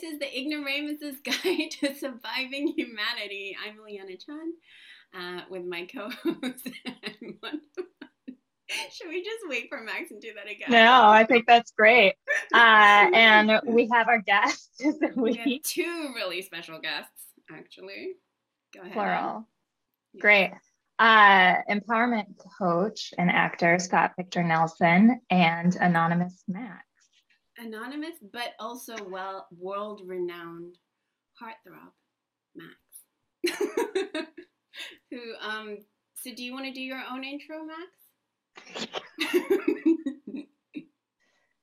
this 0.00 0.12
is 0.12 0.18
the 0.18 0.38
Ignoramus's 0.38 1.20
Guide 1.24 1.70
to 1.80 1.94
Surviving 1.94 2.74
Humanity. 2.76 3.56
I'm 3.66 3.78
Ileana 3.78 4.22
Chan 4.24 4.52
uh, 5.14 5.40
with 5.50 5.64
my 5.64 5.86
co 5.86 6.10
host. 6.10 6.68
Should 8.92 9.08
we 9.08 9.24
just 9.24 9.48
wait 9.48 9.70
for 9.70 9.80
Max 9.80 10.10
and 10.10 10.20
do 10.20 10.34
that 10.34 10.46
again? 10.50 10.70
No, 10.70 11.08
I 11.08 11.24
think 11.24 11.46
that's 11.46 11.70
great. 11.72 12.16
Uh, 12.52 13.08
and 13.14 13.62
we 13.64 13.88
have 13.90 14.08
our 14.08 14.20
guests. 14.20 14.82
We 15.16 15.34
have 15.34 15.62
two 15.64 16.12
really 16.14 16.42
special 16.42 16.78
guests, 16.78 17.32
actually. 17.50 18.16
Go 18.74 18.82
ahead. 18.82 18.92
Plural. 18.92 19.48
Yeah. 20.12 20.20
Great. 20.20 20.52
Uh, 20.98 21.62
empowerment 21.70 22.26
coach 22.58 23.14
and 23.16 23.30
actor 23.30 23.78
Scott 23.78 24.12
Victor 24.18 24.42
Nelson 24.42 25.22
and 25.30 25.74
Anonymous 25.76 26.44
Max. 26.46 26.87
Anonymous, 27.58 28.16
but 28.32 28.54
also 28.58 28.94
well 29.08 29.48
world 29.56 30.02
renowned 30.06 30.76
heartthrob 31.40 31.92
Max. 32.54 32.74
Who 35.10 35.34
um 35.40 35.78
so 36.14 36.34
do 36.34 36.44
you 36.44 36.52
want 36.52 36.66
to 36.66 36.72
do 36.72 36.80
your 36.80 37.02
own 37.10 37.24
intro, 37.24 37.64
Max? 37.64 38.88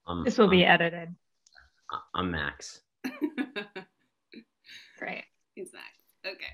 um, 0.07 0.23
this 0.23 0.37
will 0.37 0.47
be 0.47 0.63
edited. 0.63 1.13
I'm 2.13 2.31
Max. 2.31 2.81
Great. 4.97 5.25
He's 5.55 5.73
Max. 5.73 5.85
Okay. 6.25 6.53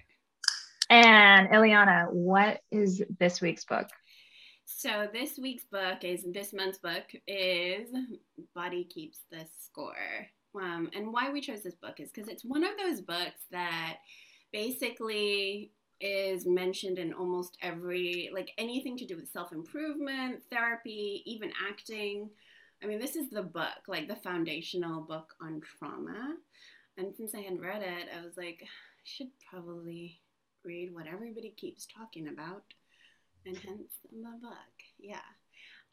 And 0.89 1.49
Ileana, 1.49 2.11
what 2.11 2.61
is 2.71 3.03
this 3.19 3.39
week's 3.39 3.65
book? 3.65 3.87
So 4.77 5.07
this 5.13 5.37
week's 5.37 5.65
book 5.65 6.03
is 6.03 6.25
this 6.33 6.53
month's 6.53 6.79
book 6.79 7.03
is 7.27 7.89
Body 8.55 8.83
Keeps 8.85 9.19
the 9.31 9.45
Score. 9.59 9.93
Um, 10.55 10.89
and 10.95 11.13
why 11.13 11.29
we 11.29 11.39
chose 11.39 11.61
this 11.61 11.75
book 11.75 11.99
is 11.99 12.09
because 12.11 12.27
it's 12.27 12.43
one 12.43 12.63
of 12.63 12.71
those 12.77 12.99
books 12.99 13.45
that 13.51 13.97
basically 14.51 15.71
is 15.99 16.47
mentioned 16.47 16.97
in 16.97 17.13
almost 17.13 17.57
every 17.61 18.31
like 18.33 18.51
anything 18.57 18.97
to 18.97 19.05
do 19.05 19.15
with 19.15 19.31
self-improvement, 19.31 20.41
therapy, 20.49 21.21
even 21.25 21.51
acting. 21.69 22.29
I 22.83 22.87
mean, 22.87 22.99
this 22.99 23.15
is 23.15 23.29
the 23.29 23.43
book, 23.43 23.87
like 23.87 24.07
the 24.07 24.15
foundational 24.15 25.01
book 25.01 25.33
on 25.41 25.61
trauma. 25.61 26.35
And 26.97 27.13
since 27.15 27.35
I 27.35 27.41
hadn't 27.41 27.61
read 27.61 27.83
it, 27.83 28.07
I 28.17 28.25
was 28.25 28.35
like, 28.35 28.61
I 28.63 29.03
should 29.03 29.29
probably 29.49 30.19
read 30.65 30.93
what 30.93 31.07
everybody 31.07 31.53
keeps 31.55 31.85
talking 31.85 32.29
about, 32.29 32.63
and 33.45 33.57
hence 33.57 33.93
the 34.11 34.17
book. 34.41 34.53
Yeah. 34.99 35.19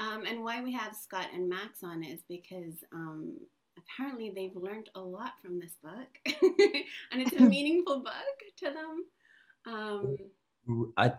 Um, 0.00 0.24
and 0.26 0.44
why 0.44 0.62
we 0.62 0.72
have 0.72 0.94
Scott 0.94 1.28
and 1.34 1.48
Max 1.48 1.82
on 1.82 2.04
is 2.04 2.20
because 2.28 2.84
um, 2.92 3.36
apparently 3.78 4.32
they've 4.34 4.54
learned 4.54 4.90
a 4.94 5.00
lot 5.00 5.32
from 5.42 5.58
this 5.58 5.74
book, 5.82 6.08
and 7.12 7.22
it's 7.22 7.32
a 7.32 7.40
meaningful 7.40 8.00
book 8.00 8.12
to 8.58 8.66
them. 8.66 9.04
Um, 9.66 10.90
I 10.96 11.12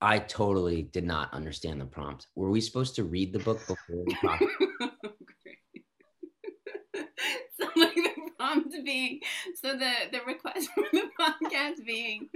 I 0.00 0.18
totally 0.20 0.82
did 0.82 1.04
not 1.04 1.32
understand 1.32 1.80
the 1.80 1.86
prompt. 1.86 2.28
Were 2.34 2.50
we 2.50 2.60
supposed 2.60 2.94
to 2.96 3.04
read 3.04 3.32
the 3.32 3.38
book 3.40 3.58
before 3.66 4.04
we 4.06 4.14
talked? 4.14 4.44
Prompt 8.46 8.74
being 8.84 9.20
so 9.54 9.72
the 9.72 9.92
the 10.12 10.20
request 10.26 10.68
for 10.74 10.84
the 10.92 11.04
podcast 11.18 11.84
being 11.84 12.28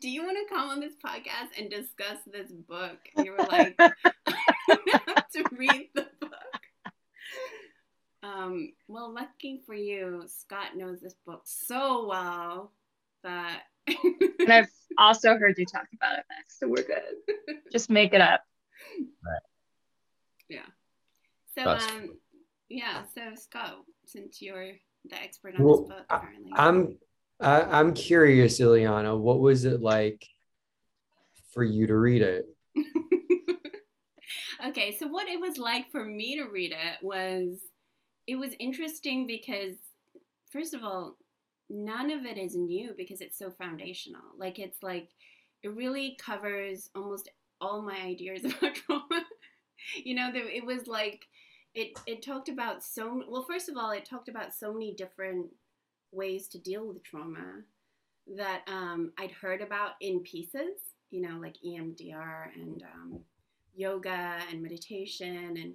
do 0.00 0.08
you 0.08 0.24
want 0.24 0.36
to 0.36 0.54
come 0.54 0.70
on 0.70 0.80
this 0.80 0.94
podcast 1.04 1.58
and 1.58 1.70
discuss 1.70 2.18
this 2.26 2.50
book? 2.50 2.98
And 3.16 3.26
you 3.26 3.32
were 3.32 3.38
like 3.38 3.74
I 3.78 3.92
have 5.06 5.30
to 5.34 5.44
read 5.52 5.88
the 5.94 6.06
book. 6.20 6.30
Um, 8.22 8.72
well 8.86 9.12
lucky 9.12 9.62
for 9.66 9.74
you 9.74 10.24
scott 10.26 10.76
knows 10.76 11.00
this 11.00 11.14
book 11.26 11.42
so 11.44 12.06
well 12.06 12.72
that 13.22 13.62
and 13.86 14.52
i've 14.52 14.70
also 14.98 15.36
heard 15.36 15.56
you 15.58 15.66
talk 15.66 15.86
about 15.94 16.18
it 16.18 16.24
next 16.30 16.60
so 16.60 16.68
we're 16.68 16.82
good. 16.82 17.58
Just 17.72 17.90
make 17.90 18.12
it 18.12 18.20
up. 18.20 18.42
Right. 19.24 19.40
yeah. 20.48 20.66
So 21.54 21.68
um 21.70 22.18
yeah 22.68 23.02
so 23.14 23.34
scott 23.34 23.78
since 24.06 24.40
you're 24.40 24.72
the 25.10 25.22
expert 25.22 25.56
on 25.56 25.64
well, 25.64 25.82
this 25.82 25.88
book. 25.88 26.06
Apparently. 26.08 26.52
I'm 26.54 26.98
I'm 27.40 27.94
curious, 27.94 28.60
Ileana. 28.60 29.18
What 29.18 29.40
was 29.40 29.64
it 29.64 29.80
like 29.80 30.26
for 31.52 31.64
you 31.64 31.86
to 31.86 31.96
read 31.96 32.22
it? 32.22 32.46
okay, 34.66 34.96
so 34.98 35.08
what 35.08 35.28
it 35.28 35.40
was 35.40 35.56
like 35.58 35.90
for 35.90 36.04
me 36.04 36.36
to 36.36 36.44
read 36.44 36.72
it 36.72 37.02
was 37.02 37.58
it 38.26 38.36
was 38.36 38.52
interesting 38.60 39.26
because 39.26 39.74
first 40.50 40.74
of 40.74 40.84
all, 40.84 41.16
none 41.70 42.10
of 42.10 42.26
it 42.26 42.36
is 42.36 42.54
new 42.56 42.92
because 42.96 43.20
it's 43.20 43.38
so 43.38 43.50
foundational. 43.50 44.22
Like 44.36 44.58
it's 44.58 44.82
like 44.82 45.08
it 45.62 45.74
really 45.74 46.16
covers 46.20 46.90
almost 46.94 47.30
all 47.60 47.82
my 47.82 47.98
ideas 48.00 48.44
about 48.44 48.74
trauma. 48.74 49.24
you 50.04 50.14
know, 50.14 50.30
it 50.34 50.64
was 50.64 50.86
like 50.86 51.26
it 51.74 51.98
it 52.06 52.22
talked 52.22 52.48
about 52.48 52.82
so 52.82 53.22
well 53.28 53.46
first 53.48 53.68
of 53.68 53.76
all 53.76 53.90
it 53.90 54.04
talked 54.04 54.28
about 54.28 54.52
so 54.52 54.72
many 54.72 54.92
different 54.94 55.46
ways 56.12 56.48
to 56.48 56.58
deal 56.58 56.86
with 56.86 57.02
trauma 57.02 57.62
that 58.36 58.62
um, 58.68 59.12
I'd 59.18 59.32
heard 59.32 59.60
about 59.60 59.92
in 60.00 60.20
pieces, 60.20 60.78
you 61.10 61.20
know, 61.22 61.38
like 61.40 61.56
EMDR 61.66 62.54
and 62.54 62.82
um, 62.82 63.20
yoga 63.74 64.38
and 64.50 64.62
meditation, 64.62 65.56
and 65.56 65.74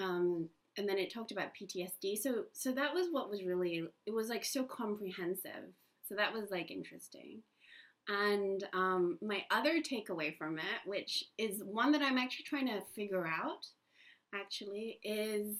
um, 0.00 0.48
and 0.78 0.88
then 0.88 0.98
it 0.98 1.12
talked 1.12 1.32
about 1.32 1.52
PTSD. 1.60 2.18
So 2.18 2.44
so 2.52 2.72
that 2.72 2.94
was 2.94 3.08
what 3.10 3.30
was 3.30 3.44
really 3.44 3.84
it 4.06 4.14
was 4.14 4.28
like 4.28 4.44
so 4.44 4.64
comprehensive. 4.64 5.72
So 6.08 6.14
that 6.14 6.32
was 6.32 6.50
like 6.50 6.70
interesting. 6.70 7.42
And 8.08 8.62
um, 8.72 9.18
my 9.20 9.42
other 9.50 9.80
takeaway 9.80 10.36
from 10.38 10.58
it, 10.58 10.86
which 10.86 11.24
is 11.38 11.64
one 11.64 11.90
that 11.90 12.02
I'm 12.02 12.18
actually 12.18 12.44
trying 12.44 12.68
to 12.68 12.80
figure 12.94 13.26
out, 13.26 13.66
actually 14.40 14.98
is 15.02 15.56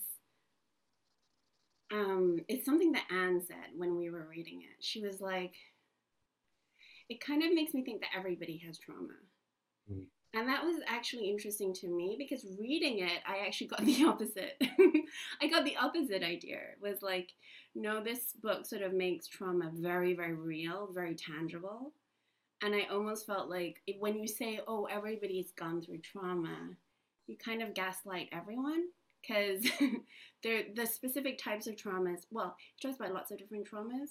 um, 1.92 2.40
it's 2.48 2.64
something 2.64 2.92
that 2.92 3.06
Anne 3.10 3.40
said 3.46 3.76
when 3.76 3.96
we 3.96 4.10
were 4.10 4.26
reading 4.28 4.62
it. 4.62 4.84
She 4.84 5.00
was 5.00 5.20
like, 5.20 5.54
it 7.08 7.20
kind 7.20 7.42
of 7.42 7.54
makes 7.54 7.74
me 7.74 7.84
think 7.84 8.00
that 8.00 8.10
everybody 8.16 8.60
has 8.66 8.78
trauma. 8.78 9.14
Mm. 9.90 10.04
And 10.34 10.48
that 10.48 10.64
was 10.64 10.82
actually 10.86 11.30
interesting 11.30 11.72
to 11.74 11.88
me 11.88 12.16
because 12.18 12.44
reading 12.58 12.98
it, 12.98 13.20
I 13.26 13.46
actually 13.46 13.68
got 13.68 13.84
the 13.84 14.04
opposite. 14.04 14.60
I 15.40 15.46
got 15.48 15.64
the 15.64 15.76
opposite 15.76 16.22
idea. 16.22 16.56
It 16.56 16.82
was 16.82 17.02
like, 17.02 17.32
no, 17.74 18.02
this 18.02 18.32
book 18.42 18.66
sort 18.66 18.82
of 18.82 18.92
makes 18.92 19.26
trauma 19.28 19.70
very, 19.72 20.14
very 20.14 20.34
real, 20.34 20.90
very 20.92 21.14
tangible. 21.14 21.92
And 22.62 22.74
I 22.74 22.86
almost 22.90 23.26
felt 23.26 23.48
like 23.48 23.82
when 23.98 24.18
you 24.18 24.26
say, 24.26 24.60
oh, 24.66 24.86
everybody's 24.86 25.52
gone 25.52 25.82
through 25.82 25.98
trauma, 25.98 26.70
you 27.26 27.36
kind 27.36 27.62
of 27.62 27.74
gaslight 27.74 28.28
everyone 28.32 28.84
because 29.20 29.66
they're 30.42 30.64
the 30.74 30.86
specific 30.86 31.38
types 31.38 31.66
of 31.66 31.76
traumas. 31.76 32.26
Well, 32.30 32.56
he 32.76 32.86
talks 32.86 33.00
about 33.00 33.14
lots 33.14 33.30
of 33.30 33.38
different 33.38 33.68
traumas, 33.68 34.10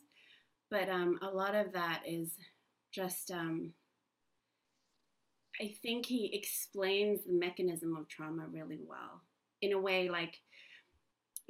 but 0.69 0.89
um, 0.89 1.19
a 1.21 1.29
lot 1.29 1.55
of 1.55 1.73
that 1.73 2.03
is 2.05 2.31
just. 2.91 3.31
Um, 3.31 3.73
I 5.61 5.73
think 5.81 6.05
he 6.05 6.31
explains 6.33 7.21
the 7.23 7.31
mechanism 7.31 7.95
of 7.95 8.09
trauma 8.09 8.45
really 8.51 8.79
well, 8.85 9.21
in 9.61 9.71
a 9.71 9.79
way 9.79 10.09
like 10.09 10.41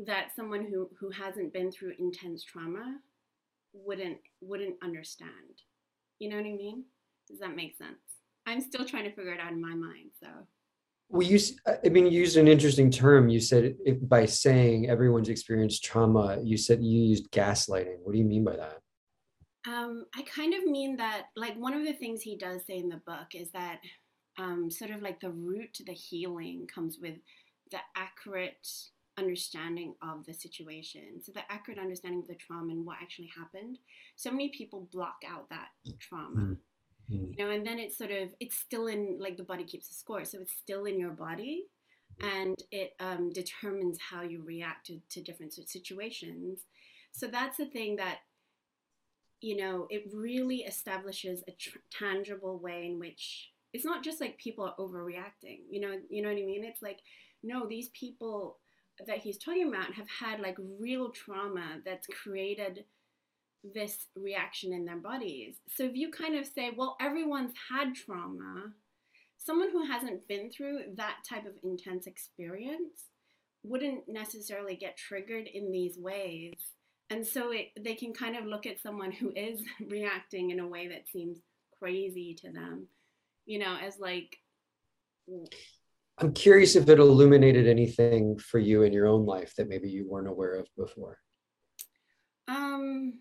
that 0.06 0.36
someone 0.36 0.66
who 0.66 0.90
who 1.00 1.09
hasn't 1.09 1.54
been 1.54 1.72
through 1.72 1.94
intense 1.98 2.44
trauma 2.44 3.00
wouldn't 3.74 4.20
wouldn't 4.42 4.75
understand. 4.84 5.62
You 6.20 6.30
know 6.30 6.38
what 6.38 6.46
I 6.46 6.54
mean? 6.54 6.84
Does 7.28 7.40
that 7.40 7.56
make 7.56 7.75
sense? 7.75 7.98
I'm 8.46 8.62
still 8.62 8.86
trying 8.86 9.06
to 9.06 9.12
figure 9.12 9.34
it 9.34 9.40
out 9.40 9.52
in 9.52 9.62
my 9.62 9.74
mind, 9.74 10.12
so. 10.22 10.28
We 11.10 11.25
use, 11.25 11.56
I 11.68 11.90
mean, 11.90 12.07
you 12.07 12.19
used 12.19 12.38
an 12.38 12.48
interesting 12.48 12.90
term. 12.90 13.30
You 13.30 13.40
said 13.40 13.75
it, 13.86 14.10
by 14.10 14.25
saying 14.25 14.90
everyone's 14.90 15.30
experienced 15.30 15.84
trauma, 15.84 16.40
you 16.44 16.57
said 16.57 16.84
you 16.84 17.00
used 17.00 17.31
gaslighting. 17.31 18.00
What 18.04 18.13
do 18.13 18.18
you 18.19 18.25
mean 18.25 18.44
by 18.44 18.56
that? 18.56 18.80
Um, 19.68 20.06
I 20.16 20.24
kind 20.24 20.54
of 20.54 20.66
mean 20.66 20.98
that, 20.98 21.28
like, 21.36 21.56
one 21.56 21.74
of 21.74 21.86
the 21.86 21.94
things 21.94 22.22
he 22.22 22.38
does 22.38 22.66
say 22.66 22.78
in 22.78 22.90
the 22.90 23.02
book 23.06 23.28
is 23.34 23.52
that 23.52 23.80
um, 24.38 24.69
sort 24.69 24.92
of 24.92 25.02
like 25.02 25.19
the 25.19 25.31
root 25.31 25.74
to 25.75 25.86
the 25.86 25.94
healing 25.94 26.68
comes 26.74 26.98
with 27.02 27.16
the 27.72 27.80
accurate 27.96 28.68
understanding 29.18 29.96
of 30.01 30.25
the 30.25 30.34
situation. 30.34 31.22
So, 31.24 31.31
the 31.31 31.50
accurate 31.50 31.80
understanding 31.80 32.22
of 32.22 32.28
the 32.28 32.36
trauma 32.36 32.74
and 32.74 32.86
what 32.86 32.98
actually 33.01 33.31
happened. 33.36 33.78
So 34.16 34.31
many 34.31 34.50
people 34.50 34.90
block 34.92 35.18
out 35.28 35.50
that 35.50 35.69
trauma. 36.00 36.42
Mm 36.42 36.58
mm. 37.12 37.38
you 37.38 37.44
know 37.44 37.52
and 37.52 37.66
then 37.66 37.80
it's 37.80 37.98
sort 37.98 38.12
of 38.12 38.30
it's 38.40 38.57
still 38.57 38.88
in 38.88 39.18
like 39.19 39.38
the 39.38 39.44
body 39.44 39.63
keeps 39.63 39.90
a 39.90 39.94
score 39.94 40.25
so 40.25 40.40
it's 40.40 40.54
still 40.54 40.86
in 40.86 41.00
your 41.00 41.12
body 41.12 41.66
and 42.22 42.57
it 42.72 42.94
um, 43.00 43.30
determines 43.31 44.00
how 44.00 44.22
you 44.22 44.42
react 44.44 44.88
to, 44.88 45.00
to 45.10 45.22
different 45.22 45.54
situations. 45.54 46.62
So 47.12 47.28
that's 47.28 47.57
the 47.57 47.66
thing 47.66 47.98
that 47.98 48.19
you 49.42 49.57
know 49.57 49.86
it 49.90 50.06
really 50.13 50.57
establishes 50.60 51.44
a 51.48 51.52
tr- 51.52 51.78
tangible 51.92 52.57
way 52.57 52.88
in 52.88 53.00
which 53.00 53.51
it's 53.74 53.84
not 53.84 54.01
just 54.01 54.22
like 54.22 54.38
people 54.38 54.63
are 54.63 54.75
overreacting 54.80 55.60
you 55.69 55.81
know 55.81 56.00
you 56.10 56.22
know 56.22 56.30
what 56.30 56.38
i 56.38 56.46
mean? 56.46 56.63
It's 56.63 56.81
like 56.81 57.00
no 57.44 57.68
these 57.68 57.90
people 57.90 58.60
that 59.06 59.18
he's 59.18 59.38
talking 59.38 59.68
about 59.68 59.94
have 59.94 60.08
had 60.08 60.40
like 60.40 60.56
real 60.80 61.12
trauma 61.12 61.80
that's 61.84 62.08
created 62.08 62.86
this 63.73 64.07
reaction 64.15 64.73
in 64.73 64.85
their 64.85 64.97
bodies. 64.97 65.56
So 65.69 65.83
if 65.83 65.95
you 65.95 66.12
kind 66.12 66.35
of 66.35 66.45
say, 66.45 66.71
well, 66.75 66.97
everyone's 67.01 67.53
had 67.71 67.95
trauma, 67.95 68.73
someone 69.38 69.71
who 69.71 69.85
hasn't 69.85 70.27
been 70.27 70.51
through 70.51 70.81
that 70.95 71.17
type 71.27 71.45
of 71.45 71.53
intense 71.63 72.07
experience 72.07 73.06
wouldn't 73.63 74.03
necessarily 74.07 74.75
get 74.75 74.97
triggered 74.97 75.47
in 75.47 75.71
these 75.71 75.97
ways. 75.97 76.53
And 77.09 77.25
so 77.25 77.51
it, 77.51 77.67
they 77.79 77.95
can 77.95 78.13
kind 78.13 78.35
of 78.35 78.45
look 78.45 78.65
at 78.65 78.81
someone 78.81 79.12
who 79.12 79.31
is 79.35 79.62
reacting 79.89 80.51
in 80.51 80.59
a 80.59 80.67
way 80.67 80.88
that 80.89 81.07
seems 81.12 81.39
crazy 81.79 82.35
to 82.41 82.51
them, 82.51 82.88
you 83.45 83.59
know, 83.59 83.75
as 83.81 84.00
like. 84.00 84.38
I'm 86.17 86.33
curious 86.33 86.75
if 86.75 86.88
it 86.88 87.00
illuminated 87.00 87.67
anything 87.67 88.38
for 88.38 88.59
you 88.59 88.83
in 88.83 88.94
your 88.94 89.07
own 89.07 89.25
life 89.25 89.53
that 89.57 89.67
maybe 89.67 89.89
you 89.89 90.07
weren't 90.07 90.29
aware 90.29 90.56
of 90.56 90.67
before. 90.77 91.17
Um, 92.47 93.19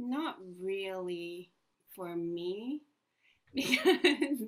not 0.00 0.36
really 0.60 1.50
for 1.94 2.16
me. 2.16 2.82
Because 3.52 4.42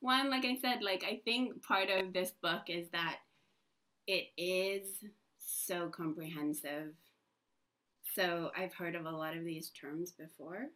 one 0.00 0.30
like 0.30 0.44
i 0.46 0.56
said 0.62 0.78
like 0.82 1.04
i 1.04 1.20
think 1.24 1.62
part 1.62 1.90
of 1.90 2.12
this 2.12 2.32
book 2.42 2.62
is 2.68 2.88
that 2.92 3.16
it 4.06 4.28
is 4.38 5.04
so 5.38 5.88
comprehensive. 5.88 6.94
So 8.14 8.50
i've 8.56 8.74
heard 8.74 8.94
of 8.94 9.04
a 9.04 9.10
lot 9.10 9.36
of 9.36 9.44
these 9.44 9.70
terms 9.70 10.12
before. 10.12 10.68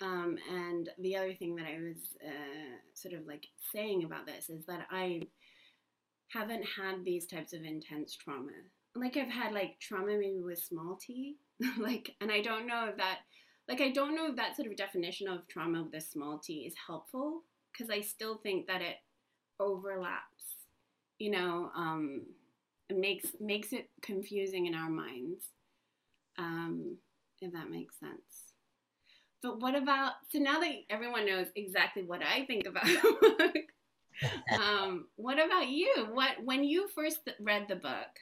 Um, 0.00 0.36
and 0.52 0.90
the 0.98 1.16
other 1.16 1.34
thing 1.34 1.56
that 1.56 1.66
i 1.66 1.78
was 1.80 1.96
uh, 2.24 2.76
sort 2.94 3.14
of 3.14 3.26
like 3.26 3.46
saying 3.72 4.04
about 4.04 4.26
this 4.26 4.50
is 4.50 4.64
that 4.66 4.86
i 4.90 5.22
haven't 6.28 6.64
had 6.64 7.04
these 7.04 7.26
types 7.26 7.52
of 7.52 7.62
intense 7.64 8.14
trauma. 8.14 8.52
Like 8.94 9.16
i've 9.16 9.28
had 9.28 9.52
like 9.52 9.80
trauma 9.80 10.16
maybe 10.18 10.40
with 10.40 10.58
small 10.58 10.96
t 11.00 11.36
like 11.78 12.14
and 12.20 12.30
i 12.30 12.40
don't 12.40 12.66
know 12.66 12.86
if 12.88 12.96
that 12.96 13.18
like 13.68 13.80
i 13.80 13.90
don't 13.90 14.14
know 14.14 14.28
if 14.28 14.36
that 14.36 14.56
sort 14.56 14.68
of 14.68 14.76
definition 14.76 15.28
of 15.28 15.46
trauma 15.48 15.82
with 15.82 15.94
a 15.94 16.00
small 16.00 16.38
t 16.38 16.64
is 16.66 16.74
helpful 16.86 17.42
because 17.72 17.90
i 17.90 18.00
still 18.00 18.38
think 18.38 18.66
that 18.66 18.82
it 18.82 18.96
overlaps 19.60 20.56
you 21.18 21.30
know 21.30 21.70
um 21.76 22.22
it 22.88 22.98
makes 22.98 23.28
makes 23.40 23.72
it 23.72 23.88
confusing 24.02 24.66
in 24.66 24.74
our 24.74 24.90
minds 24.90 25.44
um 26.38 26.96
if 27.40 27.52
that 27.52 27.70
makes 27.70 27.98
sense. 27.98 28.54
But 29.42 29.60
what 29.60 29.74
about 29.74 30.12
so 30.32 30.38
now 30.38 30.60
that 30.60 30.72
everyone 30.88 31.26
knows 31.26 31.48
exactly 31.54 32.02
what 32.02 32.22
i 32.22 32.44
think 32.46 32.66
about 32.66 32.84
the 32.86 33.36
book 33.38 34.60
um 34.60 35.06
what 35.16 35.34
about 35.34 35.68
you? 35.68 36.08
What 36.12 36.42
when 36.42 36.64
you 36.64 36.88
first 36.94 37.18
read 37.40 37.66
the 37.68 37.76
book 37.76 38.14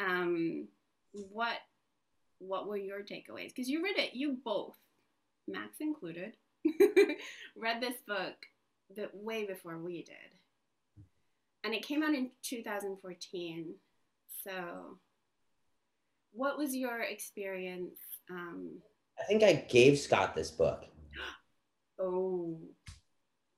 um 0.00 0.68
what 1.12 1.56
what 2.46 2.68
were 2.68 2.76
your 2.76 3.00
takeaways? 3.00 3.48
Because 3.48 3.68
you 3.68 3.82
read 3.82 3.98
it, 3.98 4.14
you 4.14 4.38
both, 4.44 4.76
Max 5.48 5.78
included, 5.80 6.36
read 7.56 7.80
this 7.80 7.96
book 8.06 8.34
the 8.94 9.08
way 9.12 9.46
before 9.46 9.78
we 9.78 10.02
did. 10.02 10.16
And 11.64 11.74
it 11.74 11.86
came 11.86 12.02
out 12.02 12.14
in 12.14 12.30
2014. 12.42 13.74
So, 14.44 14.98
what 16.32 16.58
was 16.58 16.74
your 16.74 17.00
experience? 17.00 17.98
Um, 18.30 18.78
I 19.20 19.24
think 19.24 19.42
I 19.42 19.52
gave 19.68 19.98
Scott 19.98 20.34
this 20.34 20.50
book. 20.50 20.84
oh. 22.00 22.58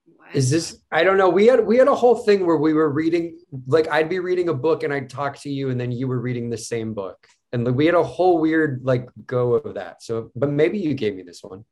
What? 0.07 0.35
Is 0.35 0.51
this 0.51 0.81
I 0.91 1.05
don't 1.05 1.19
know. 1.19 1.29
We 1.29 1.47
had 1.47 1.65
we 1.67 1.77
had 1.77 1.89
a 1.89 1.95
whole 1.95 2.17
thing 2.17 2.47
where 2.47 2.57
we 2.57 2.73
were 2.75 2.91
reading 2.91 3.39
like 3.67 3.89
I'd 3.89 4.09
be 4.09 4.19
reading 4.19 4.49
a 4.49 4.55
book 4.55 4.83
and 4.83 4.93
I'd 4.93 5.11
talk 5.11 5.39
to 5.41 5.51
you 5.51 5.71
and 5.71 5.81
then 5.81 5.93
you 5.93 6.09
were 6.09 6.21
reading 6.21 6.51
the 6.51 6.59
same 6.59 6.95
book. 6.95 7.27
And 7.53 7.75
we 7.75 7.87
had 7.87 7.95
a 7.95 8.03
whole 8.03 8.41
weird 8.41 8.81
like 8.85 9.09
go 9.27 9.55
of 9.55 9.75
that. 9.75 10.03
So 10.03 10.31
but 10.35 10.51
maybe 10.51 10.79
you 10.79 10.95
gave 10.95 11.15
me 11.17 11.23
this 11.23 11.43
one. 11.43 11.65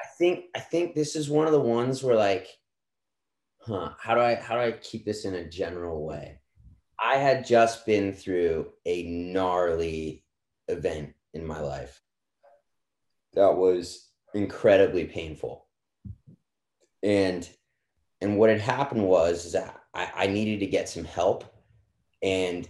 I 0.00 0.06
think 0.18 0.46
i 0.56 0.60
think 0.60 0.94
this 0.94 1.14
is 1.14 1.30
one 1.30 1.46
of 1.46 1.52
the 1.52 1.60
ones 1.60 2.02
where 2.02 2.16
like 2.16 2.48
huh 3.60 3.90
how 4.00 4.16
do 4.16 4.20
i 4.20 4.34
how 4.34 4.56
do 4.56 4.60
i 4.60 4.72
keep 4.72 5.04
this 5.04 5.24
in 5.24 5.34
a 5.34 5.48
general 5.48 6.04
way? 6.04 6.40
I 7.00 7.16
had 7.16 7.46
just 7.46 7.86
been 7.86 8.12
through 8.12 8.72
a 8.84 9.02
gnarly 9.04 10.24
event 10.68 11.14
in 11.34 11.44
my 11.44 11.60
life 11.60 12.00
that 13.34 13.56
was 13.56 14.08
incredibly 14.34 15.04
painful. 15.04 15.66
And 17.02 17.48
and 18.22 18.38
what 18.38 18.48
had 18.48 18.60
happened 18.60 19.04
was 19.04 19.52
that 19.52 19.82
I, 19.94 20.10
I 20.14 20.26
needed 20.28 20.60
to 20.60 20.66
get 20.66 20.88
some 20.88 21.04
help 21.04 21.44
and 22.22 22.68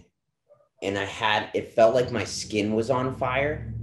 and 0.81 0.97
I 0.97 1.05
had 1.05 1.49
it 1.53 1.73
felt 1.73 1.95
like 1.95 2.11
my 2.11 2.25
skin 2.25 2.73
was 2.73 2.89
on 2.89 3.15
fire. 3.15 3.73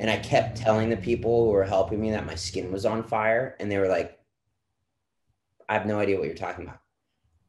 And 0.00 0.10
I 0.10 0.18
kept 0.18 0.58
telling 0.58 0.90
the 0.90 0.96
people 0.96 1.44
who 1.44 1.50
were 1.52 1.64
helping 1.64 2.00
me 2.00 2.10
that 2.10 2.26
my 2.26 2.34
skin 2.34 2.72
was 2.72 2.84
on 2.84 3.02
fire. 3.04 3.56
And 3.58 3.70
they 3.70 3.78
were 3.78 3.88
like, 3.88 4.18
I 5.68 5.74
have 5.74 5.86
no 5.86 6.00
idea 6.00 6.18
what 6.18 6.26
you're 6.26 6.34
talking 6.34 6.64
about. 6.64 6.80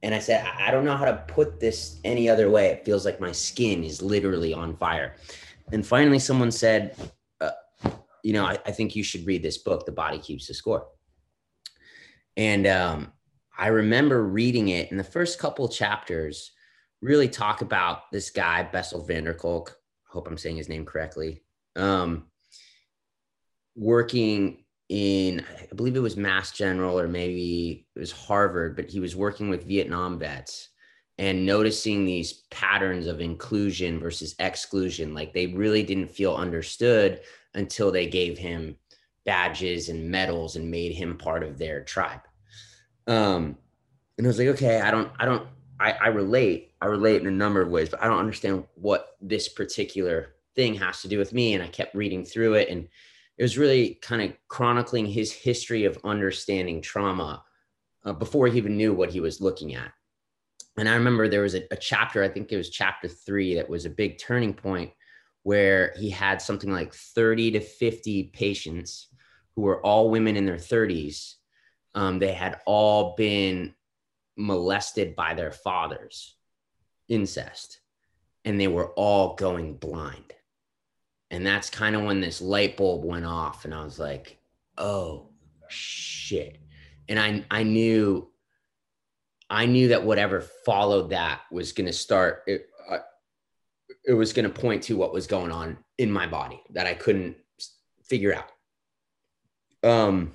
And 0.04 0.14
I 0.14 0.20
said, 0.20 0.46
I 0.46 0.70
don't 0.70 0.86
know 0.86 0.96
how 0.96 1.06
to 1.06 1.26
put 1.28 1.60
this 1.60 2.00
any 2.04 2.30
other 2.30 2.50
way. 2.52 2.68
It 2.68 2.86
feels 2.86 3.04
like 3.04 3.20
my 3.20 3.32
skin 3.32 3.84
is 3.84 4.02
literally 4.02 4.54
on 4.54 4.78
fire. 4.78 5.16
And 5.72 5.86
finally, 5.86 6.20
someone 6.20 6.52
said, 6.52 6.96
uh, 7.42 7.52
You 8.24 8.34
know, 8.34 8.46
I, 8.46 8.60
I, 8.66 8.72
think 8.72 8.96
you 8.96 9.04
should 9.04 9.26
read 9.26 9.42
this 9.42 9.58
book, 9.58 9.86
The 9.88 9.92
Body 9.92 10.20
Keeps 10.20 10.48
the 10.48 10.54
Score. 10.54 10.86
And 12.38 12.68
um, 12.68 13.12
I 13.58 13.68
remember 13.68 14.24
reading 14.24 14.70
it 14.70 14.92
in 14.92 14.98
the 14.98 15.04
first 15.04 15.40
couple 15.40 15.68
chapters 15.70 16.52
really 17.02 17.30
talk 17.30 17.62
about 17.62 18.12
this 18.12 18.30
guy, 18.30 18.64
Bessel 18.64 19.06
van 19.06 19.24
der 19.24 19.34
Kolk. 19.34 19.78
I 20.08 20.14
Hope 20.14 20.28
I'm 20.28 20.38
saying 20.38 20.58
his 20.58 20.70
name 20.70 20.86
correctly. 20.86 21.44
Um, 21.76 22.26
working 23.76 24.64
in, 24.90 25.44
I 25.72 25.74
believe 25.76 25.96
it 25.96 26.00
was 26.00 26.18
Mass 26.18 26.52
General 26.52 27.00
or 27.00 27.08
maybe 27.08 27.88
it 27.96 28.00
was 28.00 28.12
Harvard, 28.12 28.76
but 28.76 28.90
he 28.90 29.00
was 29.00 29.16
working 29.16 29.50
with 29.50 29.68
Vietnam 29.68 30.20
vets 30.20 30.70
and 31.18 31.46
noticing 31.46 32.06
these 32.06 32.44
patterns 32.52 33.08
of 33.08 33.22
inclusion 33.22 34.00
versus 34.00 34.36
exclusion. 34.40 35.14
Like 35.14 35.34
they 35.34 35.48
really 35.48 35.84
didn't 35.84 36.12
feel 36.12 36.36
understood 36.36 37.22
until 37.54 37.92
they 37.92 38.08
gave 38.08 38.38
him 38.38 38.76
badges 39.26 39.90
and 39.90 40.10
medals 40.10 40.56
and 40.56 40.70
made 40.70 40.94
him 40.94 41.18
part 41.18 41.44
of 41.44 41.58
their 41.58 41.84
tribe. 41.84 42.22
Um, 43.08 43.58
and 44.18 44.26
I 44.26 44.28
was 44.28 44.40
like, 44.40 44.48
okay, 44.50 44.82
I 44.82 44.92
don't, 44.92 45.12
I 45.20 45.26
don't, 45.26 45.48
I, 45.80 45.92
I 45.92 46.08
relate. 46.08 46.72
I 46.82 46.86
relate 46.88 47.22
in 47.22 47.28
a 47.28 47.32
number 47.32 47.62
of 47.62 47.70
ways, 47.70 47.90
but 47.90 48.02
I 48.02 48.08
don't 48.08 48.20
understand 48.20 48.64
what 48.76 49.18
this 49.22 49.50
particular 49.50 50.36
thing 50.56 50.76
has 50.76 51.02
to 51.02 51.08
do 51.08 51.18
with 51.18 51.34
me. 51.34 51.54
And 51.54 51.64
I 51.64 51.68
kept 51.68 51.96
reading 51.96 52.24
through 52.24 52.56
it, 52.56 52.70
and 52.70 52.88
it 53.38 53.44
was 53.44 53.58
really 53.58 53.96
kind 54.02 54.22
of 54.22 54.34
chronicling 54.48 55.06
his 55.06 55.32
history 55.32 55.86
of 55.86 55.98
understanding 56.04 56.82
trauma 56.82 57.44
uh, 58.06 58.14
before 58.14 58.48
he 58.48 58.58
even 58.58 58.78
knew 58.78 58.94
what 58.94 59.10
he 59.10 59.20
was 59.20 59.42
looking 59.42 59.76
at. 59.76 59.92
And 60.78 60.88
I 60.88 60.96
remember 60.96 61.28
there 61.28 61.42
was 61.42 61.56
a, 61.56 61.64
a 61.72 61.78
chapter, 61.78 62.24
I 62.24 62.30
think 62.30 62.52
it 62.52 62.58
was 62.58 62.70
chapter 62.70 63.08
three, 63.08 63.56
that 63.56 63.70
was 63.70 63.86
a 63.86 63.90
big 63.90 64.18
turning 64.18 64.54
point 64.54 64.92
where 65.44 65.94
he 65.98 66.10
had 66.10 66.42
something 66.42 66.72
like 66.72 66.94
30 66.94 67.52
to 67.52 67.60
50 67.60 68.32
patients 68.34 69.08
who 69.56 69.62
were 69.62 69.80
all 69.86 70.10
women 70.10 70.36
in 70.36 70.46
their 70.46 70.56
30s. 70.56 71.36
Um, 71.96 72.20
they 72.20 72.34
had 72.34 72.60
all 72.66 73.16
been 73.16 73.74
molested 74.38 75.16
by 75.16 75.34
their 75.34 75.52
fathers, 75.52 76.36
incest, 77.08 77.80
and 78.44 78.60
they 78.60 78.68
were 78.68 78.92
all 78.92 79.36
going 79.36 79.78
blind. 79.78 80.34
And 81.32 81.46
that's 81.46 81.70
kind 81.70 81.96
of 81.96 82.04
when 82.04 82.22
this 82.22 82.42
light 82.42 82.78
bulb 82.78 83.04
went 83.04 83.26
off, 83.26 83.66
and 83.66 83.74
I 83.74 83.84
was 83.84 83.98
like, 83.98 84.38
oh 84.78 85.30
shit. 85.70 86.60
And 87.08 87.20
I 87.20 87.46
I 87.50 87.64
knew 87.64 88.30
I 89.50 89.66
knew 89.66 89.90
that 89.90 90.04
whatever 90.04 90.42
followed 90.42 91.12
that 91.12 91.42
was 91.52 91.72
going 91.72 91.88
to 91.88 91.94
start 91.94 92.44
it, 92.48 92.68
uh, 92.90 93.00
it 94.06 94.14
was 94.14 94.34
going 94.34 94.52
to 94.52 94.62
point 94.62 94.84
to 94.84 94.98
what 94.98 95.14
was 95.14 95.28
going 95.28 95.52
on 95.52 95.78
in 95.98 96.12
my 96.12 96.28
body 96.28 96.62
that 96.72 96.88
I 96.88 96.94
couldn't 96.94 97.38
figure 98.04 98.34
out. 98.34 98.52
Um 99.84 100.34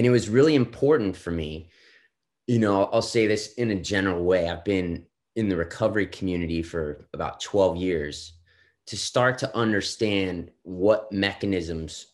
and 0.00 0.06
it 0.06 0.10
was 0.10 0.30
really 0.30 0.54
important 0.54 1.14
for 1.14 1.30
me 1.30 1.68
you 2.50 2.58
know, 2.58 2.86
I'll 2.86 3.00
say 3.00 3.28
this 3.28 3.52
in 3.54 3.70
a 3.70 3.76
general 3.76 4.24
way. 4.24 4.48
I've 4.48 4.64
been 4.64 5.06
in 5.36 5.48
the 5.48 5.56
recovery 5.56 6.08
community 6.08 6.64
for 6.64 7.06
about 7.14 7.40
12 7.40 7.76
years 7.76 8.32
to 8.88 8.96
start 8.96 9.38
to 9.38 9.56
understand 9.56 10.50
what 10.62 11.12
mechanisms, 11.12 12.06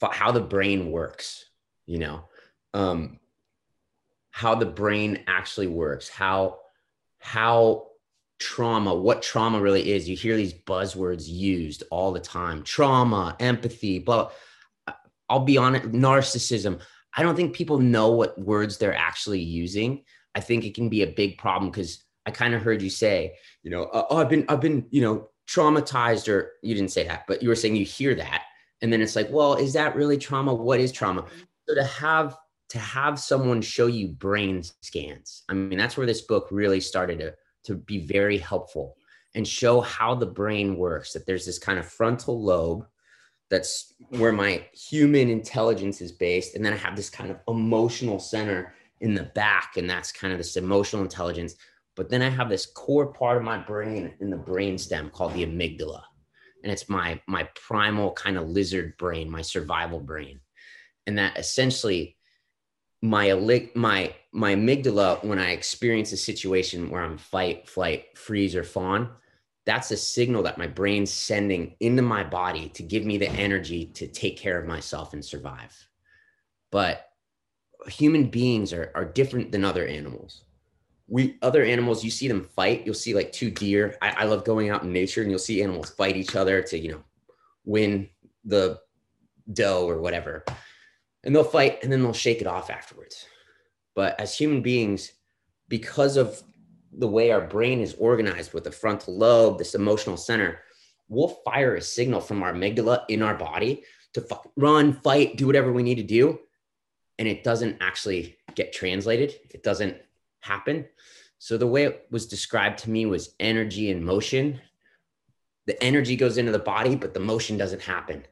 how 0.00 0.30
the 0.30 0.40
brain 0.40 0.92
works, 0.92 1.46
you 1.86 1.98
know, 1.98 2.28
um, 2.72 3.18
how 4.30 4.54
the 4.54 4.64
brain 4.64 5.24
actually 5.26 5.66
works, 5.66 6.08
how, 6.08 6.58
how 7.18 7.88
trauma, 8.38 8.94
what 8.94 9.22
trauma 9.22 9.60
really 9.60 9.90
is. 9.90 10.08
You 10.08 10.16
hear 10.16 10.36
these 10.36 10.54
buzzwords 10.54 11.26
used 11.26 11.82
all 11.90 12.12
the 12.12 12.20
time 12.20 12.62
trauma, 12.62 13.34
empathy, 13.40 13.98
blah. 13.98 14.30
I'll 15.28 15.40
be 15.40 15.58
honest, 15.58 15.86
narcissism. 15.86 16.80
I 17.16 17.22
don't 17.22 17.36
think 17.36 17.54
people 17.54 17.78
know 17.78 18.12
what 18.12 18.38
words 18.38 18.78
they're 18.78 18.94
actually 18.94 19.40
using. 19.40 20.04
I 20.34 20.40
think 20.40 20.64
it 20.64 20.74
can 20.74 20.88
be 20.88 21.02
a 21.02 21.06
big 21.06 21.38
problem 21.38 21.70
because 21.70 22.04
I 22.26 22.30
kind 22.30 22.54
of 22.54 22.62
heard 22.62 22.82
you 22.82 22.90
say, 22.90 23.36
you 23.62 23.70
know, 23.70 23.84
uh, 23.84 24.06
oh, 24.10 24.18
I've 24.18 24.28
been, 24.28 24.44
I've 24.48 24.60
been, 24.60 24.86
you 24.90 25.00
know, 25.00 25.28
traumatized 25.46 26.28
or 26.28 26.52
you 26.62 26.74
didn't 26.74 26.90
say 26.90 27.06
that 27.06 27.24
but 27.28 27.42
you 27.42 27.48
were 27.48 27.54
saying 27.54 27.76
you 27.76 27.84
hear 27.84 28.14
that 28.14 28.42
and 28.82 28.92
then 28.92 29.00
it's 29.00 29.14
like 29.14 29.28
well 29.30 29.54
is 29.54 29.72
that 29.72 29.94
really 29.94 30.18
trauma 30.18 30.52
what 30.52 30.80
is 30.80 30.90
trauma 30.90 31.24
so 31.68 31.74
to 31.74 31.84
have 31.84 32.36
to 32.68 32.78
have 32.78 33.18
someone 33.18 33.62
show 33.62 33.86
you 33.86 34.08
brain 34.08 34.62
scans 34.82 35.44
i 35.48 35.54
mean 35.54 35.78
that's 35.78 35.96
where 35.96 36.06
this 36.06 36.22
book 36.22 36.48
really 36.50 36.80
started 36.80 37.20
to 37.20 37.32
to 37.62 37.76
be 37.76 38.04
very 38.06 38.38
helpful 38.38 38.96
and 39.36 39.46
show 39.46 39.80
how 39.80 40.14
the 40.14 40.26
brain 40.26 40.76
works 40.76 41.12
that 41.12 41.26
there's 41.26 41.46
this 41.46 41.58
kind 41.58 41.78
of 41.78 41.86
frontal 41.86 42.42
lobe 42.42 42.84
that's 43.50 43.94
where 44.10 44.32
my 44.32 44.64
human 44.72 45.30
intelligence 45.30 46.00
is 46.00 46.12
based 46.12 46.54
and 46.54 46.64
then 46.64 46.72
i 46.72 46.76
have 46.76 46.96
this 46.96 47.10
kind 47.10 47.30
of 47.30 47.38
emotional 47.48 48.18
center 48.18 48.74
in 49.00 49.14
the 49.14 49.24
back 49.34 49.76
and 49.76 49.88
that's 49.88 50.12
kind 50.12 50.32
of 50.32 50.38
this 50.38 50.56
emotional 50.56 51.02
intelligence 51.02 51.54
but 51.96 52.10
then 52.10 52.22
I 52.22 52.28
have 52.28 52.50
this 52.50 52.66
core 52.66 53.12
part 53.12 53.38
of 53.38 53.42
my 53.42 53.58
brain 53.58 54.12
in 54.20 54.30
the 54.30 54.36
brain 54.36 54.78
stem 54.78 55.10
called 55.10 55.32
the 55.32 55.44
amygdala. 55.44 56.02
And 56.62 56.70
it's 56.70 56.88
my 56.88 57.20
my 57.26 57.48
primal 57.54 58.12
kind 58.12 58.36
of 58.36 58.48
lizard 58.48 58.96
brain, 58.98 59.30
my 59.30 59.42
survival 59.42 59.98
brain. 59.98 60.40
And 61.06 61.18
that 61.18 61.38
essentially 61.38 62.16
my 63.02 63.32
my 63.74 64.14
my 64.32 64.54
amygdala 64.54 65.24
when 65.24 65.38
I 65.38 65.50
experience 65.50 66.12
a 66.12 66.16
situation 66.16 66.90
where 66.90 67.02
I'm 67.02 67.18
fight, 67.18 67.68
flight, 67.68 68.16
freeze, 68.16 68.54
or 68.54 68.64
fawn, 68.64 69.10
that's 69.66 69.90
a 69.90 69.96
signal 69.96 70.44
that 70.44 70.58
my 70.58 70.68
brain's 70.68 71.12
sending 71.12 71.74
into 71.80 72.00
my 72.00 72.22
body 72.22 72.68
to 72.70 72.84
give 72.84 73.04
me 73.04 73.18
the 73.18 73.28
energy 73.30 73.86
to 73.86 74.06
take 74.06 74.38
care 74.38 74.58
of 74.58 74.66
myself 74.66 75.12
and 75.12 75.24
survive. 75.24 75.76
But 76.70 77.10
human 77.88 78.30
beings 78.30 78.72
are, 78.72 78.92
are 78.94 79.04
different 79.04 79.50
than 79.50 79.64
other 79.64 79.86
animals. 79.86 80.42
We 81.08 81.36
other 81.42 81.64
animals 81.64 82.04
you 82.04 82.10
see 82.10 82.28
them 82.28 82.44
fight. 82.44 82.84
You'll 82.84 82.94
see 82.94 83.14
like 83.14 83.32
two 83.32 83.50
deer. 83.50 83.96
I, 84.00 84.10
I, 84.10 84.24
love 84.24 84.44
going 84.44 84.70
out 84.70 84.82
in 84.82 84.92
nature 84.92 85.22
and 85.22 85.30
you'll 85.30 85.38
see 85.38 85.62
animals 85.62 85.90
fight 85.90 86.16
each 86.16 86.34
other 86.34 86.62
to 86.62 86.78
you 86.78 86.92
know 86.92 87.04
win 87.64 88.08
the 88.44 88.80
doe 89.52 89.88
or 89.88 90.00
whatever. 90.00 90.44
And 91.22 91.34
they'll 91.34 91.44
fight 91.44 91.82
and 91.82 91.92
then 91.92 92.02
they'll 92.02 92.12
shake 92.12 92.40
it 92.40 92.46
off 92.46 92.70
afterwards. 92.70 93.26
But 93.94 94.18
as 94.20 94.36
human 94.36 94.62
beings 94.62 95.12
because 95.68 96.16
of 96.16 96.42
the 96.98 97.08
way 97.08 97.30
our 97.30 97.40
brain 97.40 97.80
is 97.80 97.94
organized 97.94 98.52
with 98.52 98.64
the 98.64 98.70
frontal 98.70 99.16
lobe 99.16 99.58
this 99.58 99.74
emotional 99.74 100.16
center 100.16 100.60
we'll 101.08 101.40
fire 101.44 101.76
a 101.76 101.80
signal 101.80 102.20
from 102.20 102.42
our 102.42 102.52
amygdala 102.52 103.04
in 103.08 103.22
our 103.22 103.34
body 103.34 103.82
to 104.14 104.26
run 104.56 104.92
fight 104.92 105.36
do 105.36 105.46
whatever 105.46 105.72
we 105.72 105.82
need 105.82 105.96
to 105.96 106.02
do 106.02 106.38
and 107.18 107.28
it 107.28 107.44
doesn't 107.44 107.76
actually 107.80 108.36
get 108.54 108.72
translated 108.72 109.34
it 109.50 109.62
doesn't 109.62 109.96
happen. 110.46 110.86
So 111.38 111.58
the 111.58 111.66
way 111.66 111.84
it 111.84 112.06
was 112.10 112.26
described 112.26 112.78
to 112.80 112.90
me 112.90 113.04
was 113.04 113.34
energy 113.40 113.90
and 113.90 114.04
motion. 114.04 114.60
The 115.66 115.82
energy 115.82 116.16
goes 116.16 116.38
into 116.38 116.52
the 116.52 116.58
body, 116.58 116.94
but 116.94 117.12
the 117.12 117.20
motion 117.20 117.56
doesn't 117.56 117.82
happen. 117.82 118.24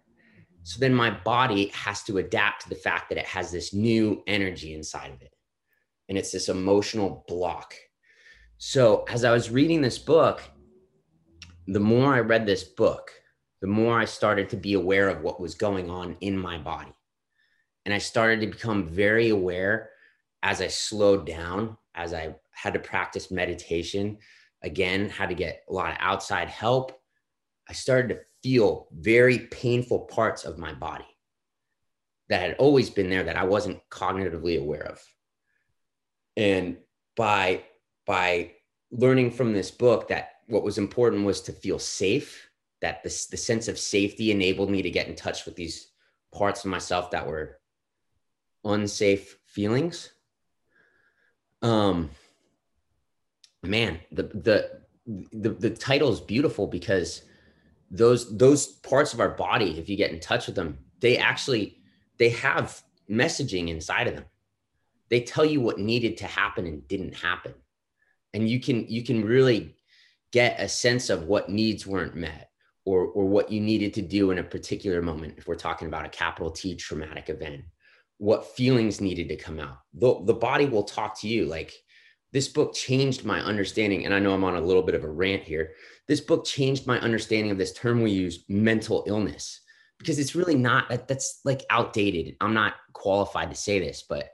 So 0.62 0.80
then 0.80 0.94
my 0.94 1.10
body 1.10 1.66
has 1.74 2.02
to 2.04 2.18
adapt 2.18 2.62
to 2.62 2.68
the 2.70 2.74
fact 2.74 3.10
that 3.10 3.18
it 3.18 3.26
has 3.26 3.50
this 3.50 3.74
new 3.74 4.22
energy 4.26 4.72
inside 4.72 5.12
of 5.12 5.20
it. 5.20 5.34
And 6.08 6.16
it's 6.16 6.32
this 6.32 6.48
emotional 6.48 7.24
block. 7.28 7.74
So 8.66 9.04
as 9.10 9.24
I 9.24 9.30
was 9.30 9.50
reading 9.50 9.82
this 9.82 9.98
book, 9.98 10.40
the 11.66 11.78
more 11.78 12.14
I 12.14 12.20
read 12.20 12.46
this 12.46 12.64
book, 12.64 13.10
the 13.60 13.66
more 13.66 14.00
I 14.00 14.06
started 14.06 14.48
to 14.48 14.56
be 14.56 14.72
aware 14.72 15.10
of 15.10 15.20
what 15.20 15.38
was 15.38 15.54
going 15.54 15.90
on 15.90 16.16
in 16.22 16.38
my 16.38 16.56
body. 16.56 16.94
And 17.84 17.92
I 17.92 17.98
started 17.98 18.40
to 18.40 18.46
become 18.46 18.88
very 18.88 19.28
aware 19.28 19.90
as 20.42 20.62
I 20.62 20.68
slowed 20.68 21.26
down 21.26 21.76
as 21.94 22.14
I 22.14 22.36
had 22.52 22.72
to 22.72 22.80
practice 22.80 23.30
meditation, 23.30 24.16
again, 24.62 25.10
had 25.10 25.28
to 25.28 25.34
get 25.34 25.62
a 25.68 25.72
lot 25.74 25.90
of 25.90 25.98
outside 26.00 26.48
help, 26.48 26.98
I 27.68 27.74
started 27.74 28.08
to 28.14 28.20
feel 28.42 28.88
very 28.94 29.40
painful 29.40 30.06
parts 30.06 30.46
of 30.46 30.56
my 30.56 30.72
body 30.72 31.04
that 32.30 32.40
had 32.40 32.56
always 32.56 32.88
been 32.88 33.10
there 33.10 33.24
that 33.24 33.36
I 33.36 33.44
wasn't 33.44 33.82
cognitively 33.90 34.58
aware 34.58 34.86
of. 34.86 35.02
And 36.34 36.78
by 37.14 37.64
by 38.06 38.52
learning 38.90 39.30
from 39.30 39.52
this 39.52 39.70
book 39.70 40.08
that 40.08 40.30
what 40.46 40.62
was 40.62 40.78
important 40.78 41.24
was 41.24 41.40
to 41.42 41.52
feel 41.52 41.78
safe, 41.78 42.48
that 42.80 43.02
this, 43.02 43.26
the 43.26 43.36
sense 43.36 43.68
of 43.68 43.78
safety 43.78 44.30
enabled 44.30 44.70
me 44.70 44.82
to 44.82 44.90
get 44.90 45.08
in 45.08 45.16
touch 45.16 45.46
with 45.46 45.56
these 45.56 45.88
parts 46.32 46.64
of 46.64 46.70
myself 46.70 47.10
that 47.10 47.26
were 47.26 47.58
unsafe 48.64 49.38
feelings. 49.46 50.10
Um 51.62 52.10
man 53.62 53.98
the 54.12 54.24
the 54.24 54.80
the, 55.32 55.48
the 55.48 55.70
title 55.70 56.12
is 56.12 56.20
beautiful 56.20 56.66
because 56.66 57.22
those 57.90 58.36
those 58.36 58.66
parts 58.66 59.14
of 59.14 59.20
our 59.20 59.30
body 59.30 59.78
if 59.78 59.88
you 59.88 59.96
get 59.96 60.10
in 60.10 60.20
touch 60.20 60.46
with 60.46 60.54
them 60.54 60.78
they 61.00 61.16
actually 61.16 61.78
they 62.18 62.28
have 62.28 62.82
messaging 63.10 63.68
inside 63.68 64.06
of 64.06 64.14
them. 64.14 64.24
They 65.08 65.20
tell 65.20 65.44
you 65.44 65.60
what 65.60 65.78
needed 65.78 66.16
to 66.18 66.26
happen 66.26 66.66
and 66.66 66.86
didn't 66.88 67.14
happen 67.14 67.54
and 68.34 68.48
you 68.48 68.60
can 68.60 68.86
you 68.88 69.02
can 69.02 69.24
really 69.24 69.76
get 70.32 70.60
a 70.60 70.68
sense 70.68 71.08
of 71.08 71.24
what 71.24 71.48
needs 71.48 71.86
weren't 71.86 72.14
met 72.14 72.50
or 72.84 73.06
or 73.06 73.24
what 73.24 73.50
you 73.50 73.60
needed 73.60 73.94
to 73.94 74.02
do 74.02 74.30
in 74.30 74.38
a 74.38 74.44
particular 74.44 75.00
moment 75.00 75.34
if 75.38 75.46
we're 75.46 75.54
talking 75.54 75.88
about 75.88 76.04
a 76.04 76.10
capital 76.10 76.50
T 76.50 76.76
traumatic 76.76 77.30
event 77.30 77.64
what 78.18 78.56
feelings 78.56 79.00
needed 79.00 79.28
to 79.28 79.36
come 79.36 79.60
out. 79.60 79.78
The, 79.94 80.22
the 80.24 80.34
body 80.34 80.66
will 80.66 80.84
talk 80.84 81.20
to 81.20 81.28
you. 81.28 81.46
Like 81.46 81.72
this 82.32 82.48
book 82.48 82.74
changed 82.74 83.24
my 83.24 83.40
understanding. 83.40 84.04
And 84.04 84.14
I 84.14 84.18
know 84.18 84.32
I'm 84.32 84.44
on 84.44 84.56
a 84.56 84.60
little 84.60 84.82
bit 84.82 84.94
of 84.94 85.04
a 85.04 85.10
rant 85.10 85.42
here. 85.42 85.72
This 86.08 86.20
book 86.20 86.44
changed 86.44 86.86
my 86.86 86.98
understanding 87.00 87.50
of 87.50 87.58
this 87.58 87.72
term 87.72 88.02
we 88.02 88.10
use, 88.10 88.44
mental 88.48 89.04
illness, 89.06 89.60
because 89.98 90.18
it's 90.18 90.34
really 90.34 90.54
not, 90.54 90.88
that's 91.08 91.40
like 91.44 91.64
outdated. 91.70 92.36
I'm 92.40 92.54
not 92.54 92.74
qualified 92.92 93.50
to 93.50 93.56
say 93.56 93.78
this, 93.78 94.04
but 94.08 94.30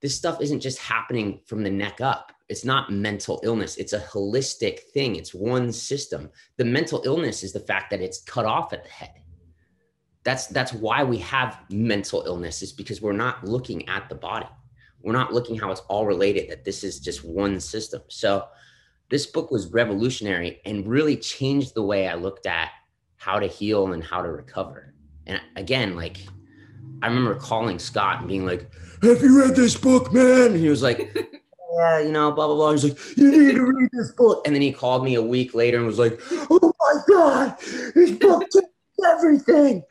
this 0.00 0.14
stuff 0.14 0.40
isn't 0.40 0.60
just 0.60 0.78
happening 0.78 1.40
from 1.46 1.62
the 1.62 1.70
neck 1.70 2.00
up. 2.00 2.32
It's 2.48 2.64
not 2.64 2.92
mental 2.92 3.40
illness. 3.42 3.76
It's 3.76 3.92
a 3.92 4.00
holistic 4.00 4.80
thing. 4.94 5.16
It's 5.16 5.34
one 5.34 5.72
system. 5.72 6.30
The 6.56 6.64
mental 6.64 7.02
illness 7.04 7.42
is 7.42 7.52
the 7.52 7.60
fact 7.60 7.90
that 7.90 8.00
it's 8.00 8.22
cut 8.22 8.46
off 8.46 8.72
at 8.72 8.84
the 8.84 8.90
head 8.90 9.18
that's 10.28 10.46
that's 10.48 10.74
why 10.74 11.02
we 11.02 11.16
have 11.16 11.58
mental 11.70 12.22
illness 12.26 12.60
is 12.60 12.70
because 12.70 13.00
we're 13.00 13.12
not 13.12 13.44
looking 13.44 13.88
at 13.88 14.10
the 14.10 14.14
body 14.14 14.46
we're 15.02 15.12
not 15.12 15.32
looking 15.32 15.56
how 15.56 15.70
it's 15.70 15.80
all 15.88 16.04
related 16.06 16.50
that 16.50 16.66
this 16.66 16.84
is 16.84 17.00
just 17.00 17.24
one 17.24 17.58
system 17.58 18.02
so 18.08 18.46
this 19.08 19.24
book 19.24 19.50
was 19.50 19.68
revolutionary 19.68 20.60
and 20.66 20.86
really 20.86 21.16
changed 21.16 21.74
the 21.74 21.82
way 21.82 22.08
i 22.08 22.14
looked 22.14 22.44
at 22.44 22.70
how 23.16 23.38
to 23.38 23.46
heal 23.46 23.92
and 23.94 24.04
how 24.04 24.20
to 24.20 24.30
recover 24.30 24.92
and 25.26 25.40
again 25.56 25.96
like 25.96 26.18
i 27.00 27.06
remember 27.06 27.34
calling 27.34 27.78
scott 27.78 28.18
and 28.18 28.28
being 28.28 28.44
like 28.44 28.70
have 29.02 29.22
you 29.22 29.40
read 29.40 29.54
this 29.56 29.76
book 29.76 30.12
man 30.12 30.52
and 30.52 30.56
he 30.56 30.68
was 30.68 30.82
like 30.82 30.98
yeah 31.76 32.00
you 32.00 32.12
know 32.12 32.32
blah 32.32 32.46
blah 32.46 32.56
blah 32.56 32.72
he's 32.72 32.84
like 32.84 33.16
you 33.16 33.30
need 33.30 33.54
to 33.54 33.64
read 33.64 33.88
this 33.92 34.12
book 34.12 34.46
and 34.46 34.54
then 34.54 34.62
he 34.62 34.72
called 34.72 35.04
me 35.04 35.14
a 35.14 35.22
week 35.22 35.54
later 35.54 35.78
and 35.78 35.86
was 35.86 35.98
like 35.98 36.20
oh 36.50 36.72
my 36.80 37.00
god 37.08 37.56
this 37.94 38.12
book 38.12 38.44
changed 38.52 38.68
everything. 39.06 39.82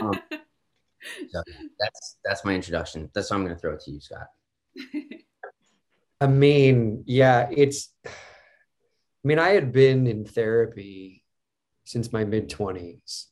Um, 0.00 0.20
so 1.30 1.42
that's 1.78 2.16
that's 2.24 2.44
my 2.44 2.54
introduction. 2.54 3.10
That's 3.14 3.30
what 3.30 3.36
I'm 3.36 3.44
going 3.44 3.54
to 3.54 3.60
throw 3.60 3.74
it 3.74 3.80
to 3.80 3.90
you, 3.90 4.00
Scott. 4.00 4.28
I 6.20 6.26
mean, 6.26 7.04
yeah, 7.06 7.48
it's. 7.50 7.92
I 8.04 8.10
mean, 9.24 9.38
I 9.38 9.50
had 9.50 9.72
been 9.72 10.06
in 10.06 10.24
therapy 10.24 11.24
since 11.84 12.12
my 12.12 12.24
mid 12.24 12.48
20s, 12.48 13.26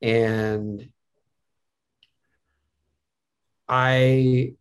and 0.00 0.88
I, 3.70 4.54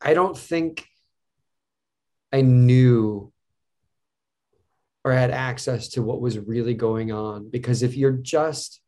I 0.00 0.14
don't 0.14 0.36
think 0.36 0.86
I 2.32 2.40
knew 2.40 3.32
or 5.04 5.12
had 5.12 5.30
access 5.30 5.88
to 5.90 6.02
what 6.02 6.20
was 6.20 6.38
really 6.38 6.74
going 6.74 7.12
on. 7.12 7.48
Because 7.50 7.82
if 7.82 7.96
you're 7.96 8.10
just, 8.10 8.80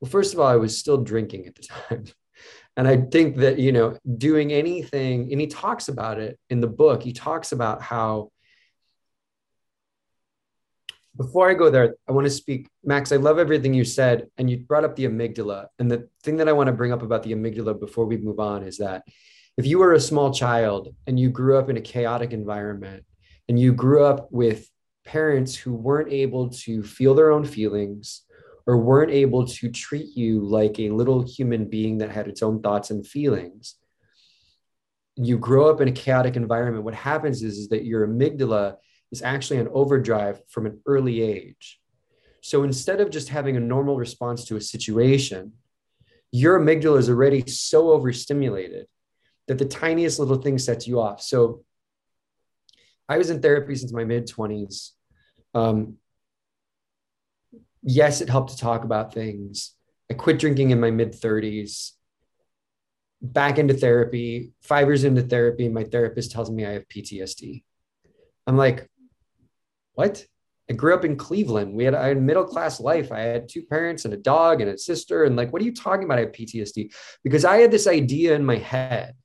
well, 0.00 0.10
first 0.10 0.32
of 0.32 0.40
all, 0.40 0.46
I 0.46 0.56
was 0.56 0.78
still 0.78 0.98
drinking 0.98 1.46
at 1.46 1.54
the 1.54 1.62
time. 1.62 2.04
And 2.76 2.86
I 2.86 2.96
think 2.96 3.38
that, 3.38 3.58
you 3.58 3.72
know, 3.72 3.98
doing 4.18 4.52
anything, 4.52 5.32
and 5.32 5.40
he 5.40 5.48
talks 5.48 5.88
about 5.88 6.20
it 6.20 6.38
in 6.48 6.60
the 6.60 6.68
book, 6.68 7.02
he 7.02 7.12
talks 7.12 7.50
about 7.50 7.82
how. 7.82 8.30
Before 11.18 11.50
I 11.50 11.54
go 11.54 11.68
there, 11.68 11.96
I 12.08 12.12
want 12.12 12.26
to 12.26 12.30
speak, 12.30 12.68
Max. 12.84 13.12
I 13.12 13.16
love 13.16 13.38
everything 13.38 13.74
you 13.74 13.84
said. 13.84 14.28
And 14.38 14.48
you 14.48 14.58
brought 14.58 14.84
up 14.84 14.96
the 14.96 15.04
amygdala. 15.04 15.66
And 15.78 15.90
the 15.90 16.08
thing 16.22 16.36
that 16.36 16.48
I 16.48 16.52
want 16.52 16.68
to 16.68 16.72
bring 16.72 16.92
up 16.92 17.02
about 17.02 17.24
the 17.24 17.32
amygdala 17.32 17.78
before 17.78 18.06
we 18.06 18.16
move 18.16 18.38
on 18.38 18.62
is 18.62 18.78
that 18.78 19.02
if 19.56 19.66
you 19.66 19.78
were 19.78 19.94
a 19.94 20.00
small 20.00 20.32
child 20.32 20.94
and 21.06 21.18
you 21.18 21.28
grew 21.28 21.58
up 21.58 21.68
in 21.68 21.76
a 21.76 21.82
chaotic 21.82 22.32
environment 22.32 23.04
and 23.48 23.58
you 23.58 23.72
grew 23.72 24.04
up 24.04 24.28
with 24.30 24.70
parents 25.04 25.56
who 25.56 25.74
weren't 25.74 26.12
able 26.12 26.50
to 26.50 26.82
feel 26.82 27.14
their 27.14 27.32
own 27.32 27.44
feelings 27.44 28.22
or 28.66 28.76
weren't 28.76 29.10
able 29.10 29.46
to 29.46 29.70
treat 29.70 30.16
you 30.16 30.40
like 30.40 30.78
a 30.78 30.90
little 30.90 31.22
human 31.22 31.68
being 31.68 31.98
that 31.98 32.10
had 32.10 32.28
its 32.28 32.42
own 32.42 32.62
thoughts 32.62 32.90
and 32.90 33.06
feelings 33.06 33.74
you 35.20 35.36
grow 35.36 35.68
up 35.68 35.80
in 35.80 35.88
a 35.88 35.92
chaotic 35.92 36.36
environment 36.36 36.84
what 36.84 36.94
happens 36.94 37.42
is, 37.42 37.58
is 37.58 37.68
that 37.68 37.84
your 37.84 38.06
amygdala 38.06 38.76
is 39.10 39.22
actually 39.22 39.58
an 39.58 39.68
overdrive 39.72 40.40
from 40.48 40.66
an 40.66 40.80
early 40.86 41.22
age 41.22 41.80
So 42.40 42.62
instead 42.62 43.00
of 43.00 43.10
just 43.10 43.28
having 43.28 43.56
a 43.56 43.60
normal 43.60 43.96
response 43.96 44.44
to 44.46 44.56
a 44.56 44.60
situation, 44.60 45.52
your 46.30 46.60
amygdala 46.60 46.98
is 46.98 47.08
already 47.08 47.46
so 47.46 47.90
overstimulated 47.90 48.86
that 49.46 49.58
the 49.58 49.64
tiniest 49.64 50.18
little 50.18 50.36
thing 50.36 50.58
sets 50.58 50.86
you 50.86 51.00
off. 51.00 51.20
So 51.22 51.64
I 53.08 53.18
was 53.18 53.30
in 53.30 53.40
therapy 53.40 53.74
since 53.74 53.92
my 53.92 54.04
mid 54.04 54.28
20s. 54.28 54.90
Um, 55.54 55.96
yes, 57.82 58.20
it 58.20 58.28
helped 58.28 58.50
to 58.50 58.58
talk 58.58 58.84
about 58.84 59.14
things. 59.14 59.74
I 60.10 60.14
quit 60.14 60.38
drinking 60.38 60.70
in 60.70 60.80
my 60.80 60.90
mid 60.90 61.12
30s, 61.12 61.92
back 63.20 63.58
into 63.58 63.74
therapy. 63.74 64.52
Five 64.62 64.86
years 64.86 65.04
into 65.04 65.22
therapy, 65.22 65.68
my 65.68 65.84
therapist 65.84 66.30
tells 66.30 66.50
me 66.50 66.66
I 66.66 66.72
have 66.72 66.88
PTSD. 66.88 67.62
I'm 68.46 68.56
like, 68.56 68.88
what? 69.98 70.24
I 70.70 70.74
grew 70.74 70.94
up 70.94 71.04
in 71.04 71.16
Cleveland. 71.16 71.74
We 71.74 71.82
had, 71.82 71.94
a 71.94 72.14
middle 72.14 72.44
class 72.44 72.78
life. 72.78 73.10
I 73.10 73.18
had 73.18 73.48
two 73.48 73.62
parents 73.62 74.04
and 74.04 74.14
a 74.14 74.16
dog 74.16 74.60
and 74.60 74.70
a 74.70 74.78
sister. 74.78 75.24
And 75.24 75.34
like, 75.34 75.52
what 75.52 75.60
are 75.60 75.64
you 75.64 75.74
talking 75.74 76.04
about? 76.04 76.18
I 76.18 76.20
have 76.20 76.30
PTSD 76.30 76.94
because 77.24 77.44
I 77.44 77.56
had 77.56 77.72
this 77.72 77.88
idea 77.88 78.36
in 78.36 78.44
my 78.44 78.58
head 78.58 79.16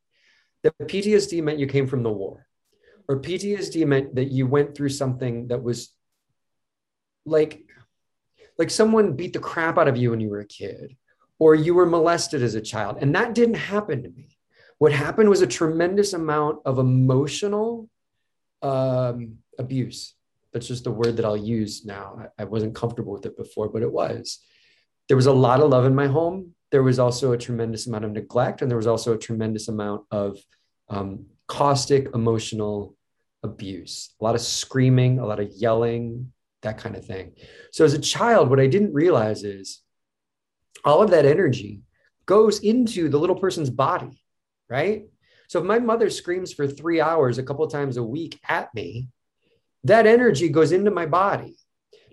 that 0.63 0.73
PTSD 0.79 1.43
meant 1.43 1.59
you 1.59 1.67
came 1.67 1.85
from 1.85 2.01
the 2.01 2.11
war, 2.11 2.47
or 3.07 3.21
PTSD 3.21 3.85
meant 3.85 4.15
that 4.15 4.31
you 4.31 4.47
went 4.47 4.73
through 4.73 4.89
something 4.89 5.49
that 5.49 5.61
was 5.61 5.93
like, 7.23 7.67
like 8.57 8.71
someone 8.71 9.15
beat 9.15 9.33
the 9.33 9.39
crap 9.39 9.77
out 9.77 9.87
of 9.87 9.95
you 9.95 10.09
when 10.09 10.21
you 10.21 10.29
were 10.29 10.39
a 10.39 10.47
kid, 10.47 10.95
or 11.37 11.53
you 11.53 11.75
were 11.75 11.85
molested 11.85 12.41
as 12.41 12.55
a 12.55 12.61
child. 12.61 12.97
And 12.99 13.13
that 13.13 13.35
didn't 13.35 13.55
happen 13.73 14.01
to 14.01 14.09
me. 14.09 14.39
What 14.79 14.91
happened 14.91 15.29
was 15.29 15.43
a 15.43 15.47
tremendous 15.47 16.13
amount 16.13 16.61
of 16.65 16.79
emotional 16.79 17.89
um, 18.63 19.37
abuse 19.59 20.15
that's 20.53 20.67
just 20.67 20.87
a 20.87 20.91
word 20.91 21.17
that 21.17 21.25
I'll 21.25 21.35
use 21.35 21.83
now. 21.83 22.29
I, 22.37 22.43
I 22.43 22.45
wasn't 22.45 22.75
comfortable 22.75 23.13
with 23.13 23.25
it 23.25 23.35
before, 23.35 23.69
but 23.69 23.81
it 23.81 23.91
was. 23.91 24.39
There 25.07 25.17
was 25.17 25.25
a 25.25 25.33
lot 25.33 25.59
of 25.59 25.69
love 25.69 25.85
in 25.85 25.95
my 25.95 26.07
home. 26.07 26.53
There 26.71 26.83
was 26.83 26.99
also 26.99 27.33
a 27.33 27.37
tremendous 27.37 27.87
amount 27.87 28.05
of 28.05 28.11
neglect, 28.11 28.61
and 28.61 28.69
there 28.69 28.77
was 28.77 28.87
also 28.87 29.13
a 29.13 29.17
tremendous 29.17 29.67
amount 29.67 30.03
of 30.11 30.37
um, 30.89 31.25
caustic 31.47 32.07
emotional 32.13 32.95
abuse, 33.43 34.15
a 34.21 34.23
lot 34.23 34.35
of 34.35 34.41
screaming, 34.41 35.19
a 35.19 35.25
lot 35.25 35.39
of 35.39 35.49
yelling, 35.51 36.31
that 36.61 36.77
kind 36.77 36.95
of 36.95 37.05
thing. 37.05 37.33
So, 37.71 37.83
as 37.83 37.93
a 37.93 37.99
child, 37.99 38.49
what 38.49 38.59
I 38.59 38.67
didn't 38.67 38.93
realize 38.93 39.43
is 39.43 39.81
all 40.85 41.01
of 41.01 41.11
that 41.11 41.25
energy 41.25 41.81
goes 42.25 42.59
into 42.59 43.09
the 43.09 43.19
little 43.19 43.35
person's 43.35 43.69
body, 43.69 44.23
right? 44.69 45.03
So, 45.47 45.59
if 45.59 45.65
my 45.65 45.79
mother 45.79 46.09
screams 46.09 46.53
for 46.53 46.67
three 46.67 47.01
hours 47.01 47.37
a 47.37 47.43
couple 47.43 47.67
times 47.67 47.97
a 47.97 48.03
week 48.03 48.39
at 48.47 48.73
me, 48.73 49.09
that 49.83 50.07
energy 50.07 50.49
goes 50.49 50.71
into 50.71 50.91
my 50.91 51.05
body. 51.05 51.55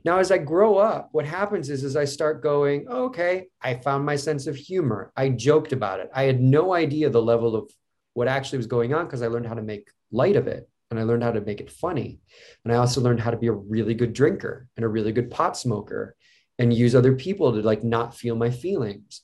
Now, 0.05 0.19
as 0.19 0.31
I 0.31 0.39
grow 0.39 0.79
up, 0.79 1.11
what 1.13 1.27
happens 1.27 1.69
is, 1.69 1.85
as 1.85 1.95
I 1.95 2.07
start 2.07 2.43
going, 2.43 2.87
oh, 2.89 3.05
okay, 3.07 3.49
I 3.61 3.75
found 3.75 4.07
my 4.07 4.17
sense 4.17 4.47
of 4.47 4.57
humor. 4.57 5.13
I 5.15 5.29
joked 5.29 5.73
about 5.73 6.01
it. 6.01 6.11
I 6.15 6.23
had 6.23 6.41
no 6.41 6.73
idea 6.73 7.11
the 7.11 7.21
level 7.21 7.55
of 7.55 7.71
what 8.15 8.29
actually 8.29 8.59
was 8.59 8.67
going 8.67 8.95
on 8.95 9.05
because 9.05 9.23
I 9.23 9.27
learned 9.27 9.47
how 9.47 9.55
to 9.55 9.63
make 9.63 9.91
light 10.11 10.37
of 10.37 10.47
it 10.47 10.69
and 10.91 10.99
I 10.99 11.05
learned 11.05 11.23
how 11.23 11.33
to 11.33 11.41
make 11.41 11.61
it 11.61 11.71
funny. 11.71 12.21
And 12.65 12.73
I 12.73 12.77
also 12.77 13.01
learned 13.01 13.21
how 13.21 13.31
to 13.31 13.37
be 13.37 13.47
a 13.47 13.53
really 13.53 13.95
good 13.95 14.13
drinker 14.13 14.67
and 14.77 14.85
a 14.85 14.89
really 14.89 15.13
good 15.13 15.31
pot 15.31 15.57
smoker 15.57 16.17
and 16.59 16.75
use 16.75 16.95
other 16.95 17.15
people 17.15 17.53
to 17.53 17.63
like 17.63 17.85
not 17.85 18.17
feel 18.17 18.37
my 18.37 18.51
feelings. 18.51 19.23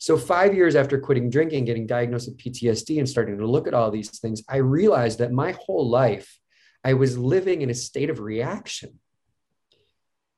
So, 0.00 0.16
five 0.16 0.54
years 0.54 0.76
after 0.76 1.00
quitting 1.00 1.28
drinking, 1.28 1.64
getting 1.64 1.86
diagnosed 1.86 2.28
with 2.28 2.38
PTSD, 2.38 2.98
and 2.98 3.08
starting 3.08 3.36
to 3.38 3.46
look 3.46 3.66
at 3.66 3.74
all 3.74 3.90
these 3.90 4.16
things, 4.20 4.44
I 4.48 4.58
realized 4.58 5.18
that 5.18 5.32
my 5.32 5.52
whole 5.52 5.90
life 5.90 6.38
I 6.88 6.94
was 6.94 7.18
living 7.18 7.60
in 7.60 7.68
a 7.68 7.74
state 7.74 8.08
of 8.08 8.18
reaction 8.18 8.98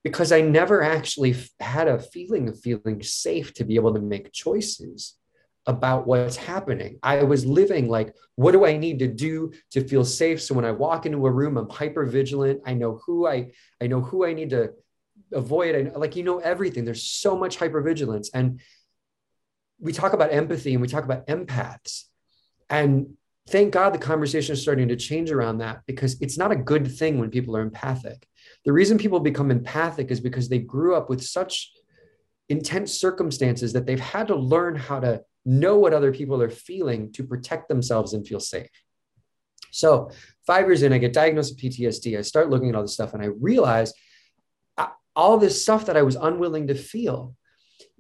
because 0.03 0.33
I 0.33 0.41
never 0.41 0.83
actually 0.83 1.37
had 1.61 1.87
a 1.87 2.01
feeling 2.01 2.49
of 2.49 2.59
feeling 2.59 3.01
safe 3.05 3.55
to 3.55 3.65
be 3.65 3.77
able 3.77 3.95
to 3.95 4.01
make 4.01 4.33
choices 4.33 5.15
about 5.67 6.09
what's 6.09 6.35
happening. 6.35 6.99
I 7.05 7.23
was 7.23 7.47
living 7.47 7.89
like, 7.89 8.17
what 8.35 8.51
do 8.51 8.67
I 8.67 8.77
need 8.79 8.99
to 8.99 9.07
do 9.07 9.53
to 9.71 9.87
feel 9.87 10.05
safe? 10.05 10.43
So 10.43 10.57
when 10.57 10.65
I 10.65 10.73
walk 10.73 11.07
into 11.07 11.25
a 11.25 11.31
room, 11.31 11.57
I'm 11.57 11.71
hyper 11.71 12.05
vigilant. 12.05 12.63
I 12.67 12.75
know 12.75 13.01
who 13.07 13.29
I, 13.29 13.53
I 13.81 13.87
know 13.87 14.01
who 14.01 14.27
I 14.27 14.33
need 14.33 14.51
to 14.51 14.71
avoid. 15.33 15.77
I, 15.77 15.97
like, 15.97 16.17
you 16.17 16.25
know, 16.25 16.41
everything. 16.41 16.85
There's 16.85 17.05
so 17.05 17.39
much 17.39 17.59
hyper 17.59 17.81
vigilance. 17.81 18.29
And 18.35 18.61
we 19.79 19.93
talk 19.93 20.15
about 20.15 20.33
empathy 20.33 20.73
and 20.73 20.83
we 20.83 20.89
talk 20.89 21.05
about 21.05 21.29
empaths. 21.29 22.07
And 22.69 23.15
thank 23.49 23.73
God 23.73 23.93
the 23.93 23.99
conversation 23.99 24.53
is 24.53 24.63
starting 24.63 24.89
to 24.89 24.97
change 24.97 25.31
around 25.31 25.59
that 25.59 25.83
because 25.87 26.21
it's 26.21 26.39
not 26.39 26.53
a 26.53 26.57
good 26.57 26.91
thing 26.91 27.19
when 27.19 27.31
people 27.31 27.57
are 27.57 27.63
empathic. 27.63 28.27
The 28.65 28.73
reason 28.73 28.99
people 28.99 29.21
become 29.21 29.51
empathic 29.51 30.11
is 30.11 30.21
because 30.21 30.49
they 30.49 30.59
grew 30.59 30.95
up 30.95 31.09
with 31.09 31.23
such 31.23 31.73
intense 32.49 32.93
circumstances 32.93 33.73
that 33.73 33.87
they've 33.87 34.01
had 34.01 34.29
to 34.29 34.37
learn 34.37 34.77
how 34.77 35.01
to 35.01 35.23
know 35.45 35.79
what 35.79 35.95
other 35.95 36.13
people 36.13 36.43
are 36.43 36.51
feeling 36.51 37.13
to 37.13 37.25
protect 37.25 37.69
themselves 37.69 38.13
and 38.13 38.27
feel 38.27 38.41
safe. 38.41 38.69
So, 39.73 40.11
five 40.47 40.67
years 40.67 40.83
in, 40.83 40.93
I 40.93 40.99
get 40.99 41.13
diagnosed 41.13 41.55
with 41.55 41.73
PTSD. 41.73 42.19
I 42.19 42.23
start 42.23 42.51
looking 42.51 42.69
at 42.69 42.75
all 42.75 42.83
this 42.83 42.95
stuff 42.95 43.15
and 43.15 43.23
I 43.23 43.27
realize 43.27 43.93
uh, 44.77 44.89
all 45.15 45.39
this 45.39 45.63
stuff 45.63 45.87
that 45.87 45.97
I 45.97 46.03
was 46.03 46.17
unwilling 46.17 46.67
to 46.67 46.75
feel, 46.75 47.37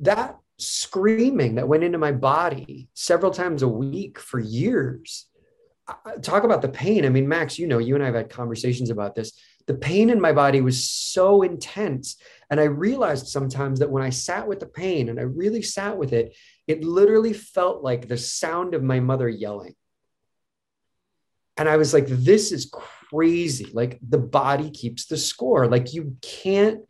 that 0.00 0.36
screaming 0.58 1.54
that 1.54 1.68
went 1.68 1.84
into 1.84 1.96
my 1.96 2.12
body 2.12 2.88
several 2.94 3.30
times 3.30 3.62
a 3.62 3.68
week 3.68 4.18
for 4.18 4.38
years 4.38 5.29
talk 6.22 6.44
about 6.44 6.62
the 6.62 6.68
pain. 6.68 7.04
I 7.04 7.08
mean, 7.08 7.28
Max, 7.28 7.58
you 7.58 7.66
know, 7.66 7.78
you 7.78 7.94
and 7.94 8.02
I 8.02 8.06
have 8.06 8.14
had 8.14 8.30
conversations 8.30 8.90
about 8.90 9.14
this. 9.14 9.32
The 9.66 9.74
pain 9.74 10.10
in 10.10 10.20
my 10.20 10.32
body 10.32 10.60
was 10.60 10.88
so 10.88 11.42
intense. 11.42 12.16
And 12.50 12.58
I 12.58 12.64
realized 12.64 13.28
sometimes 13.28 13.78
that 13.78 13.90
when 13.90 14.02
I 14.02 14.10
sat 14.10 14.48
with 14.48 14.60
the 14.60 14.66
pain 14.66 15.08
and 15.08 15.20
I 15.20 15.22
really 15.22 15.62
sat 15.62 15.96
with 15.96 16.12
it, 16.12 16.36
it 16.66 16.84
literally 16.84 17.32
felt 17.32 17.82
like 17.82 18.08
the 18.08 18.16
sound 18.16 18.74
of 18.74 18.82
my 18.82 19.00
mother 19.00 19.28
yelling. 19.28 19.74
And 21.56 21.68
I 21.68 21.76
was 21.76 21.92
like, 21.92 22.06
this 22.06 22.52
is 22.52 22.72
crazy. 22.72 23.70
Like 23.72 23.98
the 24.06 24.18
body 24.18 24.70
keeps 24.70 25.06
the 25.06 25.18
score. 25.18 25.68
Like 25.68 25.92
you 25.92 26.16
can't, 26.22 26.80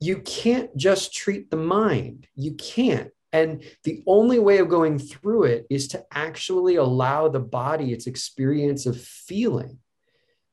you 0.00 0.18
can't 0.18 0.74
just 0.76 1.12
treat 1.12 1.50
the 1.50 1.56
mind. 1.56 2.26
You 2.34 2.54
can't. 2.54 3.10
And 3.32 3.62
the 3.84 4.02
only 4.06 4.38
way 4.38 4.58
of 4.58 4.68
going 4.68 4.98
through 4.98 5.44
it 5.44 5.66
is 5.68 5.88
to 5.88 6.04
actually 6.12 6.76
allow 6.76 7.28
the 7.28 7.40
body 7.40 7.92
its 7.92 8.06
experience 8.06 8.86
of 8.86 9.00
feeling 9.00 9.78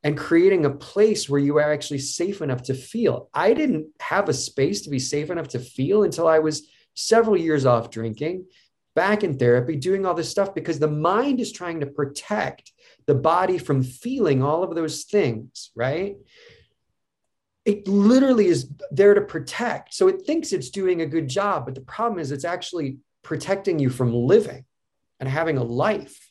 and 0.02 0.16
creating 0.16 0.64
a 0.64 0.70
place 0.70 1.28
where 1.28 1.40
you 1.40 1.56
are 1.58 1.72
actually 1.72 1.98
safe 1.98 2.42
enough 2.42 2.62
to 2.64 2.74
feel. 2.74 3.28
I 3.32 3.54
didn't 3.54 3.88
have 4.00 4.28
a 4.28 4.34
space 4.34 4.82
to 4.82 4.90
be 4.90 4.98
safe 4.98 5.30
enough 5.30 5.48
to 5.48 5.58
feel 5.58 6.04
until 6.04 6.28
I 6.28 6.38
was 6.38 6.68
several 6.94 7.36
years 7.36 7.66
off 7.66 7.90
drinking, 7.90 8.46
back 8.94 9.24
in 9.24 9.38
therapy, 9.38 9.76
doing 9.76 10.06
all 10.06 10.14
this 10.14 10.30
stuff 10.30 10.54
because 10.54 10.78
the 10.78 10.88
mind 10.88 11.40
is 11.40 11.52
trying 11.52 11.80
to 11.80 11.86
protect 11.86 12.72
the 13.06 13.14
body 13.14 13.58
from 13.58 13.82
feeling 13.82 14.42
all 14.42 14.62
of 14.62 14.74
those 14.74 15.04
things, 15.04 15.70
right? 15.74 16.16
It 17.66 17.88
literally 17.88 18.46
is 18.46 18.70
there 18.92 19.12
to 19.12 19.20
protect. 19.20 19.92
So 19.92 20.06
it 20.06 20.22
thinks 20.24 20.52
it's 20.52 20.70
doing 20.70 21.02
a 21.02 21.06
good 21.06 21.28
job, 21.28 21.64
but 21.66 21.74
the 21.74 21.80
problem 21.80 22.20
is 22.20 22.30
it's 22.30 22.44
actually 22.44 22.98
protecting 23.24 23.80
you 23.80 23.90
from 23.90 24.14
living 24.14 24.64
and 25.18 25.28
having 25.28 25.58
a 25.58 25.64
life. 25.64 26.30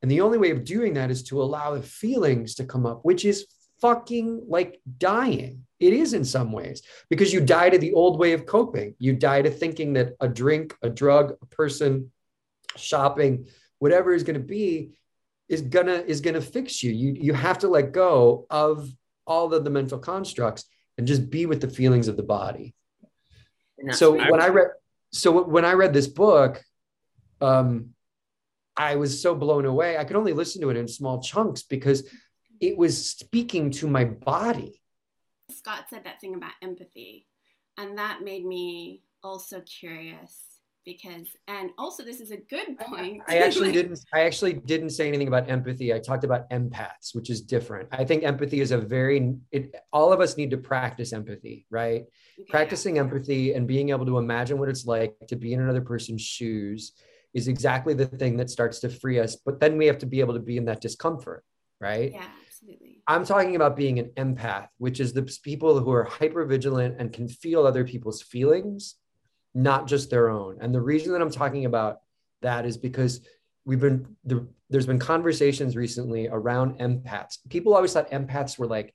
And 0.00 0.10
the 0.10 0.20
only 0.20 0.38
way 0.38 0.52
of 0.52 0.64
doing 0.64 0.94
that 0.94 1.10
is 1.10 1.24
to 1.24 1.42
allow 1.42 1.74
the 1.74 1.82
feelings 1.82 2.54
to 2.54 2.64
come 2.64 2.86
up, 2.86 3.00
which 3.02 3.24
is 3.24 3.46
fucking 3.80 4.46
like 4.48 4.80
dying. 4.98 5.64
It 5.80 5.92
is 5.92 6.14
in 6.14 6.24
some 6.24 6.52
ways 6.52 6.82
because 7.10 7.32
you 7.32 7.40
die 7.40 7.68
to 7.68 7.78
the 7.78 7.92
old 7.92 8.18
way 8.18 8.32
of 8.32 8.46
coping. 8.46 8.94
You 8.98 9.14
die 9.14 9.42
to 9.42 9.50
thinking 9.50 9.94
that 9.94 10.14
a 10.20 10.28
drink, 10.28 10.74
a 10.82 10.88
drug, 10.88 11.34
a 11.42 11.46
person, 11.46 12.12
shopping, 12.76 13.48
whatever 13.80 14.14
is 14.14 14.22
going 14.22 14.40
to 14.40 14.46
be 14.46 14.96
is 15.48 15.62
gonna 15.62 16.02
is 16.06 16.20
gonna 16.20 16.40
fix 16.40 16.82
you. 16.82 16.92
You 16.92 17.16
you 17.18 17.32
have 17.32 17.58
to 17.58 17.68
let 17.68 17.92
go 17.92 18.46
of 18.50 18.88
all 19.26 19.52
of 19.52 19.64
the 19.64 19.70
mental 19.70 19.98
constructs 19.98 20.64
and 20.98 21.06
just 21.06 21.30
be 21.30 21.46
with 21.46 21.60
the 21.60 21.68
feelings 21.68 22.08
of 22.08 22.16
the 22.16 22.22
body. 22.22 22.74
So 23.92 24.12
when 24.12 24.40
I 24.40 24.48
read, 24.48 24.68
so 25.12 25.42
when 25.42 25.64
I 25.64 25.72
read 25.74 25.92
this 25.92 26.06
book, 26.06 26.62
um, 27.40 27.90
I 28.76 28.96
was 28.96 29.20
so 29.20 29.34
blown 29.34 29.64
away. 29.64 29.96
I 29.96 30.04
could 30.04 30.16
only 30.16 30.32
listen 30.32 30.60
to 30.62 30.70
it 30.70 30.76
in 30.76 30.88
small 30.88 31.20
chunks 31.22 31.62
because 31.62 32.08
it 32.60 32.76
was 32.76 33.06
speaking 33.06 33.70
to 33.72 33.86
my 33.86 34.04
body. 34.04 34.82
Scott 35.50 35.86
said 35.90 36.04
that 36.04 36.20
thing 36.20 36.34
about 36.34 36.52
empathy, 36.62 37.26
and 37.76 37.98
that 37.98 38.22
made 38.22 38.44
me 38.44 39.02
also 39.22 39.60
curious 39.60 40.55
because 40.86 41.26
and 41.48 41.70
also 41.76 42.02
this 42.02 42.20
is 42.20 42.30
a 42.30 42.36
good 42.36 42.78
point. 42.78 43.20
I 43.28 43.38
actually 43.38 43.72
didn't 43.78 44.00
i 44.14 44.20
actually 44.20 44.54
didn't 44.54 44.90
say 44.90 45.08
anything 45.08 45.28
about 45.28 45.50
empathy. 45.50 45.92
I 45.92 45.98
talked 45.98 46.24
about 46.24 46.48
empaths 46.48 47.14
which 47.14 47.28
is 47.28 47.42
different. 47.42 47.88
I 47.92 48.04
think 48.04 48.22
empathy 48.22 48.60
is 48.60 48.70
a 48.70 48.78
very 48.78 49.34
it, 49.50 49.74
all 49.92 50.12
of 50.12 50.20
us 50.20 50.38
need 50.38 50.50
to 50.52 50.56
practice 50.56 51.12
empathy 51.12 51.66
right? 51.70 52.04
Okay. 52.38 52.48
practicing 52.48 52.98
empathy 52.98 53.52
and 53.52 53.66
being 53.66 53.90
able 53.90 54.06
to 54.06 54.16
imagine 54.16 54.58
what 54.58 54.70
it's 54.70 54.86
like 54.86 55.14
to 55.28 55.36
be 55.36 55.52
in 55.52 55.60
another 55.60 55.82
person's 55.82 56.22
shoes 56.22 56.92
is 57.34 57.48
exactly 57.48 57.92
the 57.92 58.06
thing 58.06 58.36
that 58.38 58.48
starts 58.48 58.78
to 58.80 58.88
free 58.88 59.18
us 59.18 59.36
but 59.36 59.60
then 59.60 59.76
we 59.76 59.86
have 59.86 59.98
to 59.98 60.06
be 60.06 60.20
able 60.20 60.34
to 60.34 60.40
be 60.40 60.56
in 60.56 60.64
that 60.66 60.80
discomfort 60.80 61.44
right? 61.80 62.12
Yeah 62.12 62.26
absolutely. 62.46 63.02
I'm 63.06 63.24
talking 63.24 63.54
about 63.54 63.76
being 63.76 63.98
an 63.98 64.10
empath, 64.16 64.68
which 64.78 64.98
is 64.98 65.12
the 65.12 65.22
people 65.44 65.78
who 65.78 65.92
are 65.92 66.04
hyper 66.04 66.44
vigilant 66.44 66.96
and 66.98 67.12
can 67.12 67.28
feel 67.28 67.64
other 67.64 67.84
people's 67.84 68.22
feelings, 68.22 68.96
not 69.56 69.86
just 69.86 70.10
their 70.10 70.28
own. 70.28 70.58
And 70.60 70.74
the 70.74 70.80
reason 70.80 71.12
that 71.12 71.22
I'm 71.22 71.30
talking 71.30 71.64
about 71.64 72.00
that 72.42 72.66
is 72.66 72.76
because 72.76 73.20
we've 73.64 73.80
been 73.80 74.16
there, 74.24 74.46
there's 74.70 74.86
been 74.86 74.98
conversations 74.98 75.76
recently 75.76 76.28
around 76.28 76.78
empaths. 76.78 77.38
People 77.48 77.74
always 77.74 77.92
thought 77.92 78.10
empaths 78.10 78.58
were 78.58 78.66
like 78.66 78.94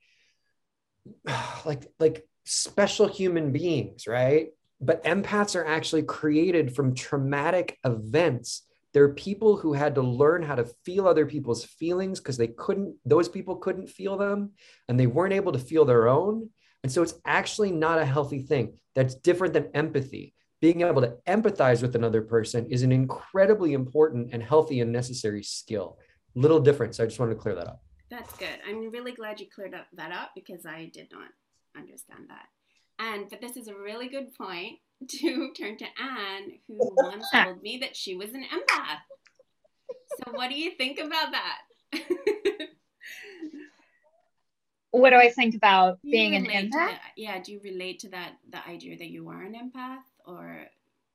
like 1.64 1.86
like 1.98 2.26
special 2.44 3.08
human 3.08 3.52
beings, 3.52 4.06
right? 4.06 4.48
But 4.80 5.04
empaths 5.04 5.56
are 5.56 5.66
actually 5.66 6.02
created 6.04 6.74
from 6.74 6.94
traumatic 6.94 7.78
events 7.84 8.62
there 8.92 9.04
are 9.04 9.14
people 9.14 9.56
who 9.56 9.72
had 9.72 9.94
to 9.94 10.02
learn 10.02 10.42
how 10.42 10.54
to 10.54 10.70
feel 10.84 11.08
other 11.08 11.24
people's 11.24 11.64
feelings 11.64 12.20
because 12.20 12.36
they 12.36 12.48
couldn't, 12.48 12.94
those 13.06 13.28
people 13.28 13.56
couldn't 13.56 13.88
feel 13.88 14.18
them 14.18 14.52
and 14.88 15.00
they 15.00 15.06
weren't 15.06 15.32
able 15.32 15.52
to 15.52 15.58
feel 15.58 15.84
their 15.84 16.08
own. 16.08 16.50
And 16.82 16.92
so 16.92 17.02
it's 17.02 17.14
actually 17.24 17.72
not 17.72 17.98
a 17.98 18.04
healthy 18.04 18.42
thing. 18.42 18.78
That's 18.94 19.14
different 19.14 19.54
than 19.54 19.70
empathy. 19.72 20.34
Being 20.62 20.82
able 20.82 21.02
to 21.02 21.16
empathize 21.26 21.82
with 21.82 21.96
another 21.96 22.22
person 22.22 22.66
is 22.66 22.82
an 22.82 22.92
incredibly 22.92 23.72
important 23.72 24.30
and 24.32 24.40
healthy 24.40 24.80
and 24.80 24.92
necessary 24.92 25.42
skill. 25.42 25.98
Little 26.36 26.60
difference. 26.60 27.00
I 27.00 27.04
just 27.04 27.18
wanted 27.18 27.34
to 27.34 27.40
clear 27.40 27.56
that 27.56 27.66
up. 27.66 27.82
That's 28.10 28.32
good. 28.36 28.60
I'm 28.68 28.92
really 28.92 29.10
glad 29.10 29.40
you 29.40 29.46
cleared 29.52 29.74
up 29.74 29.86
that 29.94 30.12
up 30.12 30.30
because 30.36 30.64
I 30.64 30.88
did 30.94 31.08
not 31.10 31.30
understand 31.76 32.28
that. 32.28 32.46
And 33.00 33.28
but 33.28 33.40
this 33.40 33.56
is 33.56 33.66
a 33.66 33.74
really 33.74 34.06
good 34.06 34.32
point 34.34 34.78
to 35.08 35.52
turn 35.58 35.76
to 35.78 35.84
Anne, 36.00 36.52
who 36.68 36.78
once 36.78 37.26
told 37.34 37.60
me 37.60 37.78
that 37.78 37.96
she 37.96 38.14
was 38.14 38.32
an 38.32 38.44
empath. 38.44 39.00
So, 40.24 40.32
what 40.32 40.48
do 40.48 40.56
you 40.56 40.70
think 40.76 41.00
about 41.00 41.32
that? 41.32 41.58
what 44.92 45.10
do 45.10 45.16
I 45.16 45.30
think 45.30 45.56
about 45.56 45.98
being 46.02 46.36
an 46.36 46.46
empath? 46.46 46.98
yeah, 47.16 47.40
do 47.42 47.50
you 47.50 47.60
relate 47.64 47.98
to 48.00 48.10
that 48.10 48.34
the 48.48 48.64
idea 48.68 48.96
that 48.98 49.08
you 49.08 49.28
are 49.28 49.42
an 49.42 49.54
empath, 49.54 50.02
or 50.26 50.66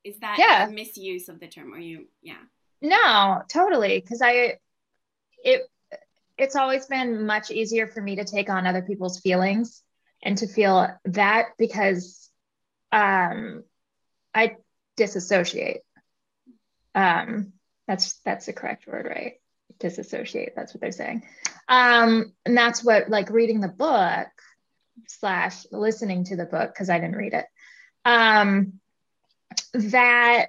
is 0.03 0.19
that 0.19 0.37
yeah. 0.39 0.67
misuse 0.71 1.29
of 1.29 1.39
the 1.39 1.47
term? 1.47 1.73
Or 1.73 1.79
you, 1.79 2.07
yeah? 2.21 2.37
No, 2.81 3.41
totally. 3.49 3.99
Because 3.99 4.21
I, 4.21 4.57
it, 5.43 5.61
it's 6.37 6.55
always 6.55 6.85
been 6.85 7.25
much 7.25 7.51
easier 7.51 7.87
for 7.87 8.01
me 8.01 8.17
to 8.17 8.25
take 8.25 8.49
on 8.49 8.67
other 8.67 8.81
people's 8.81 9.19
feelings 9.19 9.81
and 10.23 10.37
to 10.37 10.47
feel 10.47 10.87
that 11.05 11.45
because 11.57 12.29
um, 12.91 13.63
I 14.33 14.55
disassociate. 14.95 15.81
Um, 16.95 17.53
that's 17.87 18.13
that's 18.25 18.47
the 18.47 18.53
correct 18.53 18.87
word, 18.87 19.05
right? 19.05 19.33
Disassociate. 19.79 20.53
That's 20.55 20.73
what 20.73 20.81
they're 20.81 20.91
saying. 20.91 21.23
Um, 21.67 22.33
and 22.45 22.57
that's 22.57 22.83
what 22.83 23.09
like 23.09 23.29
reading 23.29 23.61
the 23.61 23.67
book 23.67 24.27
slash 25.07 25.65
listening 25.71 26.25
to 26.25 26.35
the 26.35 26.45
book 26.45 26.73
because 26.73 26.89
I 26.89 26.99
didn't 26.99 27.15
read 27.15 27.33
it. 27.33 27.45
Um, 28.05 28.79
that 29.73 30.47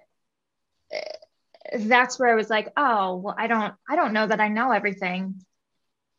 that's 1.79 2.19
where 2.19 2.31
I 2.31 2.35
was 2.35 2.49
like, 2.51 2.73
oh 2.77 3.17
well, 3.17 3.35
I 3.37 3.47
don't 3.47 3.75
I 3.89 3.97
don't 3.97 4.13
know 4.13 4.27
that 4.27 4.41
I 4.41 4.49
know 4.49 4.73
everything 4.73 5.43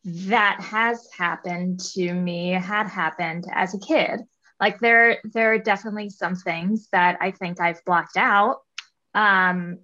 that 0.05 0.59
has 0.61 1.07
happened 1.17 1.79
to 1.79 2.13
me 2.13 2.51
had 2.51 2.87
happened 2.87 3.45
as 3.51 3.73
a 3.73 3.79
kid. 3.79 4.21
Like 4.59 4.79
there 4.79 5.19
there 5.23 5.53
are 5.53 5.59
definitely 5.59 6.09
some 6.09 6.35
things 6.35 6.89
that 6.91 7.17
i 7.21 7.31
think 7.31 7.61
i've 7.61 7.83
blocked 7.85 8.17
out 8.17 8.57
um, 9.13 9.79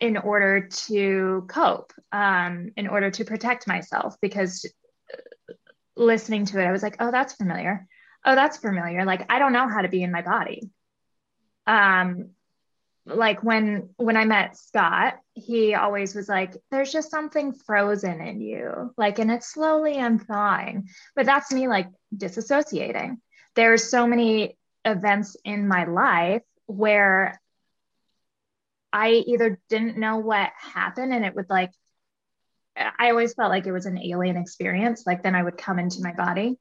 in 0.00 0.16
order 0.16 0.68
to 0.68 1.44
cope 1.48 1.92
um, 2.12 2.70
in 2.76 2.86
order 2.88 3.10
to 3.10 3.24
protect 3.24 3.66
myself 3.66 4.16
because 4.20 4.64
listening 5.96 6.44
to 6.44 6.60
it 6.60 6.64
i 6.64 6.72
was 6.72 6.82
like 6.82 6.96
oh 7.00 7.10
that's 7.10 7.34
familiar. 7.34 7.86
Oh 8.26 8.34
that's 8.34 8.58
familiar. 8.58 9.04
Like 9.04 9.26
i 9.30 9.38
don't 9.38 9.52
know 9.52 9.68
how 9.68 9.82
to 9.82 9.88
be 9.88 10.02
in 10.02 10.12
my 10.12 10.22
body 10.22 10.70
um 11.66 12.30
like 13.06 13.42
when 13.42 13.90
when 13.96 14.16
i 14.16 14.24
met 14.24 14.56
scott 14.56 15.16
he 15.34 15.74
always 15.74 16.14
was 16.14 16.28
like 16.28 16.56
there's 16.70 16.92
just 16.92 17.10
something 17.10 17.52
frozen 17.52 18.20
in 18.20 18.40
you 18.40 18.92
like 18.96 19.18
and 19.18 19.30
it's 19.30 19.52
slowly 19.52 19.98
unthawing 19.98 20.88
but 21.14 21.26
that's 21.26 21.52
me 21.52 21.68
like 21.68 21.88
disassociating 22.16 23.16
there's 23.54 23.90
so 23.90 24.06
many 24.06 24.56
events 24.84 25.36
in 25.44 25.68
my 25.68 25.84
life 25.84 26.42
where 26.66 27.40
I 28.92 29.10
either 29.10 29.58
didn't 29.68 29.98
know 29.98 30.18
what 30.18 30.50
happened 30.56 31.12
and 31.12 31.24
it 31.24 31.34
would 31.34 31.50
like, 31.50 31.72
I 32.76 33.10
always 33.10 33.34
felt 33.34 33.50
like 33.50 33.66
it 33.66 33.72
was 33.72 33.86
an 33.86 33.98
alien 33.98 34.36
experience. 34.36 35.04
Like 35.04 35.22
then 35.22 35.34
I 35.34 35.42
would 35.42 35.58
come 35.58 35.78
into 35.78 36.02
my 36.02 36.12
body. 36.12 36.56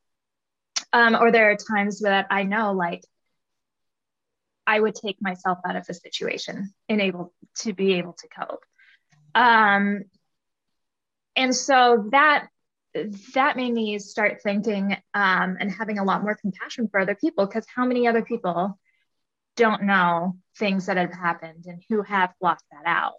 Um, 0.92 1.16
or 1.16 1.32
there 1.32 1.52
are 1.52 1.56
times 1.56 2.02
that 2.02 2.28
I 2.30 2.44
know 2.44 2.74
like 2.74 3.04
I 4.66 4.80
would 4.80 4.96
take 4.96 5.18
myself 5.22 5.60
out 5.68 5.76
of 5.76 5.86
the 5.86 5.94
situation 5.94 6.74
and 6.90 7.02
able 7.02 7.34
to 7.60 7.74
be 7.74 7.94
able 7.96 8.14
to 8.14 8.28
cope. 8.28 8.64
Um, 9.36 10.04
and 11.36 11.56
so 11.56 12.08
that 12.12 12.48
that 13.34 13.58
made 13.58 13.74
me 13.74 13.98
start 13.98 14.42
thinking 14.44 14.94
um, 15.14 15.58
and 15.60 15.72
having 15.72 15.98
a 15.98 16.04
lot 16.04 16.22
more 16.22 16.36
compassion 16.36 16.88
for 16.90 17.00
other 17.00 17.16
people 17.16 17.46
because 17.46 17.66
how 17.74 17.86
many 17.86 18.08
other 18.08 18.24
people 18.24 18.80
don't 19.56 19.84
know 19.84 20.38
things 20.58 20.86
that 20.86 20.98
have 20.98 21.14
happened 21.14 21.66
and 21.66 21.82
who 21.90 22.02
have 22.04 22.32
blocked 22.40 22.64
that 22.72 22.88
out 22.88 23.14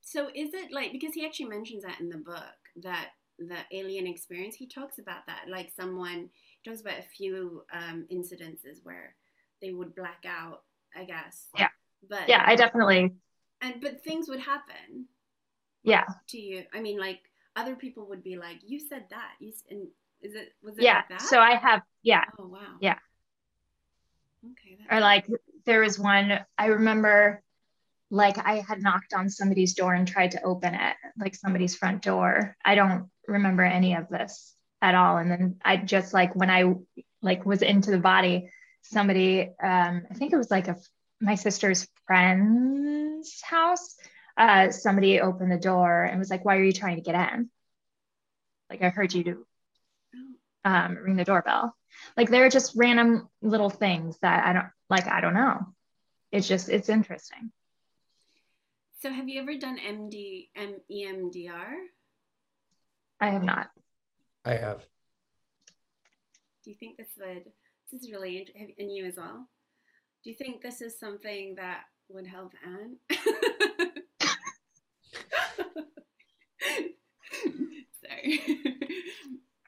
so 0.00 0.28
is 0.34 0.52
it 0.54 0.72
like 0.72 0.92
because 0.92 1.14
he 1.14 1.24
actually 1.24 1.46
mentions 1.46 1.84
that 1.84 2.00
in 2.00 2.08
the 2.08 2.16
book 2.16 2.42
that 2.82 3.10
the 3.38 3.58
alien 3.72 4.06
experience 4.06 4.56
he 4.56 4.66
talks 4.66 4.98
about 4.98 5.24
that 5.26 5.44
like 5.48 5.70
someone 5.76 6.28
talks 6.64 6.80
about 6.80 6.98
a 6.98 7.08
few 7.16 7.62
um, 7.72 8.06
incidences 8.12 8.78
where 8.82 9.14
they 9.62 9.70
would 9.70 9.94
black 9.94 10.24
out 10.26 10.62
i 10.96 11.04
guess 11.04 11.48
yeah 11.58 11.68
but 12.08 12.28
yeah 12.28 12.42
i 12.46 12.54
definitely 12.56 13.12
and 13.60 13.80
but 13.80 14.02
things 14.02 14.28
would 14.28 14.40
happen 14.40 15.06
yeah 15.82 16.04
to 16.28 16.38
you 16.38 16.64
i 16.74 16.80
mean 16.80 16.98
like 16.98 17.20
other 17.56 17.74
people 17.74 18.06
would 18.08 18.22
be 18.22 18.36
like, 18.36 18.58
"You 18.64 18.78
said 18.78 19.06
that." 19.10 19.32
You 19.40 19.52
and 19.70 19.88
is 20.20 20.34
it 20.34 20.52
was 20.62 20.78
it 20.78 20.84
yeah? 20.84 21.02
Like 21.08 21.20
so 21.20 21.40
I 21.40 21.56
have 21.56 21.80
yeah. 22.02 22.24
Oh 22.38 22.46
wow. 22.46 22.76
Yeah. 22.80 22.98
Okay. 24.44 24.78
Or 24.90 25.00
like 25.00 25.26
there 25.64 25.80
was 25.80 25.98
one 25.98 26.38
I 26.56 26.66
remember, 26.66 27.42
like 28.10 28.38
I 28.38 28.60
had 28.60 28.82
knocked 28.82 29.14
on 29.14 29.30
somebody's 29.30 29.74
door 29.74 29.94
and 29.94 30.06
tried 30.06 30.32
to 30.32 30.42
open 30.42 30.74
it, 30.74 30.96
like 31.18 31.34
somebody's 31.34 31.74
front 31.74 32.02
door. 32.02 32.56
I 32.64 32.74
don't 32.74 33.08
remember 33.26 33.64
any 33.64 33.94
of 33.94 34.08
this 34.08 34.54
at 34.82 34.94
all. 34.94 35.16
And 35.16 35.30
then 35.30 35.56
I 35.64 35.78
just 35.78 36.12
like 36.12 36.36
when 36.36 36.50
I 36.50 36.74
like 37.22 37.44
was 37.46 37.62
into 37.62 37.90
the 37.90 37.98
body, 37.98 38.50
somebody 38.90 39.42
um, 39.62 40.06
I 40.10 40.14
think 40.14 40.32
it 40.32 40.36
was 40.36 40.50
like 40.50 40.68
a 40.68 40.76
my 41.20 41.34
sister's 41.34 41.88
friend's 42.06 43.40
house 43.42 43.96
uh, 44.36 44.70
somebody 44.70 45.20
opened 45.20 45.50
the 45.50 45.58
door 45.58 46.04
and 46.04 46.18
was 46.18 46.30
like, 46.30 46.44
"Why 46.44 46.56
are 46.56 46.64
you 46.64 46.72
trying 46.72 46.96
to 46.96 47.02
get 47.02 47.14
in?" 47.32 47.50
Like 48.68 48.82
I 48.82 48.90
heard 48.90 49.14
you 49.14 49.24
do 49.24 49.46
um, 50.64 50.96
ring 50.96 51.16
the 51.16 51.24
doorbell. 51.24 51.74
Like 52.16 52.28
they're 52.28 52.50
just 52.50 52.74
random 52.76 53.28
little 53.40 53.70
things 53.70 54.18
that 54.20 54.46
I 54.46 54.52
don't 54.52 54.68
like. 54.90 55.06
I 55.06 55.20
don't 55.20 55.34
know. 55.34 55.60
It's 56.32 56.46
just 56.46 56.68
it's 56.68 56.88
interesting. 56.88 57.50
So 59.00 59.10
have 59.10 59.28
you 59.28 59.40
ever 59.40 59.56
done 59.56 59.78
MD 59.78 60.48
M 60.54 60.76
EMDR? 60.90 61.74
I 63.20 63.30
have 63.30 63.42
not. 63.42 63.70
I 64.44 64.56
have. 64.56 64.84
Do 66.64 66.70
you 66.70 66.76
think 66.76 66.98
this 66.98 67.08
would? 67.18 67.44
This 67.92 68.02
is 68.02 68.10
really 68.10 68.48
and 68.56 68.92
you 68.92 69.04
as 69.04 69.16
well. 69.16 69.48
Do 70.24 70.30
you 70.30 70.36
think 70.36 70.60
this 70.60 70.80
is 70.80 70.98
something 70.98 71.54
that 71.56 71.82
would 72.08 72.26
help 72.26 72.52
Anne? 72.64 72.96
Sorry. 78.04 78.40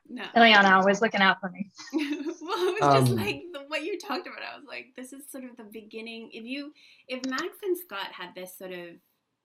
no. 0.09 0.24
Ileana 0.37 0.85
was 0.85 1.00
looking 1.00 1.20
out 1.20 1.40
for 1.40 1.50
me. 1.50 1.70
well, 1.92 2.02
it 2.02 2.81
was 2.81 2.83
um, 2.83 3.07
just 3.07 3.16
like 3.16 3.42
the, 3.52 3.61
what 3.68 3.85
you 3.85 3.98
talked 3.98 4.26
about. 4.26 4.40
I 4.42 4.57
was 4.57 4.66
like, 4.66 4.87
this 4.96 5.12
is 5.12 5.31
sort 5.31 5.44
of 5.44 5.57
the 5.57 5.64
beginning. 5.64 6.31
If 6.33 6.44
you, 6.44 6.72
if 7.07 7.24
Max 7.26 7.44
and 7.62 7.78
Scott 7.78 8.11
had 8.12 8.35
this 8.35 8.59
sort 8.59 8.72
of 8.72 8.96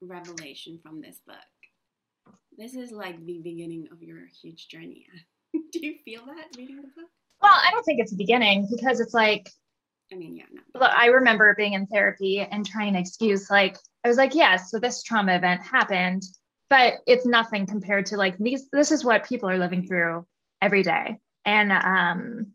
revelation 0.01 0.79
from 0.81 0.99
this 0.99 1.21
book, 1.27 1.35
this 2.57 2.73
is 2.73 2.91
like 2.91 3.23
the 3.23 3.39
beginning 3.43 3.87
of 3.91 4.01
your 4.01 4.25
huge 4.41 4.67
journey. 4.67 5.05
Do 5.53 5.79
you 5.79 5.95
feel 6.03 6.25
that 6.25 6.55
reading 6.57 6.77
the 6.77 6.83
book? 6.83 7.09
Well, 7.43 7.53
I 7.53 7.71
don't 7.71 7.83
think 7.83 7.99
it's 7.99 8.11
the 8.11 8.17
beginning 8.17 8.67
because 8.71 8.99
it's 8.99 9.13
like 9.13 9.49
I 10.11 10.15
mean, 10.15 10.35
yeah, 10.35 10.43
no. 10.51 10.61
Look, 10.79 10.91
I 10.91 11.07
remember 11.07 11.55
being 11.57 11.73
in 11.73 11.87
therapy 11.87 12.39
and 12.39 12.65
trying 12.65 12.93
to 12.93 12.99
excuse, 12.99 13.49
like, 13.49 13.77
I 14.03 14.07
was 14.07 14.17
like, 14.17 14.35
yes, 14.35 14.61
yeah, 14.61 14.65
so 14.65 14.79
this 14.79 15.01
trauma 15.01 15.35
event 15.35 15.61
happened, 15.61 16.23
but 16.69 16.95
it's 17.07 17.25
nothing 17.25 17.65
compared 17.65 18.07
to 18.07 18.17
like 18.17 18.37
these, 18.37 18.69
this 18.71 18.91
is 18.91 19.03
what 19.03 19.27
people 19.27 19.49
are 19.49 19.57
living 19.57 19.87
through 19.87 20.25
every 20.61 20.83
day. 20.83 21.17
And 21.45 21.71
um, 21.71 22.47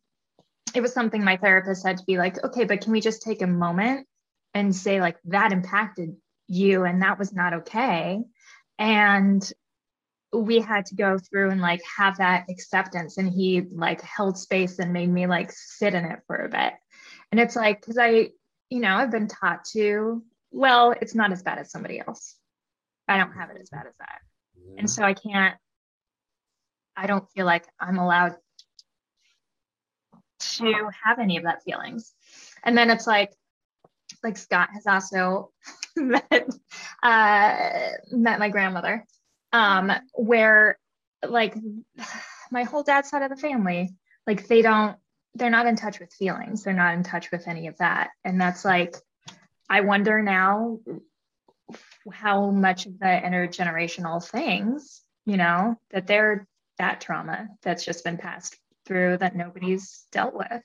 it 0.74 0.80
was 0.80 0.92
something 0.92 1.24
my 1.24 1.36
therapist 1.36 1.82
said 1.82 1.98
to 1.98 2.04
be 2.04 2.18
like, 2.18 2.42
okay, 2.44 2.64
but 2.64 2.80
can 2.80 2.92
we 2.92 3.00
just 3.00 3.22
take 3.22 3.42
a 3.42 3.46
moment 3.46 4.06
and 4.54 4.74
say, 4.74 5.00
like, 5.00 5.16
that 5.26 5.52
impacted 5.52 6.16
you 6.46 6.84
and 6.84 7.02
that 7.02 7.18
was 7.18 7.32
not 7.32 7.54
okay? 7.54 8.20
And 8.78 9.52
we 10.32 10.60
had 10.60 10.86
to 10.86 10.94
go 10.94 11.18
through 11.18 11.50
and 11.50 11.60
like 11.60 11.80
have 11.96 12.18
that 12.18 12.46
acceptance 12.50 13.16
and 13.16 13.32
he 13.32 13.62
like 13.72 14.02
held 14.02 14.36
space 14.36 14.78
and 14.78 14.92
made 14.92 15.08
me 15.08 15.26
like 15.26 15.50
sit 15.52 15.94
in 15.94 16.04
it 16.04 16.20
for 16.26 16.36
a 16.36 16.48
bit. 16.48 16.74
And 17.32 17.40
it's 17.40 17.56
like 17.56 17.80
because 17.80 17.98
i 17.98 18.30
you 18.70 18.80
know 18.80 18.94
i've 18.96 19.10
been 19.10 19.28
taught 19.28 19.64
to 19.72 20.22
well 20.50 20.94
it's 21.00 21.14
not 21.14 21.32
as 21.32 21.42
bad 21.42 21.58
as 21.58 21.70
somebody 21.70 22.00
else. 22.00 22.36
I 23.06 23.16
don't 23.16 23.32
have 23.32 23.50
it 23.50 23.58
as 23.60 23.70
bad 23.70 23.86
as 23.86 23.94
that. 23.98 24.20
And 24.76 24.90
so 24.90 25.02
i 25.02 25.14
can't 25.14 25.56
i 26.96 27.06
don't 27.06 27.30
feel 27.30 27.46
like 27.46 27.66
i'm 27.80 27.98
allowed 27.98 28.36
to 30.38 30.90
have 31.04 31.18
any 31.18 31.36
of 31.36 31.44
that 31.44 31.62
feelings. 31.62 32.12
And 32.64 32.76
then 32.76 32.90
it's 32.90 33.06
like 33.06 33.32
like 34.22 34.36
scott 34.36 34.68
has 34.74 34.86
also 34.86 35.52
met 35.96 36.48
uh 37.02 37.88
met 38.10 38.38
my 38.38 38.48
grandmother 38.48 39.04
um, 39.52 39.92
where 40.14 40.78
like 41.26 41.54
my 42.50 42.64
whole 42.64 42.82
dad's 42.82 43.08
side 43.08 43.22
of 43.22 43.30
the 43.30 43.36
family, 43.36 43.90
like 44.26 44.46
they 44.46 44.62
don't, 44.62 44.96
they're 45.34 45.50
not 45.50 45.66
in 45.66 45.76
touch 45.76 46.00
with 46.00 46.12
feelings. 46.12 46.62
They're 46.62 46.72
not 46.72 46.94
in 46.94 47.02
touch 47.02 47.30
with 47.30 47.46
any 47.46 47.66
of 47.66 47.76
that. 47.78 48.10
And 48.24 48.40
that's 48.40 48.64
like, 48.64 48.96
I 49.68 49.82
wonder 49.82 50.22
now 50.22 50.78
how 52.12 52.50
much 52.50 52.86
of 52.86 52.98
the 52.98 53.06
intergenerational 53.06 54.24
things, 54.26 55.02
you 55.26 55.36
know, 55.36 55.76
that 55.90 56.06
they're 56.06 56.46
that 56.78 57.00
trauma 57.00 57.48
that's 57.62 57.84
just 57.84 58.04
been 58.04 58.16
passed 58.16 58.56
through 58.86 59.18
that 59.18 59.36
nobody's 59.36 60.04
dealt 60.12 60.34
with. 60.34 60.62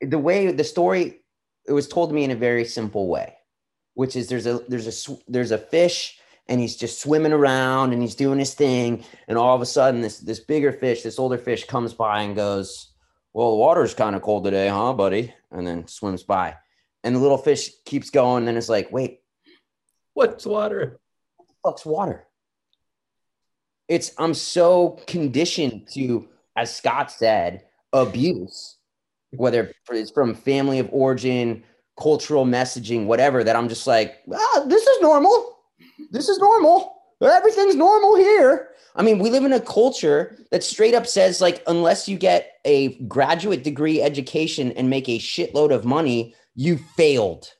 The 0.00 0.18
way 0.18 0.50
the 0.52 0.64
story 0.64 1.20
it 1.66 1.72
was 1.72 1.88
told 1.88 2.10
to 2.10 2.14
me 2.14 2.24
in 2.24 2.30
a 2.30 2.36
very 2.36 2.64
simple 2.64 3.08
way, 3.08 3.36
which 3.94 4.16
is 4.16 4.28
there's 4.28 4.46
a 4.46 4.60
there's 4.68 5.08
a 5.08 5.16
there's 5.28 5.50
a 5.50 5.58
fish 5.58 6.18
and 6.48 6.60
he's 6.60 6.76
just 6.76 7.00
swimming 7.00 7.32
around 7.32 7.92
and 7.92 8.00
he's 8.00 8.14
doing 8.14 8.38
his 8.38 8.54
thing. 8.54 9.04
And 9.28 9.36
all 9.36 9.54
of 9.54 9.62
a 9.62 9.66
sudden 9.66 10.00
this 10.00 10.18
this 10.18 10.40
bigger 10.40 10.72
fish 10.72 11.02
this 11.02 11.18
older 11.18 11.38
fish 11.38 11.64
comes 11.64 11.94
by 11.94 12.22
and 12.22 12.36
goes 12.36 12.92
well 13.32 13.50
the 13.52 13.56
water's 13.56 13.94
kind 13.94 14.16
of 14.16 14.22
cold 14.22 14.44
today 14.44 14.68
huh 14.68 14.92
buddy? 14.92 15.34
And 15.50 15.66
then 15.66 15.86
swims 15.88 16.22
by. 16.22 16.56
And 17.02 17.14
the 17.14 17.20
little 17.20 17.38
fish 17.38 17.70
keeps 17.84 18.10
going 18.10 18.38
and 18.38 18.48
then 18.48 18.56
it's 18.56 18.68
like 18.68 18.90
wait 18.92 19.20
what's 20.14 20.46
water? 20.46 21.00
What's 21.62 21.84
water? 21.84 22.26
It's 23.88 24.12
i'm 24.18 24.34
so 24.34 25.00
conditioned 25.06 25.88
to 25.92 26.28
as 26.56 26.74
scott 26.74 27.10
said 27.10 27.64
abuse 27.92 28.76
whether 29.30 29.72
it's 29.90 30.10
from 30.10 30.34
family 30.34 30.78
of 30.78 30.88
origin 30.90 31.62
cultural 31.98 32.44
messaging 32.44 33.06
whatever 33.06 33.44
that 33.44 33.54
i'm 33.54 33.68
just 33.68 33.86
like 33.86 34.22
ah, 34.32 34.64
this 34.66 34.84
is 34.84 35.00
normal 35.00 35.55
this 36.10 36.28
is 36.28 36.38
normal. 36.38 36.94
Everything's 37.20 37.76
normal 37.76 38.16
here. 38.16 38.68
I 38.94 39.02
mean, 39.02 39.18
we 39.18 39.30
live 39.30 39.44
in 39.44 39.52
a 39.52 39.60
culture 39.60 40.36
that 40.50 40.64
straight 40.64 40.94
up 40.94 41.06
says, 41.06 41.40
like, 41.40 41.62
unless 41.66 42.08
you 42.08 42.16
get 42.16 42.52
a 42.64 42.94
graduate 43.04 43.62
degree 43.62 44.02
education 44.02 44.72
and 44.72 44.90
make 44.90 45.08
a 45.08 45.18
shitload 45.18 45.72
of 45.72 45.84
money, 45.84 46.34
you 46.54 46.78
failed. 46.96 47.52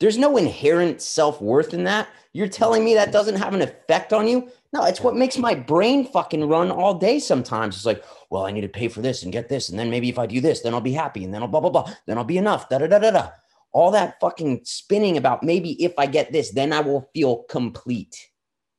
There's 0.00 0.18
no 0.18 0.36
inherent 0.36 1.00
self 1.00 1.40
worth 1.40 1.74
in 1.74 1.84
that. 1.84 2.08
You're 2.32 2.48
telling 2.48 2.84
me 2.84 2.94
that 2.94 3.12
doesn't 3.12 3.36
have 3.36 3.54
an 3.54 3.62
effect 3.62 4.12
on 4.12 4.28
you? 4.28 4.48
No, 4.72 4.84
it's 4.84 5.00
what 5.00 5.16
makes 5.16 5.38
my 5.38 5.54
brain 5.54 6.06
fucking 6.06 6.46
run 6.46 6.70
all 6.70 6.94
day 6.94 7.18
sometimes. 7.18 7.74
It's 7.74 7.86
like, 7.86 8.04
well, 8.30 8.44
I 8.44 8.52
need 8.52 8.60
to 8.60 8.68
pay 8.68 8.88
for 8.88 9.00
this 9.00 9.22
and 9.22 9.32
get 9.32 9.48
this. 9.48 9.70
And 9.70 9.78
then 9.78 9.90
maybe 9.90 10.08
if 10.08 10.18
I 10.18 10.26
do 10.26 10.40
this, 10.40 10.60
then 10.60 10.74
I'll 10.74 10.80
be 10.80 10.92
happy. 10.92 11.24
And 11.24 11.32
then 11.32 11.42
I'll 11.42 11.48
blah, 11.48 11.60
blah, 11.60 11.70
blah. 11.70 11.92
Then 12.06 12.18
I'll 12.18 12.24
be 12.24 12.38
enough. 12.38 12.68
Da 12.68 12.78
da 12.78 12.86
da 12.86 12.98
da 12.98 13.10
da 13.10 13.30
all 13.72 13.90
that 13.92 14.18
fucking 14.20 14.62
spinning 14.64 15.16
about 15.16 15.42
maybe 15.42 15.82
if 15.82 15.92
I 15.98 16.06
get 16.06 16.32
this, 16.32 16.50
then 16.52 16.72
I 16.72 16.80
will 16.80 17.10
feel 17.14 17.44
complete. 17.44 18.16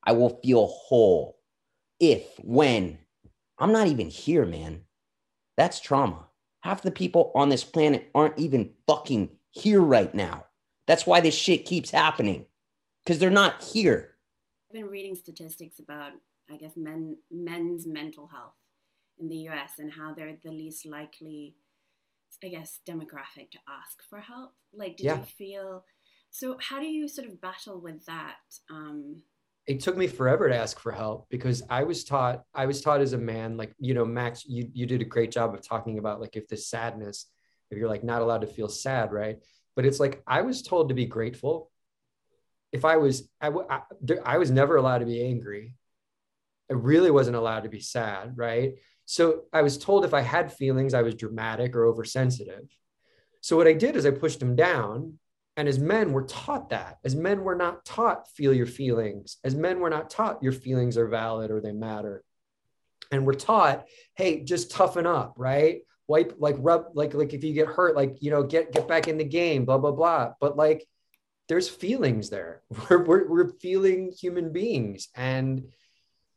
I 0.04 0.14
will 0.14 0.40
feel 0.44 0.68
whole. 0.68 1.38
If, 2.00 2.24
when, 2.40 2.98
I'm 3.58 3.72
not 3.72 3.88
even 3.88 4.10
here, 4.10 4.46
man. 4.46 4.82
That's 5.58 5.80
trauma. 5.80 6.28
Half 6.62 6.82
the 6.82 6.92
people 6.92 7.32
on 7.36 7.50
this 7.50 7.64
planet 7.64 8.10
aren't 8.16 8.40
even 8.40 8.72
fucking 8.88 9.30
here 9.52 9.82
right 9.82 10.14
now. 10.14 10.46
That's 10.88 11.06
why 11.06 11.22
this 11.22 11.36
shit 11.36 11.66
keeps 11.66 11.92
happening 11.92 12.46
because 13.04 13.20
they're 13.20 13.30
not 13.30 13.62
here. 13.62 14.16
I've 14.70 14.74
been 14.74 14.90
reading 14.90 15.16
statistics 15.16 15.80
about, 15.80 16.14
I 16.50 16.58
guess, 16.58 16.74
men 16.76 17.18
men's 17.32 17.86
mental 17.86 18.28
health 18.28 18.54
in 19.20 19.28
the 19.28 19.36
U.S. 19.36 19.74
and 19.80 19.92
how 19.92 20.14
they're 20.14 20.38
the 20.44 20.52
least 20.52 20.86
likely 20.86 21.56
I 22.44 22.50
guess, 22.50 22.80
demographic 22.88 23.52
to 23.52 23.60
ask 23.68 24.02
for 24.10 24.20
help? 24.20 24.52
Like, 24.74 24.98
did 24.98 25.06
yeah. 25.06 25.18
you 25.18 25.24
feel 25.24 25.86
so? 26.30 26.58
How 26.60 26.80
do 26.80 26.86
you 26.86 27.08
sort 27.08 27.28
of 27.28 27.42
battle 27.42 27.82
with 27.82 28.06
that? 28.06 28.38
Um, 28.70 29.24
it 29.70 29.80
took 29.82 29.96
me 29.96 30.08
forever 30.08 30.50
to 30.50 30.56
ask 30.56 30.80
for 30.80 30.92
help 30.92 31.28
because 31.30 31.62
I 31.70 31.84
was 31.84 32.04
taught, 32.04 32.42
I 32.56 32.66
was 32.66 32.82
taught 32.82 33.02
as 33.02 33.14
a 33.14 33.20
man, 33.20 33.56
like, 33.56 33.72
you 33.78 33.94
know, 33.94 34.04
Max, 34.04 34.44
you, 34.48 34.68
you 34.74 34.88
did 34.88 35.02
a 35.02 35.06
great 35.06 35.30
job 35.30 35.54
of 35.54 35.62
talking 35.62 36.00
about 36.00 36.20
like 36.20 36.36
if 36.36 36.48
this 36.48 36.68
sadness, 36.68 37.28
if 37.70 37.78
you're 37.78 37.88
like 37.88 38.04
not 38.04 38.24
allowed 38.24 38.42
to 38.42 38.48
feel 38.48 38.68
sad, 38.68 39.12
right? 39.12 39.38
But 39.76 39.86
it's 39.86 40.00
like 40.00 40.24
I 40.26 40.42
was 40.42 40.64
told 40.64 40.90
to 40.90 40.96
be 40.96 41.06
grateful. 41.06 41.70
If 42.72 42.84
I 42.84 42.98
was, 42.98 43.30
I, 43.40 43.50
I, 43.50 43.82
I 44.26 44.38
was 44.40 44.50
never 44.50 44.76
allowed 44.76 45.00
to 45.00 45.06
be 45.06 45.24
angry. 45.24 45.76
I 46.72 46.74
really 46.74 47.12
wasn't 47.12 47.36
allowed 47.36 47.62
to 47.62 47.70
be 47.70 47.80
sad, 47.80 48.34
right? 48.38 48.74
So 49.12 49.46
I 49.52 49.64
was 49.64 49.80
told 49.80 50.06
if 50.06 50.14
I 50.14 50.22
had 50.22 50.54
feelings, 50.54 50.94
I 50.94 51.02
was 51.02 51.16
dramatic 51.16 51.76
or 51.76 51.88
oversensitive. 51.88 52.70
So 53.42 53.58
what 53.58 53.66
I 53.66 53.74
did 53.74 53.96
is 53.96 54.06
I 54.06 54.12
pushed 54.12 54.40
them 54.40 54.56
down. 54.56 55.18
And 55.58 55.68
as 55.68 55.80
men, 55.80 56.12
we're 56.12 56.28
taught 56.28 56.70
that. 56.70 57.00
As 57.04 57.16
men, 57.16 57.44
we're 57.44 57.56
not 57.56 57.84
taught 57.86 58.30
feel 58.30 58.54
your 58.54 58.68
feelings. 58.68 59.38
As 59.44 59.56
men, 59.56 59.80
we're 59.80 59.90
not 59.90 60.12
taught 60.12 60.44
your 60.44 60.52
feelings 60.52 60.96
are 60.96 61.08
valid 61.08 61.50
or 61.50 61.60
they 61.60 61.72
matter. 61.72 62.24
And 63.12 63.26
we're 63.26 63.34
taught, 63.34 63.88
hey, 64.14 64.44
just 64.44 64.70
toughen 64.70 65.08
up, 65.08 65.34
right? 65.38 65.80
Wipe, 66.08 66.36
like 66.38 66.58
rub, 66.60 66.90
like 66.94 67.16
like 67.16 67.34
if 67.34 67.44
you 67.44 67.56
get 67.56 67.68
hurt, 67.68 67.96
like 67.96 68.22
you 68.22 68.30
know, 68.30 68.44
get 68.44 68.72
get 68.72 68.88
back 68.88 69.08
in 69.08 69.18
the 69.18 69.24
game, 69.24 69.66
blah 69.66 69.80
blah 69.80 69.92
blah. 69.92 70.34
But 70.40 70.56
like, 70.56 70.88
there's 71.48 71.68
feelings 71.68 72.30
there. 72.30 72.62
We're 72.92 73.04
we're, 73.04 73.28
we're 73.28 73.50
feeling 73.54 74.12
human 74.12 74.54
beings, 74.54 75.08
and 75.16 75.64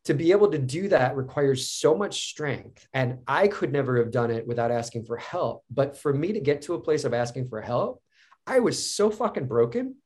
to 0.05 0.15
be 0.15 0.33
able 0.33 0.51
to 0.51 0.59
do 0.59 0.89
that 0.89 1.17
requires 1.17 1.71
so 1.71 1.95
much 1.95 2.29
strength. 2.29 2.87
And 2.93 3.19
I 3.27 3.47
could 3.49 3.73
never 3.73 3.99
have 3.99 4.11
done 4.11 4.31
it 4.31 4.47
without 4.47 4.73
asking 4.73 5.05
for 5.05 5.17
help. 5.17 5.65
But 5.71 5.97
for 5.97 6.13
me 6.13 6.33
to 6.33 6.41
get 6.41 6.63
to 6.63 6.75
a 6.75 6.81
place 6.81 7.05
of 7.05 7.15
asking 7.15 7.49
for 7.49 7.61
help, 7.61 8.03
I 8.47 8.59
was 8.59 8.91
so 8.91 9.11
fucking 9.11 9.47
broken. 9.47 9.97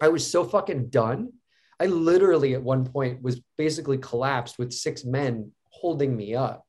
I 0.00 0.08
was 0.08 0.28
so 0.28 0.44
fucking 0.44 0.88
done. 0.88 1.32
I 1.78 1.86
literally 1.86 2.54
at 2.54 2.62
one 2.62 2.84
point 2.84 3.22
was 3.22 3.40
basically 3.56 3.98
collapsed 3.98 4.58
with 4.58 4.72
six 4.72 5.04
men 5.04 5.52
holding 5.70 6.16
me 6.16 6.34
up 6.34 6.66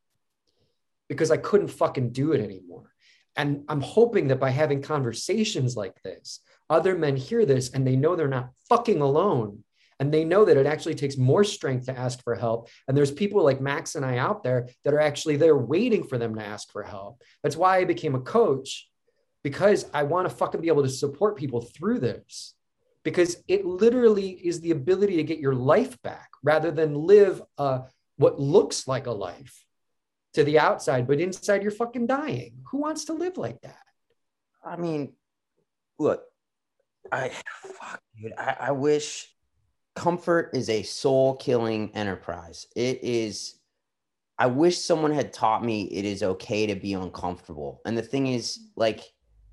because 1.10 1.32
I 1.32 1.38
couldn't 1.38 1.70
fucking 1.70 2.12
do 2.12 2.34
it 2.34 2.42
anymore. 2.42 2.92
And 3.36 3.64
I'm 3.70 3.82
hoping 3.82 4.28
that 4.28 4.40
by 4.40 4.50
having 4.50 4.82
conversations 4.82 5.76
like 5.76 6.02
this, 6.04 6.42
other 6.70 6.98
men 6.98 7.16
hear 7.16 7.46
this 7.46 7.70
and 7.70 7.86
they 7.86 7.96
know 7.96 8.16
they're 8.16 8.28
not 8.28 8.50
fucking 8.68 9.02
alone 9.02 9.64
and 10.00 10.14
they 10.14 10.24
know 10.24 10.46
that 10.46 10.58
it 10.58 10.66
actually 10.66 10.96
takes 10.96 11.18
more 11.18 11.44
strength 11.44 11.86
to 11.86 11.98
ask 11.98 12.24
for 12.24 12.36
help. 12.36 12.70
And 12.88 12.96
there's 12.96 13.12
people 13.12 13.44
like 13.44 13.62
Max 13.62 13.96
and 13.96 14.06
I 14.06 14.18
out 14.18 14.44
there 14.44 14.70
that 14.84 14.94
are 14.94 15.00
actually 15.00 15.38
there 15.38 15.58
waiting 15.58 16.04
for 16.04 16.18
them 16.18 16.36
to 16.36 16.46
ask 16.46 16.72
for 16.72 16.84
help. 16.84 17.22
That's 17.44 17.58
why 17.58 17.78
I 17.78 17.86
became 17.86 18.16
a 18.16 18.22
coach 18.22 18.90
because 19.44 19.86
I 19.94 20.04
want 20.04 20.30
to 20.30 20.36
fucking 20.36 20.62
be 20.62 20.68
able 20.68 20.84
to 20.84 20.90
support 20.90 21.38
people 21.38 21.62
through 21.62 22.00
this. 22.00 22.54
Because 23.04 23.38
it 23.48 23.66
literally 23.66 24.32
is 24.32 24.60
the 24.60 24.72
ability 24.72 25.16
to 25.16 25.24
get 25.24 25.40
your 25.40 25.56
life 25.56 26.02
back 26.02 26.30
rather 26.44 26.72
than 26.72 26.94
live 26.94 27.42
uh, 27.58 27.82
what 28.18 28.40
looks 28.40 28.88
like 28.88 29.08
a 29.08 29.12
life 29.12 29.66
to 30.34 30.44
the 30.44 30.60
outside, 30.60 31.08
but 31.08 31.20
inside 31.20 31.64
you're 31.64 31.72
fucking 31.72 32.08
dying. 32.08 32.54
Who 32.72 32.80
wants 32.80 33.06
to 33.06 33.14
live 33.14 33.38
like 33.38 33.62
that? 33.62 33.80
I 34.64 34.76
mean, 34.76 35.14
look, 35.98 36.24
I 37.12 37.30
fuck, 37.64 38.02
dude. 38.20 38.34
I, 38.38 38.58
I 38.60 38.72
wish 38.72 39.28
comfort 39.98 40.52
is 40.54 40.70
a 40.70 40.84
soul 40.84 41.36
killing 41.38 41.92
enterprise. 41.96 42.68
It 42.76 43.04
is, 43.04 43.56
I 44.38 44.46
wish 44.46 44.78
someone 44.78 45.12
had 45.12 45.34
taught 45.34 45.66
me 45.66 45.86
it 45.86 46.06
is 46.06 46.22
okay 46.22 46.68
to 46.68 46.76
be 46.76 46.94
uncomfortable. 46.94 47.82
And 47.86 47.98
the 47.98 48.04
thing 48.04 48.28
is, 48.28 48.60
like, 48.76 49.02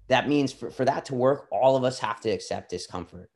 that 0.08 0.28
means 0.28 0.52
for, 0.52 0.70
for 0.70 0.84
that 0.84 1.06
to 1.06 1.14
work, 1.14 1.48
all 1.50 1.76
of 1.76 1.84
us 1.84 1.98
have 1.98 2.20
to 2.20 2.30
accept 2.30 2.70
discomfort. 2.70 3.30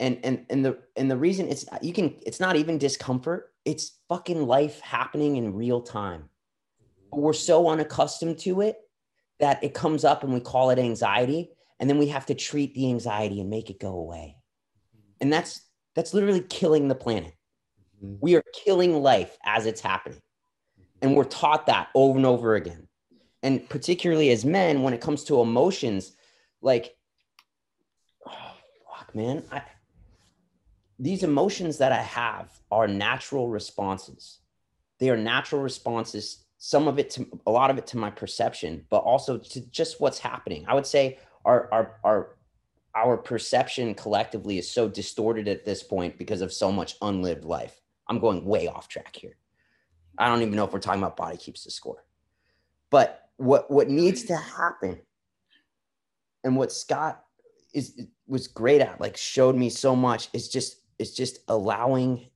And 0.00 0.20
and 0.22 0.46
and 0.48 0.64
the 0.64 0.78
and 0.94 1.10
the 1.10 1.16
reason 1.16 1.48
it's 1.48 1.64
you 1.82 1.92
can 1.92 2.14
it's 2.24 2.38
not 2.38 2.54
even 2.54 2.78
discomfort, 2.78 3.52
it's 3.64 3.98
fucking 4.08 4.46
life 4.46 4.78
happening 4.78 5.36
in 5.36 5.54
real 5.54 5.80
time. 5.80 6.28
But 7.10 7.20
we're 7.20 7.32
so 7.32 7.68
unaccustomed 7.68 8.38
to 8.40 8.60
it 8.60 8.76
that 9.40 9.64
it 9.64 9.74
comes 9.74 10.04
up 10.04 10.22
and 10.22 10.32
we 10.32 10.38
call 10.38 10.70
it 10.70 10.78
anxiety, 10.78 11.50
and 11.80 11.90
then 11.90 11.98
we 11.98 12.06
have 12.08 12.26
to 12.26 12.34
treat 12.34 12.74
the 12.74 12.88
anxiety 12.90 13.40
and 13.40 13.50
make 13.50 13.70
it 13.70 13.80
go 13.80 13.94
away. 13.94 14.36
And 15.20 15.32
that's 15.32 15.62
that's 15.98 16.14
literally 16.14 16.42
killing 16.42 16.86
the 16.86 16.94
planet. 16.94 17.34
Mm-hmm. 18.00 18.18
We 18.20 18.36
are 18.36 18.44
killing 18.54 19.02
life 19.02 19.36
as 19.44 19.66
it's 19.66 19.80
happening. 19.80 20.20
And 21.02 21.16
we're 21.16 21.24
taught 21.24 21.66
that 21.66 21.88
over 21.92 22.16
and 22.16 22.24
over 22.24 22.54
again. 22.54 22.86
And 23.42 23.68
particularly 23.68 24.30
as 24.30 24.44
men, 24.44 24.82
when 24.82 24.94
it 24.94 25.00
comes 25.00 25.24
to 25.24 25.40
emotions, 25.40 26.12
like, 26.62 26.94
oh, 28.24 28.52
fuck, 28.96 29.12
man. 29.12 29.42
I, 29.50 29.62
these 31.00 31.24
emotions 31.24 31.78
that 31.78 31.90
I 31.90 32.02
have 32.02 32.48
are 32.70 32.86
natural 32.86 33.48
responses. 33.48 34.38
They 35.00 35.10
are 35.10 35.16
natural 35.16 35.62
responses, 35.62 36.44
some 36.58 36.86
of 36.86 37.00
it 37.00 37.10
to 37.10 37.26
a 37.44 37.50
lot 37.50 37.70
of 37.70 37.78
it 37.78 37.88
to 37.88 37.96
my 37.96 38.10
perception, 38.10 38.86
but 38.88 38.98
also 38.98 39.36
to 39.36 39.60
just 39.72 40.00
what's 40.00 40.20
happening. 40.20 40.64
I 40.68 40.74
would 40.74 40.86
say 40.86 41.18
our 41.44 41.68
our 41.72 41.98
our 42.04 42.37
our 42.98 43.16
perception 43.16 43.94
collectively 43.94 44.58
is 44.58 44.68
so 44.70 44.88
distorted 44.88 45.46
at 45.46 45.64
this 45.64 45.82
point 45.82 46.18
because 46.18 46.40
of 46.40 46.52
so 46.52 46.72
much 46.72 46.96
unlived 47.00 47.44
life. 47.44 47.80
I'm 48.08 48.18
going 48.18 48.44
way 48.44 48.66
off 48.66 48.88
track 48.88 49.14
here. 49.14 49.36
I 50.18 50.28
don't 50.28 50.42
even 50.42 50.56
know 50.56 50.64
if 50.64 50.72
we're 50.72 50.80
talking 50.80 51.00
about 51.00 51.16
body 51.16 51.36
keeps 51.36 51.64
the 51.64 51.70
score. 51.70 52.04
But 52.90 53.28
what 53.36 53.70
what 53.70 53.88
needs 53.88 54.24
to 54.24 54.36
happen 54.36 55.00
and 56.42 56.56
what 56.56 56.72
Scott 56.72 57.22
is 57.72 58.00
was 58.26 58.48
great 58.48 58.80
at, 58.80 59.00
like 59.00 59.16
showed 59.16 59.54
me 59.54 59.70
so 59.70 59.94
much, 59.94 60.28
is 60.32 60.48
just 60.48 60.82
is 60.98 61.14
just 61.14 61.38
allowing 61.46 62.26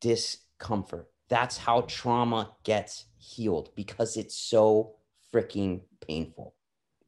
discomfort. 0.00 1.08
That's 1.28 1.56
how 1.56 1.82
trauma 1.82 2.50
gets 2.64 3.06
healed 3.16 3.70
because 3.74 4.16
it's 4.16 4.36
so 4.36 4.96
freaking 5.32 5.80
painful. 6.06 6.54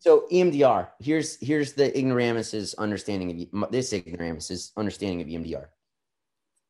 So 0.02 0.26
EMDR, 0.32 0.88
here's 0.98 1.38
here's 1.38 1.74
the 1.74 1.96
ignoramus's 1.96 2.74
understanding 2.74 3.48
of 3.54 3.70
this 3.70 3.92
ignoramus's 3.92 4.72
understanding 4.76 5.20
of 5.20 5.28
EMDR. 5.28 5.66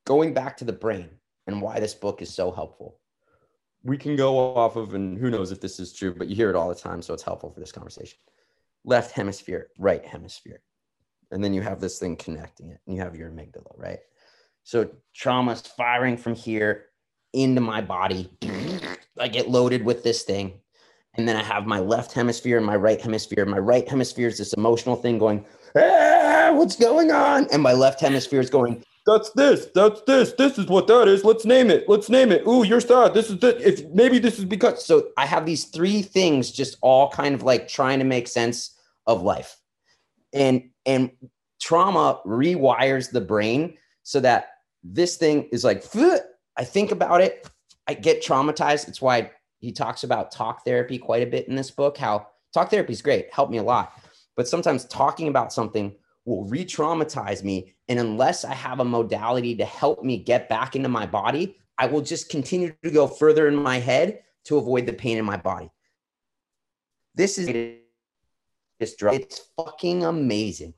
Going 0.04 0.34
back 0.34 0.58
to 0.58 0.66
the 0.66 0.72
brain 0.74 1.08
and 1.46 1.62
why 1.62 1.80
this 1.80 1.94
book 1.94 2.20
is 2.20 2.28
so 2.28 2.50
helpful. 2.50 2.98
We 3.84 3.96
can 3.96 4.16
go 4.16 4.36
off 4.36 4.76
of, 4.76 4.92
and 4.92 5.16
who 5.16 5.30
knows 5.30 5.50
if 5.50 5.62
this 5.62 5.80
is 5.80 5.94
true, 5.94 6.14
but 6.14 6.28
you 6.28 6.36
hear 6.36 6.50
it 6.50 6.56
all 6.56 6.68
the 6.68 6.74
time, 6.74 7.00
so 7.00 7.14
it's 7.14 7.22
helpful 7.22 7.50
for 7.50 7.58
this 7.58 7.72
conversation. 7.72 8.18
Left 8.84 9.12
hemisphere, 9.12 9.68
right 9.78 10.04
hemisphere, 10.04 10.60
and 11.30 11.42
then 11.42 11.54
you 11.54 11.62
have 11.62 11.80
this 11.80 11.98
thing 11.98 12.16
connecting 12.16 12.68
it, 12.68 12.80
and 12.86 12.94
you 12.94 13.00
have 13.00 13.16
your 13.16 13.30
amygdala, 13.30 13.72
right? 13.78 14.00
So 14.62 14.90
trauma's 15.14 15.62
firing 15.62 16.18
from 16.18 16.34
here 16.34 16.88
into 17.32 17.62
my 17.62 17.80
body. 17.80 18.30
I 19.18 19.28
get 19.28 19.48
loaded 19.48 19.86
with 19.86 20.04
this 20.04 20.24
thing. 20.24 20.60
And 21.14 21.28
then 21.28 21.36
I 21.36 21.42
have 21.42 21.66
my 21.66 21.78
left 21.78 22.12
hemisphere 22.12 22.56
and 22.56 22.64
my 22.64 22.76
right 22.76 23.00
hemisphere. 23.00 23.44
My 23.44 23.58
right 23.58 23.86
hemisphere 23.86 24.28
is 24.28 24.38
this 24.38 24.54
emotional 24.54 24.96
thing 24.96 25.18
going, 25.18 25.44
ah, 25.76 26.52
what's 26.54 26.76
going 26.76 27.10
on? 27.10 27.46
And 27.52 27.62
my 27.62 27.72
left 27.72 28.00
hemisphere 28.00 28.40
is 28.40 28.48
going, 28.48 28.82
that's 29.04 29.30
this, 29.32 29.66
that's 29.74 30.00
this, 30.02 30.32
this 30.32 30.58
is 30.58 30.66
what 30.66 30.86
that 30.86 31.08
is. 31.08 31.24
Let's 31.24 31.44
name 31.44 31.70
it. 31.70 31.88
Let's 31.88 32.08
name 32.08 32.30
it. 32.30 32.46
Ooh, 32.46 32.64
you're 32.64 32.80
sad. 32.80 33.14
This 33.14 33.30
is 33.30 33.40
the 33.40 33.56
if 33.66 33.84
maybe 33.90 34.18
this 34.18 34.38
is 34.38 34.44
because 34.44 34.84
so 34.84 35.08
I 35.16 35.26
have 35.26 35.44
these 35.44 35.64
three 35.64 36.02
things 36.02 36.50
just 36.50 36.76
all 36.82 37.10
kind 37.10 37.34
of 37.34 37.42
like 37.42 37.68
trying 37.68 37.98
to 37.98 38.04
make 38.04 38.28
sense 38.28 38.78
of 39.06 39.22
life. 39.22 39.56
And 40.32 40.70
and 40.86 41.10
trauma 41.60 42.20
rewires 42.24 43.10
the 43.10 43.20
brain 43.20 43.76
so 44.04 44.20
that 44.20 44.50
this 44.84 45.16
thing 45.16 45.48
is 45.52 45.64
like, 45.64 45.84
I 46.56 46.64
think 46.64 46.92
about 46.92 47.20
it, 47.20 47.48
I 47.88 47.94
get 47.94 48.22
traumatized. 48.22 48.88
It's 48.88 49.02
why 49.02 49.32
he 49.62 49.72
talks 49.72 50.02
about 50.02 50.32
talk 50.32 50.64
therapy 50.64 50.98
quite 50.98 51.22
a 51.22 51.30
bit 51.30 51.48
in 51.48 51.54
this 51.54 51.70
book. 51.70 51.96
How 51.96 52.26
talk 52.52 52.68
therapy 52.68 52.92
is 52.92 53.00
great, 53.00 53.32
helped 53.32 53.52
me 53.52 53.58
a 53.58 53.62
lot. 53.62 53.92
But 54.36 54.48
sometimes 54.48 54.84
talking 54.86 55.28
about 55.28 55.52
something 55.52 55.94
will 56.24 56.44
re 56.44 56.64
traumatize 56.64 57.42
me. 57.42 57.74
And 57.88 57.98
unless 57.98 58.44
I 58.44 58.54
have 58.54 58.80
a 58.80 58.84
modality 58.84 59.54
to 59.56 59.64
help 59.64 60.02
me 60.02 60.18
get 60.18 60.48
back 60.48 60.76
into 60.76 60.88
my 60.88 61.06
body, 61.06 61.56
I 61.78 61.86
will 61.86 62.02
just 62.02 62.28
continue 62.28 62.74
to 62.82 62.90
go 62.90 63.06
further 63.06 63.48
in 63.48 63.54
my 63.54 63.78
head 63.78 64.22
to 64.44 64.58
avoid 64.58 64.84
the 64.84 64.92
pain 64.92 65.16
in 65.16 65.24
my 65.24 65.36
body. 65.36 65.70
This 67.14 67.38
is 67.38 67.46
this 68.80 68.96
drug. 68.96 69.14
It's 69.14 69.48
fucking 69.56 70.04
amazing. 70.04 70.74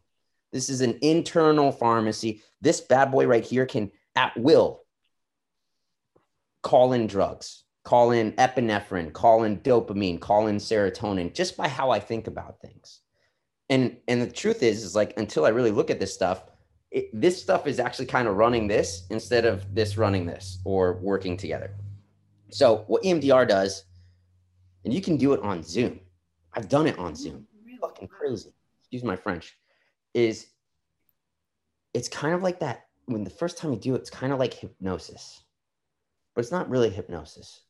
This 0.53 0.69
is 0.69 0.83
an 0.83 0.99
internal 1.01 1.73
pharmacy. 1.73 2.43
This 2.61 2.83
bad 2.83 3.11
boy 3.11 3.27
right 3.27 3.45
here 3.45 3.65
can 3.65 3.91
at 4.15 4.37
will 4.37 4.83
call 6.63 6.93
in 6.93 7.07
drugs, 7.07 7.64
call 7.85 8.11
in 8.11 8.33
epinephrine, 8.33 9.13
call 9.13 9.45
in 9.45 9.59
dopamine, 9.59 10.19
call 10.19 10.47
in 10.47 10.57
serotonin 10.57 11.33
just 11.33 11.57
by 11.57 11.69
how 11.69 11.91
I 11.91 12.01
think 12.01 12.27
about 12.27 12.61
things. 12.61 13.01
And 13.71 13.97
and 14.09 14.21
the 14.21 14.31
truth 14.31 14.63
is 14.63 14.83
is 14.83 14.97
like 14.97 15.15
until 15.17 15.45
I 15.47 15.51
really 15.51 15.71
look 15.71 15.91
at 15.91 16.01
this 16.01 16.13
stuff, 16.13 16.45
it, 16.91 17.09
this 17.13 17.41
stuff 17.41 17.67
is 17.67 17.79
actually 17.79 18.07
kind 18.07 18.27
of 18.27 18.37
running 18.37 18.67
this 18.67 19.05
instead 19.11 19.45
of 19.45 19.75
this 19.75 19.97
running 19.97 20.27
this 20.27 20.59
or 20.65 20.95
working 20.95 21.37
together. 21.37 21.71
So 22.51 22.85
what 22.87 23.03
EMDR 23.03 23.49
does, 23.49 23.85
and 24.85 24.93
you 24.93 25.01
can 25.01 25.17
do 25.17 25.33
it 25.33 25.41
on 25.41 25.63
Zoom. 25.63 26.01
I've 26.53 26.69
done 26.69 26.87
it 26.87 26.99
on 26.99 27.13
mm-hmm. 27.13 27.23
Zoom. 27.23 27.47
Really? 27.65 27.79
Fucking 27.79 28.09
crazy. 28.09 28.53
Excuse 28.81 29.05
my 29.05 29.17
French 29.17 29.59
is 30.15 30.47
it's 31.93 32.09
kind 32.09 32.35
of 32.35 32.43
like 32.43 32.61
that 32.61 32.87
when 33.07 33.25
the 33.25 33.31
first 33.31 33.59
time 33.59 33.73
you 33.73 33.79
do 33.79 33.95
it, 33.95 33.99
it's 33.99 34.11
kind 34.11 34.33
of 34.33 34.39
like 34.39 34.55
hypnosis, 34.55 35.43
but 36.35 36.41
it's 36.41 36.53
not 36.53 36.71
really 36.71 36.91
hypnosis. 36.91 37.61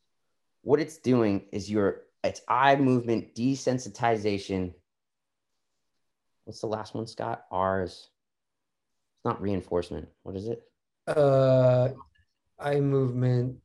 What 0.64 0.81
it's 0.81 0.98
doing 0.98 1.46
is 1.53 1.70
your 1.70 2.03
it's 2.24 2.40
eye 2.48 2.77
movement 2.77 3.35
desensitization. 3.35 4.72
What's 6.44 6.61
the 6.61 6.66
last 6.66 6.94
one, 6.94 7.07
Scott? 7.07 7.44
R 7.50 7.83
is 7.83 7.92
it's 7.92 9.24
not 9.24 9.40
reinforcement. 9.40 10.09
What 10.22 10.37
is 10.37 10.48
it? 10.48 10.62
Uh, 11.07 11.90
eye 12.59 12.81
movement. 12.81 13.59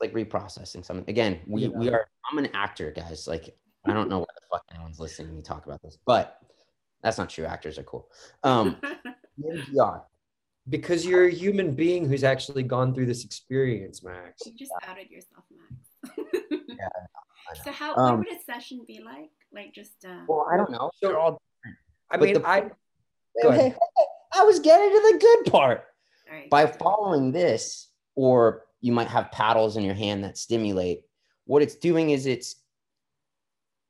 Like 0.00 0.12
reprocessing 0.12 0.84
something. 0.84 1.04
Again, 1.08 1.40
we 1.46 1.62
yeah. 1.62 1.68
we 1.68 1.88
are. 1.90 2.06
I'm 2.30 2.38
an 2.38 2.48
actor, 2.54 2.90
guys. 2.92 3.26
Like 3.26 3.56
I 3.86 3.92
don't 3.92 4.08
know 4.08 4.20
why 4.20 4.26
the 4.34 4.42
fuck 4.50 4.64
anyone's 4.72 5.00
listening 5.00 5.28
to 5.28 5.34
me 5.34 5.42
talk 5.42 5.66
about 5.66 5.82
this, 5.82 5.98
but 6.06 6.38
that's 7.02 7.18
not 7.18 7.30
true. 7.30 7.44
Actors 7.44 7.78
are 7.78 7.84
cool. 7.84 8.08
Um, 8.42 8.76
EMDR. 9.42 10.02
Because 10.68 11.06
you're 11.06 11.26
a 11.26 11.32
human 11.32 11.74
being 11.74 12.08
who's 12.08 12.24
actually 12.24 12.64
gone 12.64 12.92
through 12.92 13.06
this 13.06 13.24
experience, 13.24 14.02
Max. 14.02 14.42
You 14.44 14.52
just 14.54 14.72
outed 14.86 15.08
yourself, 15.10 15.44
Max. 15.50 16.32
yeah. 16.78 17.62
So 17.64 17.72
how 17.72 17.94
um, 17.96 18.18
what 18.18 18.28
would 18.28 18.36
a 18.36 18.42
session 18.42 18.84
be 18.86 19.00
like? 19.04 19.30
Like 19.52 19.72
just 19.72 20.04
uh 20.04 20.24
Well, 20.28 20.46
I 20.52 20.56
don't 20.56 20.70
know. 20.70 20.90
They're 21.00 21.18
all 21.18 21.40
different. 21.62 21.78
I 22.10 22.16
mean, 22.16 22.34
the, 22.34 22.48
I 22.48 22.60
go 23.42 23.48
ahead. 23.48 23.76
I 24.34 24.42
was 24.42 24.60
getting 24.60 24.90
to 24.90 25.12
the 25.12 25.18
good 25.18 25.52
part. 25.52 25.84
Right. 26.30 26.50
By 26.50 26.66
following 26.66 27.32
this, 27.32 27.88
or 28.16 28.64
you 28.80 28.92
might 28.92 29.08
have 29.08 29.30
paddles 29.30 29.76
in 29.76 29.84
your 29.84 29.94
hand 29.94 30.24
that 30.24 30.36
stimulate. 30.36 31.02
What 31.44 31.62
it's 31.62 31.76
doing 31.76 32.10
is 32.10 32.26
it's 32.26 32.56